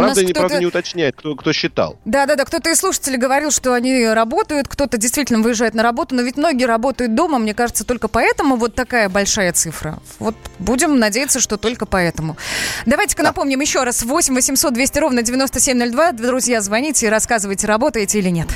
Правда, 0.03 0.23
не, 0.23 0.33
правда, 0.33 0.59
не 0.59 0.65
уточняет, 0.65 1.15
кто, 1.15 1.35
кто 1.35 1.53
считал. 1.53 1.97
Да-да-да, 2.05 2.45
кто-то 2.45 2.69
из 2.69 2.77
слушателей 2.77 3.17
говорил, 3.17 3.51
что 3.51 3.73
они 3.73 4.07
работают, 4.07 4.67
кто-то 4.67 4.97
действительно 4.97 5.39
выезжает 5.41 5.73
на 5.73 5.83
работу, 5.83 6.15
но 6.15 6.21
ведь 6.21 6.37
многие 6.37 6.65
работают 6.65 7.15
дома, 7.15 7.37
мне 7.37 7.53
кажется, 7.53 7.83
только 7.83 8.07
поэтому 8.07 8.55
вот 8.55 8.75
такая 8.75 9.09
большая 9.09 9.53
цифра. 9.53 9.99
Вот 10.19 10.35
будем 10.59 10.99
надеяться, 10.99 11.39
что 11.39 11.57
только 11.57 11.85
поэтому. 11.85 12.37
Давайте-ка 12.85 13.23
да. 13.23 13.29
напомним 13.29 13.59
еще 13.59 13.83
раз. 13.83 14.03
8 14.03 14.33
800 14.33 14.73
200 14.73 14.99
ровно 14.99 15.21
9702. 15.21 16.11
Друзья, 16.13 16.61
звоните 16.61 17.07
и 17.07 17.09
рассказывайте, 17.09 17.67
работаете 17.67 18.19
или 18.19 18.29
нет. 18.29 18.47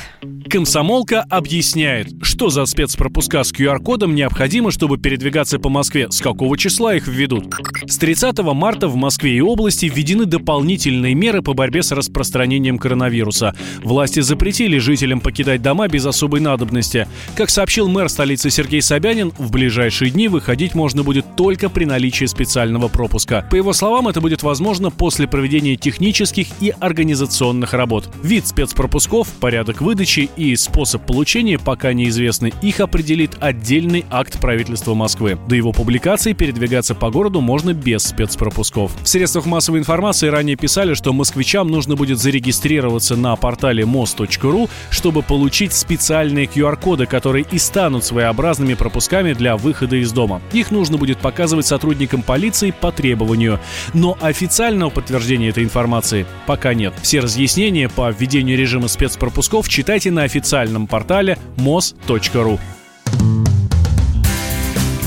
Комсомолка 0.48 1.24
объясняет, 1.28 2.08
что 2.22 2.48
за 2.48 2.66
спецпропуска 2.66 3.42
с 3.44 3.52
QR-кодом 3.52 4.14
необходимо, 4.14 4.70
чтобы 4.70 4.98
передвигаться 4.98 5.58
по 5.58 5.68
Москве, 5.68 6.10
с 6.10 6.20
какого 6.20 6.56
числа 6.56 6.94
их 6.94 7.08
введут. 7.08 7.54
С 7.86 7.98
30 7.98 8.38
марта 8.38 8.88
в 8.88 8.96
Москве 8.96 9.36
и 9.36 9.40
области 9.40 9.86
введены 9.86 10.26
дополнительные 10.26 11.14
меры 11.14 11.33
меры 11.34 11.42
по 11.42 11.52
борьбе 11.52 11.82
с 11.82 11.90
распространением 11.90 12.78
коронавируса. 12.78 13.54
Власти 13.82 14.20
запретили 14.20 14.78
жителям 14.78 15.20
покидать 15.20 15.62
дома 15.62 15.88
без 15.88 16.06
особой 16.06 16.40
надобности. 16.40 17.08
Как 17.34 17.50
сообщил 17.50 17.88
мэр 17.88 18.08
столицы 18.08 18.50
Сергей 18.50 18.80
Собянин, 18.80 19.32
в 19.36 19.50
ближайшие 19.50 20.10
дни 20.12 20.28
выходить 20.28 20.74
можно 20.74 21.02
будет 21.02 21.34
только 21.36 21.68
при 21.68 21.86
наличии 21.86 22.26
специального 22.26 22.86
пропуска. 22.86 23.44
По 23.50 23.56
его 23.56 23.72
словам, 23.72 24.06
это 24.06 24.20
будет 24.20 24.44
возможно 24.44 24.90
после 24.90 25.26
проведения 25.26 25.76
технических 25.76 26.46
и 26.60 26.72
организационных 26.78 27.72
работ. 27.72 28.08
Вид 28.22 28.46
спецпропусков, 28.46 29.28
порядок 29.40 29.80
выдачи 29.80 30.30
и 30.36 30.54
способ 30.54 31.04
получения 31.04 31.58
пока 31.58 31.92
неизвестны. 31.92 32.52
Их 32.62 32.78
определит 32.78 33.32
отдельный 33.40 34.04
акт 34.10 34.38
правительства 34.40 34.94
Москвы. 34.94 35.36
До 35.48 35.56
его 35.56 35.72
публикации 35.72 36.32
передвигаться 36.32 36.94
по 36.94 37.10
городу 37.10 37.40
можно 37.40 37.72
без 37.72 38.04
спецпропусков. 38.04 38.92
В 39.02 39.08
средствах 39.08 39.46
массовой 39.46 39.80
информации 39.80 40.28
ранее 40.28 40.56
писали, 40.56 40.94
что 40.94 41.12
москвичам 41.24 41.68
нужно 41.68 41.96
будет 41.96 42.18
зарегистрироваться 42.18 43.16
на 43.16 43.34
портале 43.36 43.86
мост.ру, 43.86 44.68
чтобы 44.90 45.22
получить 45.22 45.72
специальные 45.72 46.44
QR-коды, 46.44 47.06
которые 47.06 47.46
и 47.50 47.56
станут 47.56 48.04
своеобразными 48.04 48.74
пропусками 48.74 49.32
для 49.32 49.56
выхода 49.56 49.96
из 49.96 50.12
дома. 50.12 50.42
Их 50.52 50.70
нужно 50.70 50.98
будет 50.98 51.16
показывать 51.16 51.64
сотрудникам 51.64 52.20
полиции 52.20 52.74
по 52.78 52.92
требованию. 52.92 53.58
Но 53.94 54.18
официального 54.20 54.90
подтверждения 54.90 55.48
этой 55.48 55.64
информации 55.64 56.26
пока 56.46 56.74
нет. 56.74 56.92
Все 57.00 57.20
разъяснения 57.20 57.88
по 57.88 58.10
введению 58.10 58.58
режима 58.58 58.88
спецпропусков 58.88 59.66
читайте 59.66 60.10
на 60.10 60.24
официальном 60.24 60.86
портале 60.86 61.38
mos.ru. 61.56 62.60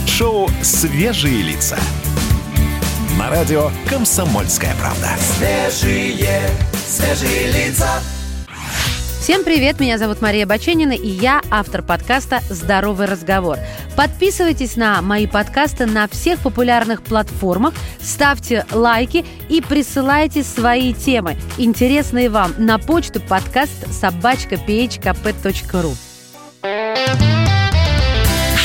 Шоу 0.07 0.49
«Свежие 0.63 1.43
лица» 1.43 1.77
на 3.17 3.31
радио 3.31 3.71
«Комсомольская 3.89 4.75
правда». 4.75 5.09
Свежие, 5.19 6.39
свежие 6.73 7.51
лица. 7.51 7.89
Всем 9.19 9.43
привет, 9.43 9.79
меня 9.79 9.97
зовут 9.97 10.21
Мария 10.21 10.45
Баченина, 10.45 10.91
и 10.91 11.07
я 11.07 11.41
автор 11.49 11.81
подкаста 11.81 12.41
«Здоровый 12.49 13.07
разговор». 13.07 13.57
Подписывайтесь 13.95 14.75
на 14.75 15.01
мои 15.01 15.25
подкасты 15.25 15.87
на 15.87 16.07
всех 16.07 16.39
популярных 16.41 17.01
платформах, 17.01 17.73
ставьте 17.99 18.65
лайки 18.71 19.25
и 19.49 19.61
присылайте 19.61 20.43
свои 20.43 20.93
темы, 20.93 21.37
интересные 21.57 22.29
вам, 22.29 22.53
на 22.57 22.77
почту 22.77 23.19
подкаст 23.19 23.91
собачка 23.91 24.55
phkp.ru. 24.55 25.95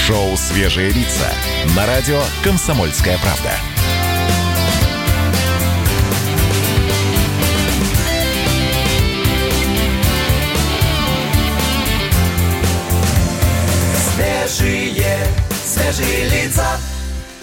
Шоу 0.07 0.37
«Свежие 0.37 0.91
лица» 0.91 1.29
на 1.75 1.87
радио 1.87 2.21
«Комсомольская 2.45 3.17
правда». 3.19 3.72
je 14.97 15.35
svežih 15.65 16.33
lica 16.33 16.92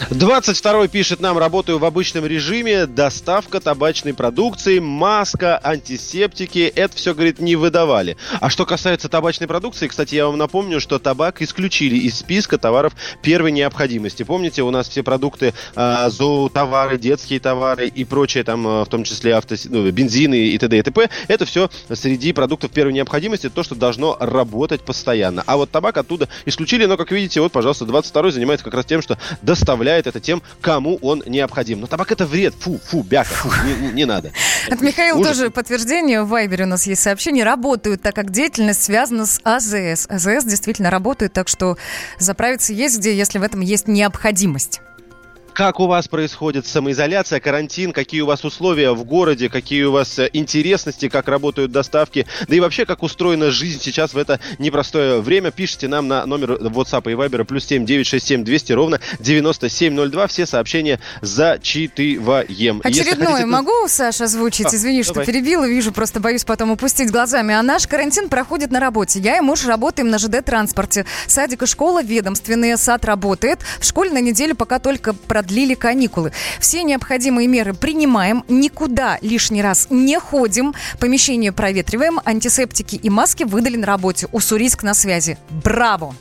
22 0.09 0.87
пишет 0.87 1.19
нам, 1.19 1.37
работаю 1.37 1.77
в 1.77 1.85
обычном 1.85 2.25
режиме, 2.25 2.85
доставка 2.85 3.59
табачной 3.59 4.13
продукции, 4.13 4.79
маска, 4.79 5.59
антисептики, 5.61 6.71
это 6.73 6.95
все, 6.95 7.13
говорит, 7.13 7.39
не 7.39 7.55
выдавали. 7.55 8.17
А 8.39 8.49
что 8.49 8.65
касается 8.65 9.09
табачной 9.09 9.47
продукции, 9.47 9.87
кстати, 9.87 10.15
я 10.15 10.27
вам 10.27 10.37
напомню, 10.37 10.79
что 10.79 10.99
табак 10.99 11.41
исключили 11.41 11.97
из 11.97 12.17
списка 12.17 12.57
товаров 12.57 12.93
первой 13.21 13.51
необходимости. 13.51 14.23
Помните, 14.23 14.63
у 14.63 14.71
нас 14.71 14.87
все 14.87 15.03
продукты, 15.03 15.53
э, 15.75 16.09
зоотовары, 16.09 16.97
детские 16.97 17.39
товары 17.39 17.87
и 17.87 18.05
прочее, 18.05 18.43
там, 18.43 18.65
э, 18.67 18.83
в 18.85 18.87
том 18.87 19.03
числе 19.03 19.35
авто, 19.35 19.55
ну, 19.65 19.89
бензины 19.91 20.47
и 20.47 20.57
т.д. 20.57 20.77
и 20.77 20.81
т.п. 20.81 21.09
Это 21.27 21.45
все 21.45 21.69
среди 21.93 22.31
продуктов 22.33 22.71
первой 22.71 22.93
необходимости, 22.93 23.49
то, 23.49 23.63
что 23.63 23.75
должно 23.75 24.15
работать 24.19 24.81
постоянно. 24.81 25.43
А 25.45 25.57
вот 25.57 25.71
табак 25.71 25.97
оттуда 25.97 26.29
исключили, 26.45 26.85
но, 26.85 26.95
как 26.95 27.11
видите, 27.11 27.41
вот, 27.41 27.51
пожалуйста, 27.51 27.85
22 27.85 28.31
занимается 28.31 28.63
как 28.63 28.73
раз 28.73 28.85
тем, 28.85 29.01
что 29.01 29.17
доставляет 29.41 29.88
заявляет 29.89 30.07
это 30.07 30.19
тем, 30.19 30.43
кому 30.61 30.97
он 31.01 31.23
необходим. 31.25 31.81
Но 31.81 31.87
табак 31.87 32.11
это 32.11 32.25
вред. 32.25 32.53
Фу, 32.59 32.79
фу, 32.83 33.01
бяка. 33.01 33.29
Фу, 33.29 33.49
не, 33.65 33.87
не, 33.87 33.93
не 33.93 34.05
надо. 34.05 34.31
От 34.69 34.81
Михаила 34.81 35.17
Ужас. 35.17 35.37
тоже 35.37 35.49
подтверждение. 35.49 36.23
В 36.23 36.29
Вайбере 36.29 36.65
у 36.65 36.67
нас 36.67 36.85
есть 36.85 37.01
сообщение. 37.01 37.43
Работают, 37.43 38.01
так 38.01 38.13
как 38.15 38.31
деятельность 38.31 38.83
связана 38.83 39.25
с 39.25 39.39
АЗС. 39.43 40.07
АЗС 40.09 40.45
действительно 40.45 40.91
работает, 40.91 41.33
так 41.33 41.47
что 41.47 41.77
заправиться 42.19 42.73
есть 42.73 42.99
где, 42.99 43.15
если 43.15 43.39
в 43.39 43.43
этом 43.43 43.61
есть 43.61 43.87
необходимость. 43.87 44.81
Как 45.60 45.82
у 45.82 45.88
вас 45.88 46.07
происходит 46.07 46.66
самоизоляция, 46.66 47.41
карантин, 47.41 47.91
какие 47.91 48.22
у 48.22 48.26
вас 48.26 48.45
условия 48.45 48.93
в 48.93 49.03
городе, 49.03 49.49
какие 49.49 49.84
у 49.84 49.91
вас 49.91 50.18
э, 50.18 50.30
интересности, 50.32 51.10
как 51.10 51.28
работают 51.28 51.74
доставки, 51.74 52.26
да 52.47 52.55
и 52.55 52.62
вообще, 52.62 52.86
как 52.86 53.03
устроена 53.03 53.51
жизнь 53.51 53.82
сейчас 53.82 54.14
в 54.14 54.18
это 54.18 54.39
непростое 54.57 55.20
время. 55.20 55.51
Пишите 55.51 55.89
нам 55.89 56.07
на 56.07 56.26
номер 56.26 56.53
WhatsApp 56.53 57.12
и 57.12 57.14
Viber 57.14 57.43
плюс 57.43 57.66
7 57.66 57.86
967 57.86 58.45
200 58.45 58.72
ровно 58.72 59.01
9702. 59.20 60.28
Все 60.28 60.45
сообщения 60.45 61.01
зачитываем. 61.20 62.80
Очередное 62.82 63.28
хотите... 63.28 63.45
могу, 63.47 63.89
Саша, 63.89 64.24
озвучить? 64.24 64.68
А, 64.68 64.70
Извини, 64.78 65.03
давай. 65.03 65.26
что 65.26 65.30
перебила, 65.30 65.68
вижу, 65.68 65.91
просто 65.91 66.22
боюсь 66.22 66.45
потом 66.45 66.72
упустить 66.72 67.12
глазами. 67.12 67.53
А 67.53 67.62
наш 67.64 67.86
карантин 67.86 68.30
проходит 68.30 68.72
на 68.72 68.80
работе. 68.80 69.20
Я 69.20 69.36
и 69.36 69.41
муж 69.41 69.66
работаем 69.66 70.10
на 70.10 70.20
ЖД-транспорте. 70.20 71.05
Садик 71.28 71.64
и 71.64 71.66
школа 71.66 72.01
ведомственные, 72.01 72.78
сад 72.78 73.03
работает. 73.03 73.60
В 73.82 73.84
школе 73.84 74.10
на 74.12 74.22
неделю 74.22 74.55
пока 74.55 74.80
только 74.80 75.12
продлевается 75.12 75.48
продлили 75.49 75.73
каникулы. 75.73 76.31
Все 76.59 76.83
необходимые 76.83 77.47
меры 77.47 77.73
принимаем, 77.73 78.43
никуда 78.47 79.17
лишний 79.21 79.63
раз 79.63 79.87
не 79.89 80.19
ходим, 80.19 80.75
помещение 80.99 81.51
проветриваем, 81.51 82.19
антисептики 82.23 82.95
и 82.95 83.09
маски 83.09 83.45
выдали 83.45 83.75
на 83.75 83.87
работе. 83.87 84.27
Уссурийск 84.31 84.83
на 84.83 84.93
связи. 84.93 85.39
Браво! 85.63 86.13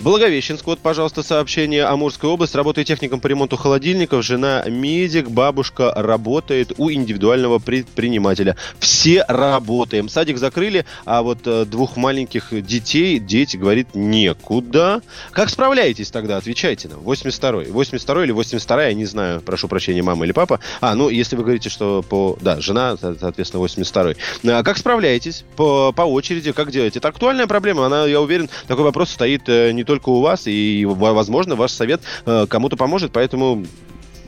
Благовещенск, 0.00 0.66
вот, 0.66 0.78
пожалуйста, 0.78 1.22
сообщение. 1.22 1.84
Амурская 1.84 2.30
область. 2.30 2.54
Работаю 2.54 2.84
техником 2.84 3.20
по 3.20 3.26
ремонту 3.26 3.56
холодильников. 3.56 4.24
Жена 4.24 4.64
медик, 4.66 5.30
бабушка 5.30 5.92
работает 5.94 6.72
у 6.78 6.90
индивидуального 6.90 7.58
предпринимателя. 7.58 8.56
Все 8.78 9.24
работаем. 9.28 10.08
Садик 10.08 10.38
закрыли, 10.38 10.84
а 11.04 11.22
вот 11.22 11.46
э, 11.46 11.64
двух 11.64 11.96
маленьких 11.96 12.48
детей, 12.64 13.18
дети, 13.18 13.56
говорит, 13.56 13.94
некуда. 13.94 15.02
Как 15.32 15.50
справляетесь 15.50 16.10
тогда? 16.10 16.36
Отвечайте 16.36 16.88
нам. 16.88 17.00
82-й. 17.00 17.70
82 17.70 18.24
или 18.24 18.32
82 18.32 18.84
я 18.84 18.94
не 18.94 19.06
знаю, 19.06 19.40
прошу 19.40 19.68
прощения, 19.68 20.02
мама 20.02 20.24
или 20.24 20.32
папа. 20.32 20.60
А, 20.80 20.94
ну, 20.94 21.08
если 21.08 21.36
вы 21.36 21.42
говорите, 21.42 21.68
что 21.68 22.02
по... 22.02 22.36
Да, 22.40 22.60
жена, 22.60 22.96
соответственно, 22.96 23.64
82-й. 23.64 24.16
А 24.50 24.62
как 24.62 24.78
справляетесь? 24.78 25.44
По, 25.56 25.92
по 25.92 26.02
очереди, 26.02 26.52
как 26.52 26.70
делаете? 26.70 26.98
Это 26.98 27.08
актуальная 27.08 27.46
проблема. 27.46 27.86
Она, 27.86 28.06
я 28.06 28.20
уверен, 28.20 28.48
такой 28.66 28.84
вопрос 28.84 29.10
стоит 29.10 29.48
э, 29.48 29.72
не 29.78 29.84
только 29.84 30.10
у 30.10 30.20
вас, 30.20 30.46
и, 30.46 30.84
возможно, 30.84 31.56
ваш 31.56 31.70
совет 31.72 32.02
э, 32.26 32.46
кому-то 32.48 32.76
поможет, 32.76 33.12
поэтому 33.12 33.64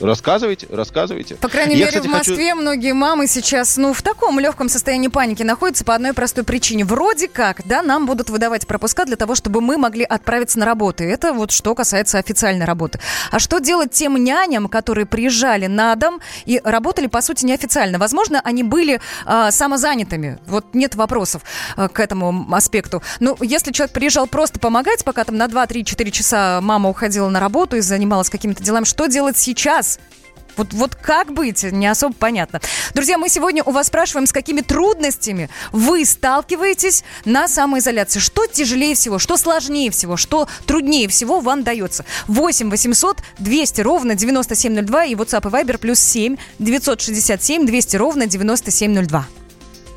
Рассказывайте, 0.00 0.66
рассказывайте. 0.70 1.34
По 1.36 1.48
крайней 1.48 1.74
Я, 1.76 1.86
мере, 1.86 1.98
кстати, 1.98 2.06
в 2.06 2.10
Москве 2.10 2.50
хочу... 2.50 2.60
многие 2.60 2.94
мамы 2.94 3.26
сейчас, 3.26 3.76
ну, 3.76 3.92
в 3.92 4.02
таком 4.02 4.40
легком 4.40 4.68
состоянии 4.68 5.08
паники 5.08 5.42
находятся 5.42 5.84
по 5.84 5.94
одной 5.94 6.14
простой 6.14 6.44
причине. 6.44 6.84
Вроде 6.84 7.28
как, 7.28 7.66
да, 7.66 7.82
нам 7.82 8.06
будут 8.06 8.30
выдавать 8.30 8.66
пропуска 8.66 9.04
для 9.04 9.16
того, 9.16 9.34
чтобы 9.34 9.60
мы 9.60 9.76
могли 9.76 10.04
отправиться 10.04 10.58
на 10.58 10.66
работу. 10.66 11.04
Это 11.04 11.32
вот 11.32 11.50
что 11.50 11.74
касается 11.74 12.18
официальной 12.18 12.64
работы. 12.64 12.98
А 13.30 13.38
что 13.38 13.58
делать 13.58 13.92
тем 13.92 14.16
няням, 14.16 14.68
которые 14.68 15.04
приезжали 15.06 15.66
на 15.66 15.94
дом 15.96 16.20
и 16.46 16.60
работали, 16.64 17.06
по 17.06 17.20
сути, 17.20 17.44
неофициально? 17.44 17.98
Возможно, 17.98 18.40
они 18.42 18.62
были 18.62 19.00
а, 19.26 19.50
самозанятыми. 19.50 20.38
Вот 20.46 20.74
нет 20.74 20.94
вопросов 20.94 21.42
а, 21.76 21.88
к 21.88 22.00
этому 22.00 22.46
аспекту. 22.54 23.02
Но 23.20 23.36
если 23.40 23.72
человек 23.72 23.92
приезжал 23.92 24.26
просто 24.26 24.58
помогать, 24.58 25.04
пока 25.04 25.24
там 25.24 25.36
на 25.36 25.46
2-3-4 25.46 26.10
часа 26.10 26.60
мама 26.62 26.88
уходила 26.88 27.28
на 27.28 27.40
работу 27.40 27.76
и 27.76 27.80
занималась 27.80 28.30
какими-то 28.30 28.62
делами, 28.62 28.84
что 28.84 29.06
делать 29.06 29.36
сейчас? 29.36 29.89
Вот, 30.56 30.72
вот 30.72 30.94
как 30.94 31.32
быть, 31.32 31.62
не 31.62 31.86
особо 31.86 32.14
понятно. 32.14 32.60
Друзья, 32.94 33.16
мы 33.16 33.28
сегодня 33.28 33.62
у 33.64 33.70
вас 33.70 33.86
спрашиваем, 33.86 34.26
с 34.26 34.32
какими 34.32 34.60
трудностями 34.60 35.48
вы 35.72 36.04
сталкиваетесь 36.04 37.02
на 37.24 37.48
самоизоляции. 37.48 38.18
Что 38.20 38.46
тяжелее 38.46 38.94
всего, 38.94 39.18
что 39.18 39.36
сложнее 39.36 39.90
всего, 39.90 40.16
что 40.18 40.48
труднее 40.66 41.08
всего 41.08 41.40
вам 41.40 41.62
дается. 41.62 42.04
8 42.26 42.68
800 42.68 43.18
200 43.38 43.80
ровно 43.80 44.14
9702 44.14 45.04
и 45.06 45.14
WhatsApp 45.14 45.48
и 45.48 45.52
Viber 45.52 45.78
плюс 45.78 45.98
7 46.00 46.36
967 46.58 47.66
200 47.66 47.96
ровно 47.96 48.26
9702. 48.26 49.39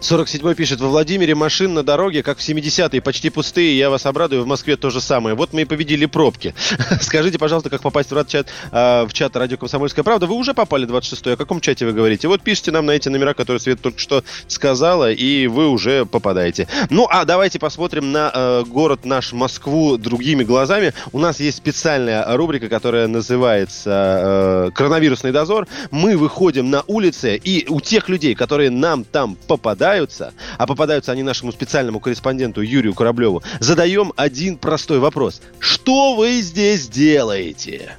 47 0.04 0.54
пишет, 0.54 0.82
во 0.82 0.90
Владимире 0.90 1.34
машин 1.34 1.74
на 1.74 1.82
дороге, 1.82 2.24
как 2.24 2.38
в 2.38 2.42
70-е, 2.42 3.02
почти 3.02 3.30
пустые. 3.30 3.78
Я 3.78 3.90
вас 3.90 4.06
обрадую, 4.06 4.44
в 4.44 4.46
Москве 4.46 4.76
то 4.76 4.90
же 4.90 5.00
самое. 5.00 5.34
Вот 5.34 5.54
мы 5.54 5.62
и 5.62 5.66
победили 5.66 6.06
пробки. 6.08 6.54
Скажите, 7.02 7.40
пожалуйста, 7.40 7.70
как 7.70 7.82
попасть 7.82 8.12
в, 8.12 8.26
чат, 8.26 8.50
э, 8.74 9.06
в 9.06 9.14
чат 9.14 9.34
радио 9.38 9.56
«Комсомольская 9.56 10.04
правда». 10.04 10.28
Вы 10.28 10.36
уже 10.36 10.54
попали 10.54 10.86
26-й. 10.86 11.34
О 11.34 11.38
каком 11.38 11.62
чате 11.62 11.86
вы 11.86 11.94
говорите? 11.94 12.28
Вот 12.28 12.42
пишите 12.42 12.72
нам 12.72 12.86
на 12.86 12.92
эти 12.92 13.08
номера, 13.08 13.34
которые 13.34 13.62
Свет 13.62 13.80
только 13.80 13.98
что 13.98 14.26
сказала, 14.48 15.10
и 15.10 15.48
вы 15.48 15.70
уже 15.70 16.06
попадаете. 16.06 16.68
Ну, 16.90 17.08
а 17.10 17.24
давайте 17.24 17.58
посмотрим 17.58 18.12
на 18.12 18.30
э, 18.34 18.64
город 18.68 19.06
наш 19.06 19.32
Москву 19.32 19.98
другими 19.98 20.44
глазами. 20.44 20.94
У 21.14 21.20
нас 21.20 21.40
есть 21.40 21.60
специальная 21.60 22.26
рубрика, 22.36 22.68
которая 22.68 23.08
называется 23.08 24.68
э, 24.68 24.72
«Коронавирусный 24.76 25.32
дозор». 25.32 25.66
Мы 25.92 26.18
выходим 26.18 26.70
на 26.70 26.84
улицы, 26.88 27.40
и 27.42 27.66
у 27.70 27.80
тех 27.80 28.10
людей, 28.10 28.36
которые 28.36 28.70
нам 28.70 29.06
там 29.06 29.38
попадают, 29.48 29.93
попадаются, 29.94 30.34
а 30.58 30.66
попадаются 30.66 31.12
они 31.12 31.22
нашему 31.22 31.52
специальному 31.52 32.00
корреспонденту 32.00 32.62
Юрию 32.62 32.96
Кораблеву, 32.96 33.44
задаем 33.60 34.12
один 34.16 34.58
простой 34.58 34.98
вопрос. 35.00 35.42
Что 35.60 36.16
вы 36.16 36.42
здесь 36.42 36.88
делаете? 36.88 37.96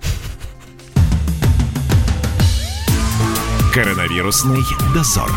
Коронавирусный 3.73 4.63
дозор. 4.93 5.31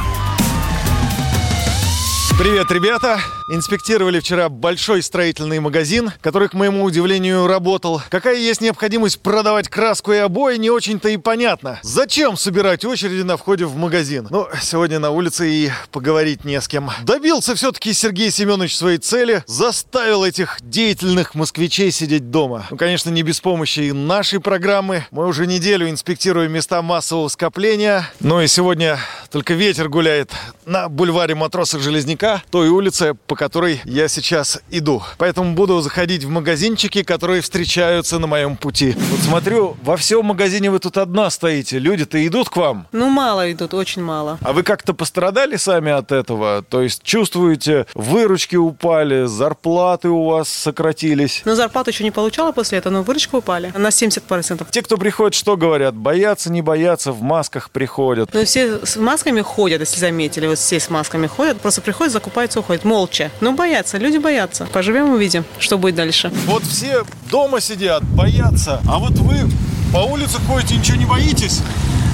Привет, 2.40 2.72
ребята! 2.72 3.20
Инспектировали 3.50 4.20
вчера 4.20 4.50
большой 4.50 5.02
строительный 5.02 5.62
магазин, 5.62 6.12
который, 6.20 6.50
к 6.50 6.54
моему 6.54 6.84
удивлению, 6.84 7.48
работал. 7.48 8.02
Какая 8.10 8.36
есть 8.36 8.60
необходимость 8.60 9.22
продавать 9.22 9.70
краску 9.70 10.12
и 10.12 10.18
обои, 10.18 10.58
не 10.58 10.70
очень-то 10.70 11.08
и 11.08 11.16
понятно. 11.16 11.80
Зачем 11.82 12.36
собирать 12.36 12.84
очереди 12.84 13.22
на 13.22 13.38
входе 13.38 13.64
в 13.64 13.78
магазин? 13.78 14.28
Ну, 14.30 14.50
сегодня 14.62 15.00
на 15.00 15.12
улице 15.12 15.50
и 15.50 15.72
поговорить 15.94 16.44
не 16.44 16.60
с 16.60 16.68
кем. 16.68 16.92
Добился 17.04 17.56
все-таки 17.56 17.94
Сергей 17.94 18.32
Семенович 18.32 18.76
своей 18.76 18.98
цели, 18.98 19.46
заставил 19.48 20.26
этих 20.26 20.58
деятельных 20.62 21.34
москвичей 21.34 21.92
сидеть 21.92 22.30
дома. 22.30 22.68
Ну, 22.70 22.76
конечно, 22.76 23.12
не 23.12 23.24
без 23.24 23.40
помощи 23.40 23.80
и 23.80 23.92
нашей 23.94 24.42
программы. 24.42 25.06
Мы 25.12 25.26
уже 25.26 25.48
неделю 25.48 25.90
инспектируем 25.90 26.52
места 26.52 26.82
массового 26.82 27.30
скопления. 27.30 28.10
Ну 28.20 28.42
и 28.42 28.48
сегодня 28.48 29.00
только 29.32 29.54
ветер 29.54 29.88
гуляет 29.88 30.34
на 30.66 30.90
бульваре 30.90 31.34
матросов 31.34 31.82
Железняка, 31.82 32.44
той 32.52 32.68
улице, 32.68 33.14
по 33.14 33.37
которой 33.38 33.82
я 33.86 34.08
сейчас 34.08 34.60
иду. 34.70 35.02
Поэтому 35.18 35.54
буду 35.54 35.80
заходить 35.80 36.24
в 36.24 36.30
магазинчики, 36.30 37.04
которые 37.04 37.42
встречаются 37.42 38.20
на 38.20 38.28
моем 38.28 38.58
пути. 38.58 38.96
Вот 38.98 39.20
смотрю, 39.22 39.78
во 39.84 39.96
всем 39.96 40.26
магазине 40.26 40.70
вы 40.70 40.80
тут 40.80 40.98
одна 40.98 41.30
стоите. 41.30 41.80
Люди-то 41.80 42.26
идут 42.28 42.50
к 42.50 42.58
вам? 42.58 42.88
Ну, 42.92 43.10
мало 43.10 43.52
идут, 43.52 43.74
очень 43.74 44.02
мало. 44.04 44.38
А 44.42 44.52
вы 44.54 44.64
как-то 44.64 44.94
пострадали 44.94 45.56
сами 45.56 45.92
от 45.92 46.12
этого? 46.12 46.64
То 46.68 46.82
есть 46.82 47.04
чувствуете, 47.04 47.86
выручки 47.94 48.56
упали, 48.56 49.26
зарплаты 49.26 50.10
у 50.10 50.26
вас 50.26 50.50
сократились? 50.50 51.44
Ну, 51.46 51.56
зарплату 51.56 51.92
еще 51.92 52.04
не 52.04 52.12
получала 52.12 52.52
после 52.52 52.80
этого, 52.80 52.94
но 52.94 53.04
выручка 53.04 53.36
упали 53.36 53.72
на 53.76 53.88
70%. 53.88 54.68
Те, 54.72 54.82
кто 54.82 54.98
приходит, 54.98 55.36
что 55.36 55.56
говорят? 55.56 55.96
Боятся, 55.96 56.52
не 56.52 56.62
боятся, 56.62 57.12
в 57.12 57.22
масках 57.22 57.70
приходят. 57.70 58.30
Ну, 58.34 58.44
все 58.46 58.86
с 58.86 58.98
масками 58.98 59.42
ходят, 59.42 59.82
если 59.82 60.00
заметили. 60.00 60.48
Вот 60.48 60.58
все 60.58 60.80
с 60.80 60.90
масками 60.90 61.28
ходят, 61.28 61.62
просто 61.62 61.82
приходят, 61.82 62.14
закупаются, 62.14 62.60
уходят. 62.60 62.84
Молча. 62.84 63.27
Ну, 63.42 63.54
боятся, 63.56 63.98
люди 63.98 64.18
боятся. 64.18 64.66
Поживем, 64.72 65.10
увидим, 65.10 65.46
что 65.60 65.78
будет 65.78 65.96
дальше. 65.96 66.32
Вот 66.46 66.64
все 66.64 67.04
дома 67.30 67.62
сидят, 67.62 68.04
боятся. 68.04 68.82
А 68.88 69.00
вот 69.00 69.12
вы 69.14 69.50
по 69.94 70.00
улице 70.00 70.38
ходите, 70.48 70.76
ничего 70.76 70.98
не 70.98 71.06
боитесь? 71.06 71.62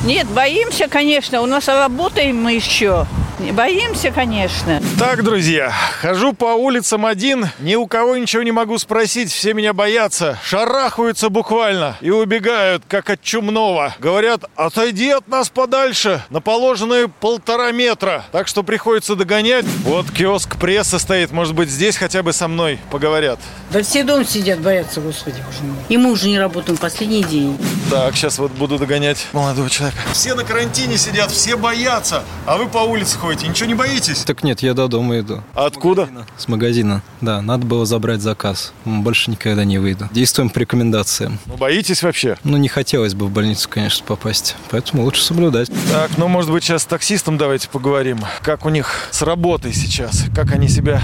Нет, 0.03 0.27
боимся, 0.27 0.89
конечно. 0.89 1.41
У 1.41 1.45
нас 1.45 1.67
работаем 1.67 2.35
мы 2.41 2.53
еще. 2.53 3.07
Боимся, 3.51 4.11
конечно. 4.11 4.81
Так, 4.97 5.23
друзья, 5.23 5.73
хожу 5.99 6.33
по 6.33 6.53
улицам 6.53 7.05
один, 7.05 7.49
ни 7.59 7.75
у 7.75 7.87
кого 7.87 8.15
ничего 8.15 8.41
не 8.43 8.51
могу 8.51 8.77
спросить, 8.77 9.31
все 9.31 9.53
меня 9.53 9.73
боятся, 9.73 10.39
шарахаются 10.43 11.29
буквально 11.29 11.97
и 11.99 12.09
убегают, 12.09 12.83
как 12.87 13.09
от 13.09 13.21
чумного. 13.21 13.93
Говорят, 13.99 14.45
отойди 14.55 15.09
от 15.09 15.27
нас 15.27 15.49
подальше, 15.49 16.23
на 16.29 16.41
положенные 16.41 17.09
полтора 17.09 17.71
метра. 17.71 18.23
Так 18.31 18.47
что 18.47 18.63
приходится 18.63 19.15
догонять. 19.15 19.65
Вот 19.83 20.09
киоск 20.09 20.57
пресса 20.57 20.97
стоит, 20.97 21.31
может 21.31 21.53
быть, 21.53 21.69
здесь 21.69 21.97
хотя 21.97 22.23
бы 22.23 22.31
со 22.31 22.47
мной 22.47 22.79
поговорят. 22.91 23.39
Да 23.71 23.81
все 23.83 24.03
дома 24.03 24.23
сидят, 24.23 24.59
боятся, 24.59 25.01
господи, 25.01 25.43
боже 25.45 25.63
мой. 25.63 25.75
И 25.89 25.97
мы 25.97 26.11
уже 26.11 26.29
не 26.29 26.39
работаем 26.39 26.77
последний 26.77 27.23
день. 27.23 27.57
Так, 27.89 28.15
сейчас 28.15 28.39
вот 28.39 28.51
буду 28.51 28.77
догонять 28.77 29.27
молодого 29.33 29.69
человека. 29.69 29.92
Все 30.13 30.35
на 30.35 30.43
карантине 30.43 30.97
сидят, 30.97 31.31
все 31.31 31.57
боятся, 31.57 32.23
а 32.45 32.57
вы 32.57 32.67
по 32.67 32.79
улице 32.79 33.17
ходите, 33.17 33.47
ничего 33.47 33.67
не 33.67 33.73
боитесь? 33.73 34.19
Так 34.19 34.43
нет, 34.43 34.61
я 34.61 34.73
до 34.73 34.87
дома 34.87 35.19
иду. 35.19 35.41
А 35.53 35.65
откуда? 35.65 36.07
С 36.37 36.47
магазина. 36.47 37.01
Да, 37.21 37.41
надо 37.41 37.65
было 37.65 37.85
забрать 37.85 38.21
заказ. 38.21 38.73
Больше 38.85 39.31
никогда 39.31 39.63
не 39.65 39.79
выйду. 39.79 40.09
Действуем 40.11 40.49
по 40.49 40.59
рекомендациям. 40.59 41.39
Ну, 41.45 41.57
боитесь 41.57 42.03
вообще? 42.03 42.37
Ну, 42.43 42.57
не 42.57 42.67
хотелось 42.67 43.15
бы 43.15 43.25
в 43.25 43.31
больницу, 43.31 43.67
конечно, 43.69 44.05
попасть. 44.05 44.55
Поэтому 44.69 45.03
лучше 45.03 45.23
соблюдать. 45.23 45.69
Так, 45.91 46.11
ну, 46.17 46.27
может 46.27 46.51
быть, 46.51 46.63
сейчас 46.63 46.83
с 46.83 46.85
таксистом 46.85 47.37
давайте 47.37 47.69
поговорим. 47.69 48.19
Как 48.41 48.65
у 48.65 48.69
них 48.69 49.09
с 49.11 49.21
работой 49.21 49.73
сейчас? 49.73 50.25
Как 50.35 50.51
они 50.51 50.67
себя 50.67 51.01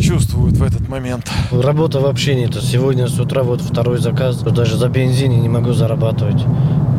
чувствуют 0.00 0.56
в 0.56 0.62
этот 0.62 0.88
момент? 0.88 1.30
Работа 1.50 2.00
вообще 2.00 2.34
нет. 2.34 2.54
Сегодня 2.54 3.06
с 3.06 3.18
утра 3.18 3.42
вот 3.42 3.60
второй 3.60 3.98
заказ. 3.98 4.38
Даже 4.38 4.76
за 4.76 4.88
бензине 4.88 5.36
не 5.36 5.48
могу 5.48 5.72
зарабатывать. 5.72 6.42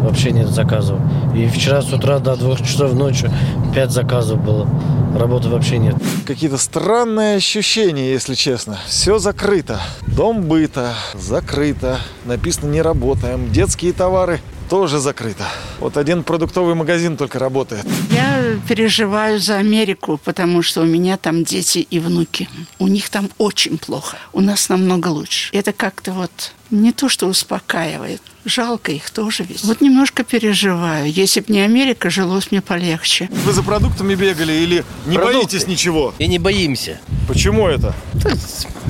Вообще 0.05 0.31
нет 0.31 0.49
заказов. 0.49 0.99
И 1.35 1.47
вчера 1.47 1.81
с 1.81 1.91
утра 1.91 2.19
до 2.19 2.35
двух 2.35 2.61
часов 2.61 2.93
ночи 2.93 3.27
пять 3.73 3.89
заказов 3.89 4.39
было. 4.39 4.69
Работы 5.17 5.49
вообще 5.49 5.79
нет. 5.79 5.95
Какие-то 6.27 6.59
странные 6.59 7.37
ощущения, 7.37 8.11
если 8.11 8.35
честно. 8.35 8.77
Все 8.85 9.17
закрыто. 9.17 9.79
Дом 10.05 10.43
быта 10.43 10.93
закрыто. 11.15 11.97
Написано 12.25 12.69
«не 12.69 12.83
работаем». 12.83 13.51
Детские 13.51 13.93
товары 13.93 14.41
тоже 14.69 14.99
закрыто. 14.99 15.45
Вот 15.79 15.97
один 15.97 16.23
продуктовый 16.23 16.75
магазин 16.75 17.17
только 17.17 17.39
работает. 17.39 17.85
Я 18.11 18.57
переживаю 18.67 19.39
за 19.39 19.57
Америку, 19.57 20.19
потому 20.23 20.61
что 20.61 20.81
у 20.81 20.85
меня 20.85 21.17
там 21.17 21.43
дети 21.43 21.79
и 21.79 21.99
внуки. 21.99 22.47
У 22.79 22.87
них 22.87 23.09
там 23.09 23.29
очень 23.37 23.77
плохо. 23.77 24.17
У 24.33 24.41
нас 24.41 24.69
намного 24.69 25.07
лучше. 25.09 25.49
Это 25.53 25.71
как-то 25.73 26.11
вот 26.13 26.53
не 26.71 26.91
то, 26.91 27.09
что 27.09 27.27
успокаивает. 27.27 28.21
Жалко 28.43 28.91
их 28.91 29.09
тоже 29.09 29.43
ведь. 29.43 29.63
Вот 29.63 29.81
немножко 29.81 30.23
переживаю. 30.23 31.11
Если 31.11 31.39
бы 31.39 31.51
не 31.53 31.61
Америка, 31.61 32.09
жилось 32.09 32.51
мне 32.51 32.61
полегче. 32.61 33.27
Вы 33.31 33.53
за 33.53 33.63
продуктами 33.63 34.13
бегали 34.15 34.53
или 34.53 34.83
не 35.05 35.15
Продукты. 35.15 35.37
боитесь 35.39 35.67
ничего? 35.67 36.13
И 36.19 36.27
не 36.27 36.37
боимся. 36.39 36.99
Почему 37.27 37.67
это? 37.67 37.95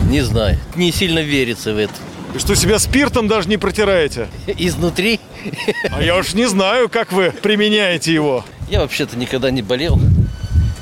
Не 0.09 0.21
знаю. 0.21 0.59
Не 0.75 0.91
сильно 0.91 1.19
верится 1.19 1.73
в 1.73 1.77
это. 1.77 1.93
И 2.35 2.37
что, 2.37 2.53
себя 2.53 2.79
спиртом 2.79 3.29
даже 3.29 3.47
не 3.47 3.55
протираете? 3.55 4.27
Изнутри. 4.45 5.21
А 5.89 6.03
я 6.03 6.17
уж 6.17 6.33
не 6.33 6.49
знаю, 6.49 6.89
как 6.89 7.13
вы 7.13 7.31
применяете 7.31 8.13
его. 8.13 8.43
Я 8.69 8.81
вообще-то 8.81 9.17
никогда 9.17 9.51
не 9.51 9.61
болел. 9.61 9.97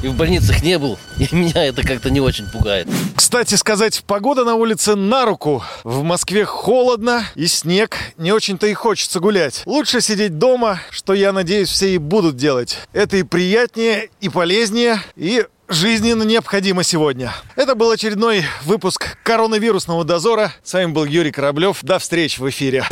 И 0.03 0.07
в 0.09 0.15
больницах 0.15 0.61
не 0.61 0.77
был. 0.77 0.99
И 1.17 1.33
меня 1.33 1.65
это 1.65 1.81
как-то 1.81 2.09
не 2.11 2.19
очень 2.19 2.45
пугает. 2.45 2.89
Кстати 3.15 3.55
сказать, 3.55 4.03
погода 4.05 4.43
на 4.43 4.55
улице 4.55 4.95
на 4.95 5.25
руку. 5.25 5.63
В 5.85 6.03
Москве 6.03 6.43
холодно 6.43 7.25
и 7.35 7.47
снег. 7.47 7.97
Не 8.17 8.33
очень-то 8.33 8.67
и 8.67 8.73
хочется 8.73 9.21
гулять. 9.21 9.63
Лучше 9.65 10.01
сидеть 10.01 10.37
дома, 10.37 10.81
что, 10.91 11.13
я 11.13 11.31
надеюсь, 11.31 11.69
все 11.69 11.95
и 11.95 11.97
будут 11.97 12.35
делать. 12.35 12.77
Это 12.91 13.15
и 13.15 13.23
приятнее, 13.23 14.09
и 14.19 14.27
полезнее, 14.27 15.01
и 15.15 15.45
жизненно 15.69 16.23
необходимо 16.23 16.83
сегодня. 16.83 17.33
Это 17.55 17.73
был 17.73 17.89
очередной 17.89 18.43
выпуск 18.65 19.17
коронавирусного 19.23 20.03
дозора. 20.03 20.51
С 20.63 20.73
вами 20.73 20.91
был 20.91 21.05
Юрий 21.05 21.31
Кораблев. 21.31 21.79
До 21.81 21.97
встречи 21.97 22.41
в 22.41 22.49
эфире. 22.49 22.85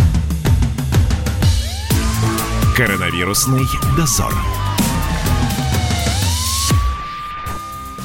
Коронавирусный 2.78 3.66
дозор. 3.97 4.34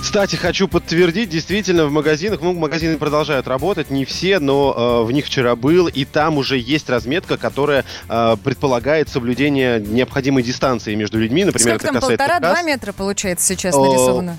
Кстати, 0.07 0.36
хочу 0.36 0.68
подтвердить, 0.68 1.30
действительно, 1.30 1.86
в 1.86 1.90
магазинах, 1.90 2.40
ну, 2.40 2.52
магазины 2.52 2.96
продолжают 2.96 3.48
работать, 3.48 3.90
не 3.90 4.04
все, 4.04 4.38
но 4.38 5.02
э, 5.02 5.04
в 5.04 5.11
них 5.11 5.26
вчера 5.26 5.57
был, 5.57 5.88
и 5.88 6.04
там 6.04 6.38
уже 6.38 6.59
есть 6.59 6.88
разметка, 6.88 7.36
которая 7.36 7.84
э, 8.09 8.36
предполагает 8.42 9.09
соблюдение 9.09 9.80
необходимой 9.80 10.44
дистанции 10.44 10.94
между 10.94 11.18
людьми. 11.18 11.44
Например, 11.44 11.74
Сколько 11.74 11.86
это 11.88 12.00
там, 12.00 12.09
полтора-два 12.09 12.62
метра 12.62 12.92
получается 12.92 13.48
сейчас 13.48 13.74
О, 13.74 13.84
нарисовано? 13.84 14.38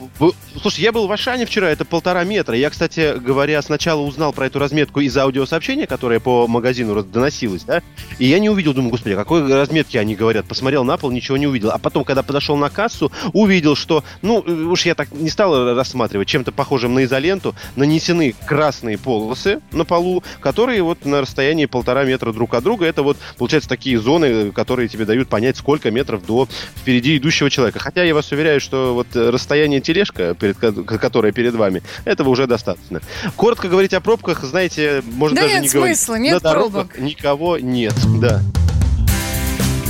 Слушай, 0.61 0.79
я 0.85 0.93
был 0.93 1.05
в 1.05 1.11
Ашане 1.11 1.45
вчера, 1.45 1.69
это 1.69 1.83
полтора 1.83 2.23
метра. 2.23 2.55
Я, 2.55 2.69
кстати 2.69 3.19
говоря, 3.19 3.61
сначала 3.61 3.99
узнал 3.99 4.31
про 4.31 4.45
эту 4.45 4.59
разметку 4.59 5.01
из 5.01 5.17
аудиосообщения, 5.17 5.85
которое 5.85 6.21
по 6.21 6.47
магазину 6.47 7.03
доносилось, 7.03 7.63
да, 7.63 7.83
и 8.19 8.25
я 8.25 8.39
не 8.39 8.49
увидел, 8.49 8.73
думаю, 8.73 8.91
господи, 8.91 9.15
о 9.15 9.17
какой 9.17 9.45
разметке 9.53 9.99
они 9.99 10.15
говорят. 10.15 10.45
Посмотрел 10.45 10.85
на 10.85 10.95
пол, 10.95 11.11
ничего 11.11 11.35
не 11.35 11.45
увидел. 11.45 11.71
А 11.71 11.77
потом, 11.77 12.05
когда 12.05 12.23
подошел 12.23 12.55
на 12.55 12.69
кассу, 12.69 13.11
увидел, 13.33 13.75
что, 13.75 14.05
ну, 14.21 14.41
э, 14.47 14.49
уж 14.49 14.85
я 14.85 14.95
так 14.95 15.11
не 15.11 15.29
стал 15.29 15.56
рассматривать, 15.75 16.27
чем-то 16.27 16.51
похожим 16.51 16.93
на 16.93 17.03
изоленту, 17.05 17.55
нанесены 17.75 18.35
красные 18.45 18.97
полосы 18.97 19.59
на 19.71 19.85
полу, 19.85 20.23
которые 20.39 20.81
вот 20.83 21.05
на 21.05 21.21
расстоянии 21.21 21.65
полтора 21.65 22.03
метра 22.05 22.31
друг 22.33 22.53
от 22.53 22.63
друга. 22.63 22.85
Это 22.85 23.03
вот, 23.03 23.17
получается, 23.37 23.69
такие 23.69 23.99
зоны, 23.99 24.51
которые 24.51 24.87
тебе 24.87 25.05
дают 25.05 25.29
понять, 25.29 25.57
сколько 25.57 25.91
метров 25.91 26.25
до 26.25 26.47
впереди 26.75 27.17
идущего 27.17 27.49
человека. 27.49 27.79
Хотя 27.79 28.03
я 28.03 28.13
вас 28.13 28.31
уверяю, 28.31 28.59
что 28.61 28.93
вот 28.93 29.07
э, 29.15 29.29
расстояние 29.29 29.81
тележка, 29.81 30.33
перед, 30.35 30.57
ко- 30.57 30.71
которая 30.71 31.31
перед 31.31 31.53
вами, 31.55 31.81
этого 32.05 32.29
уже 32.29 32.47
достаточно. 32.47 33.01
Коротко 33.35 33.67
говорить 33.67 33.93
о 33.93 34.01
пробках, 34.01 34.43
знаете, 34.43 35.03
можно 35.13 35.35
Да 35.35 35.41
даже 35.43 35.53
нет 35.55 35.63
не 35.63 35.69
говорить. 35.69 35.97
смысла, 35.97 36.15
нет 36.15 36.33
На 36.35 36.39
дорогах 36.39 36.87
пробок. 36.89 36.99
никого 36.99 37.57
нет, 37.57 37.95
да. 38.19 38.41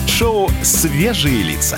Шоу 0.07 0.49
«Свежие 0.63 1.43
лица». 1.43 1.77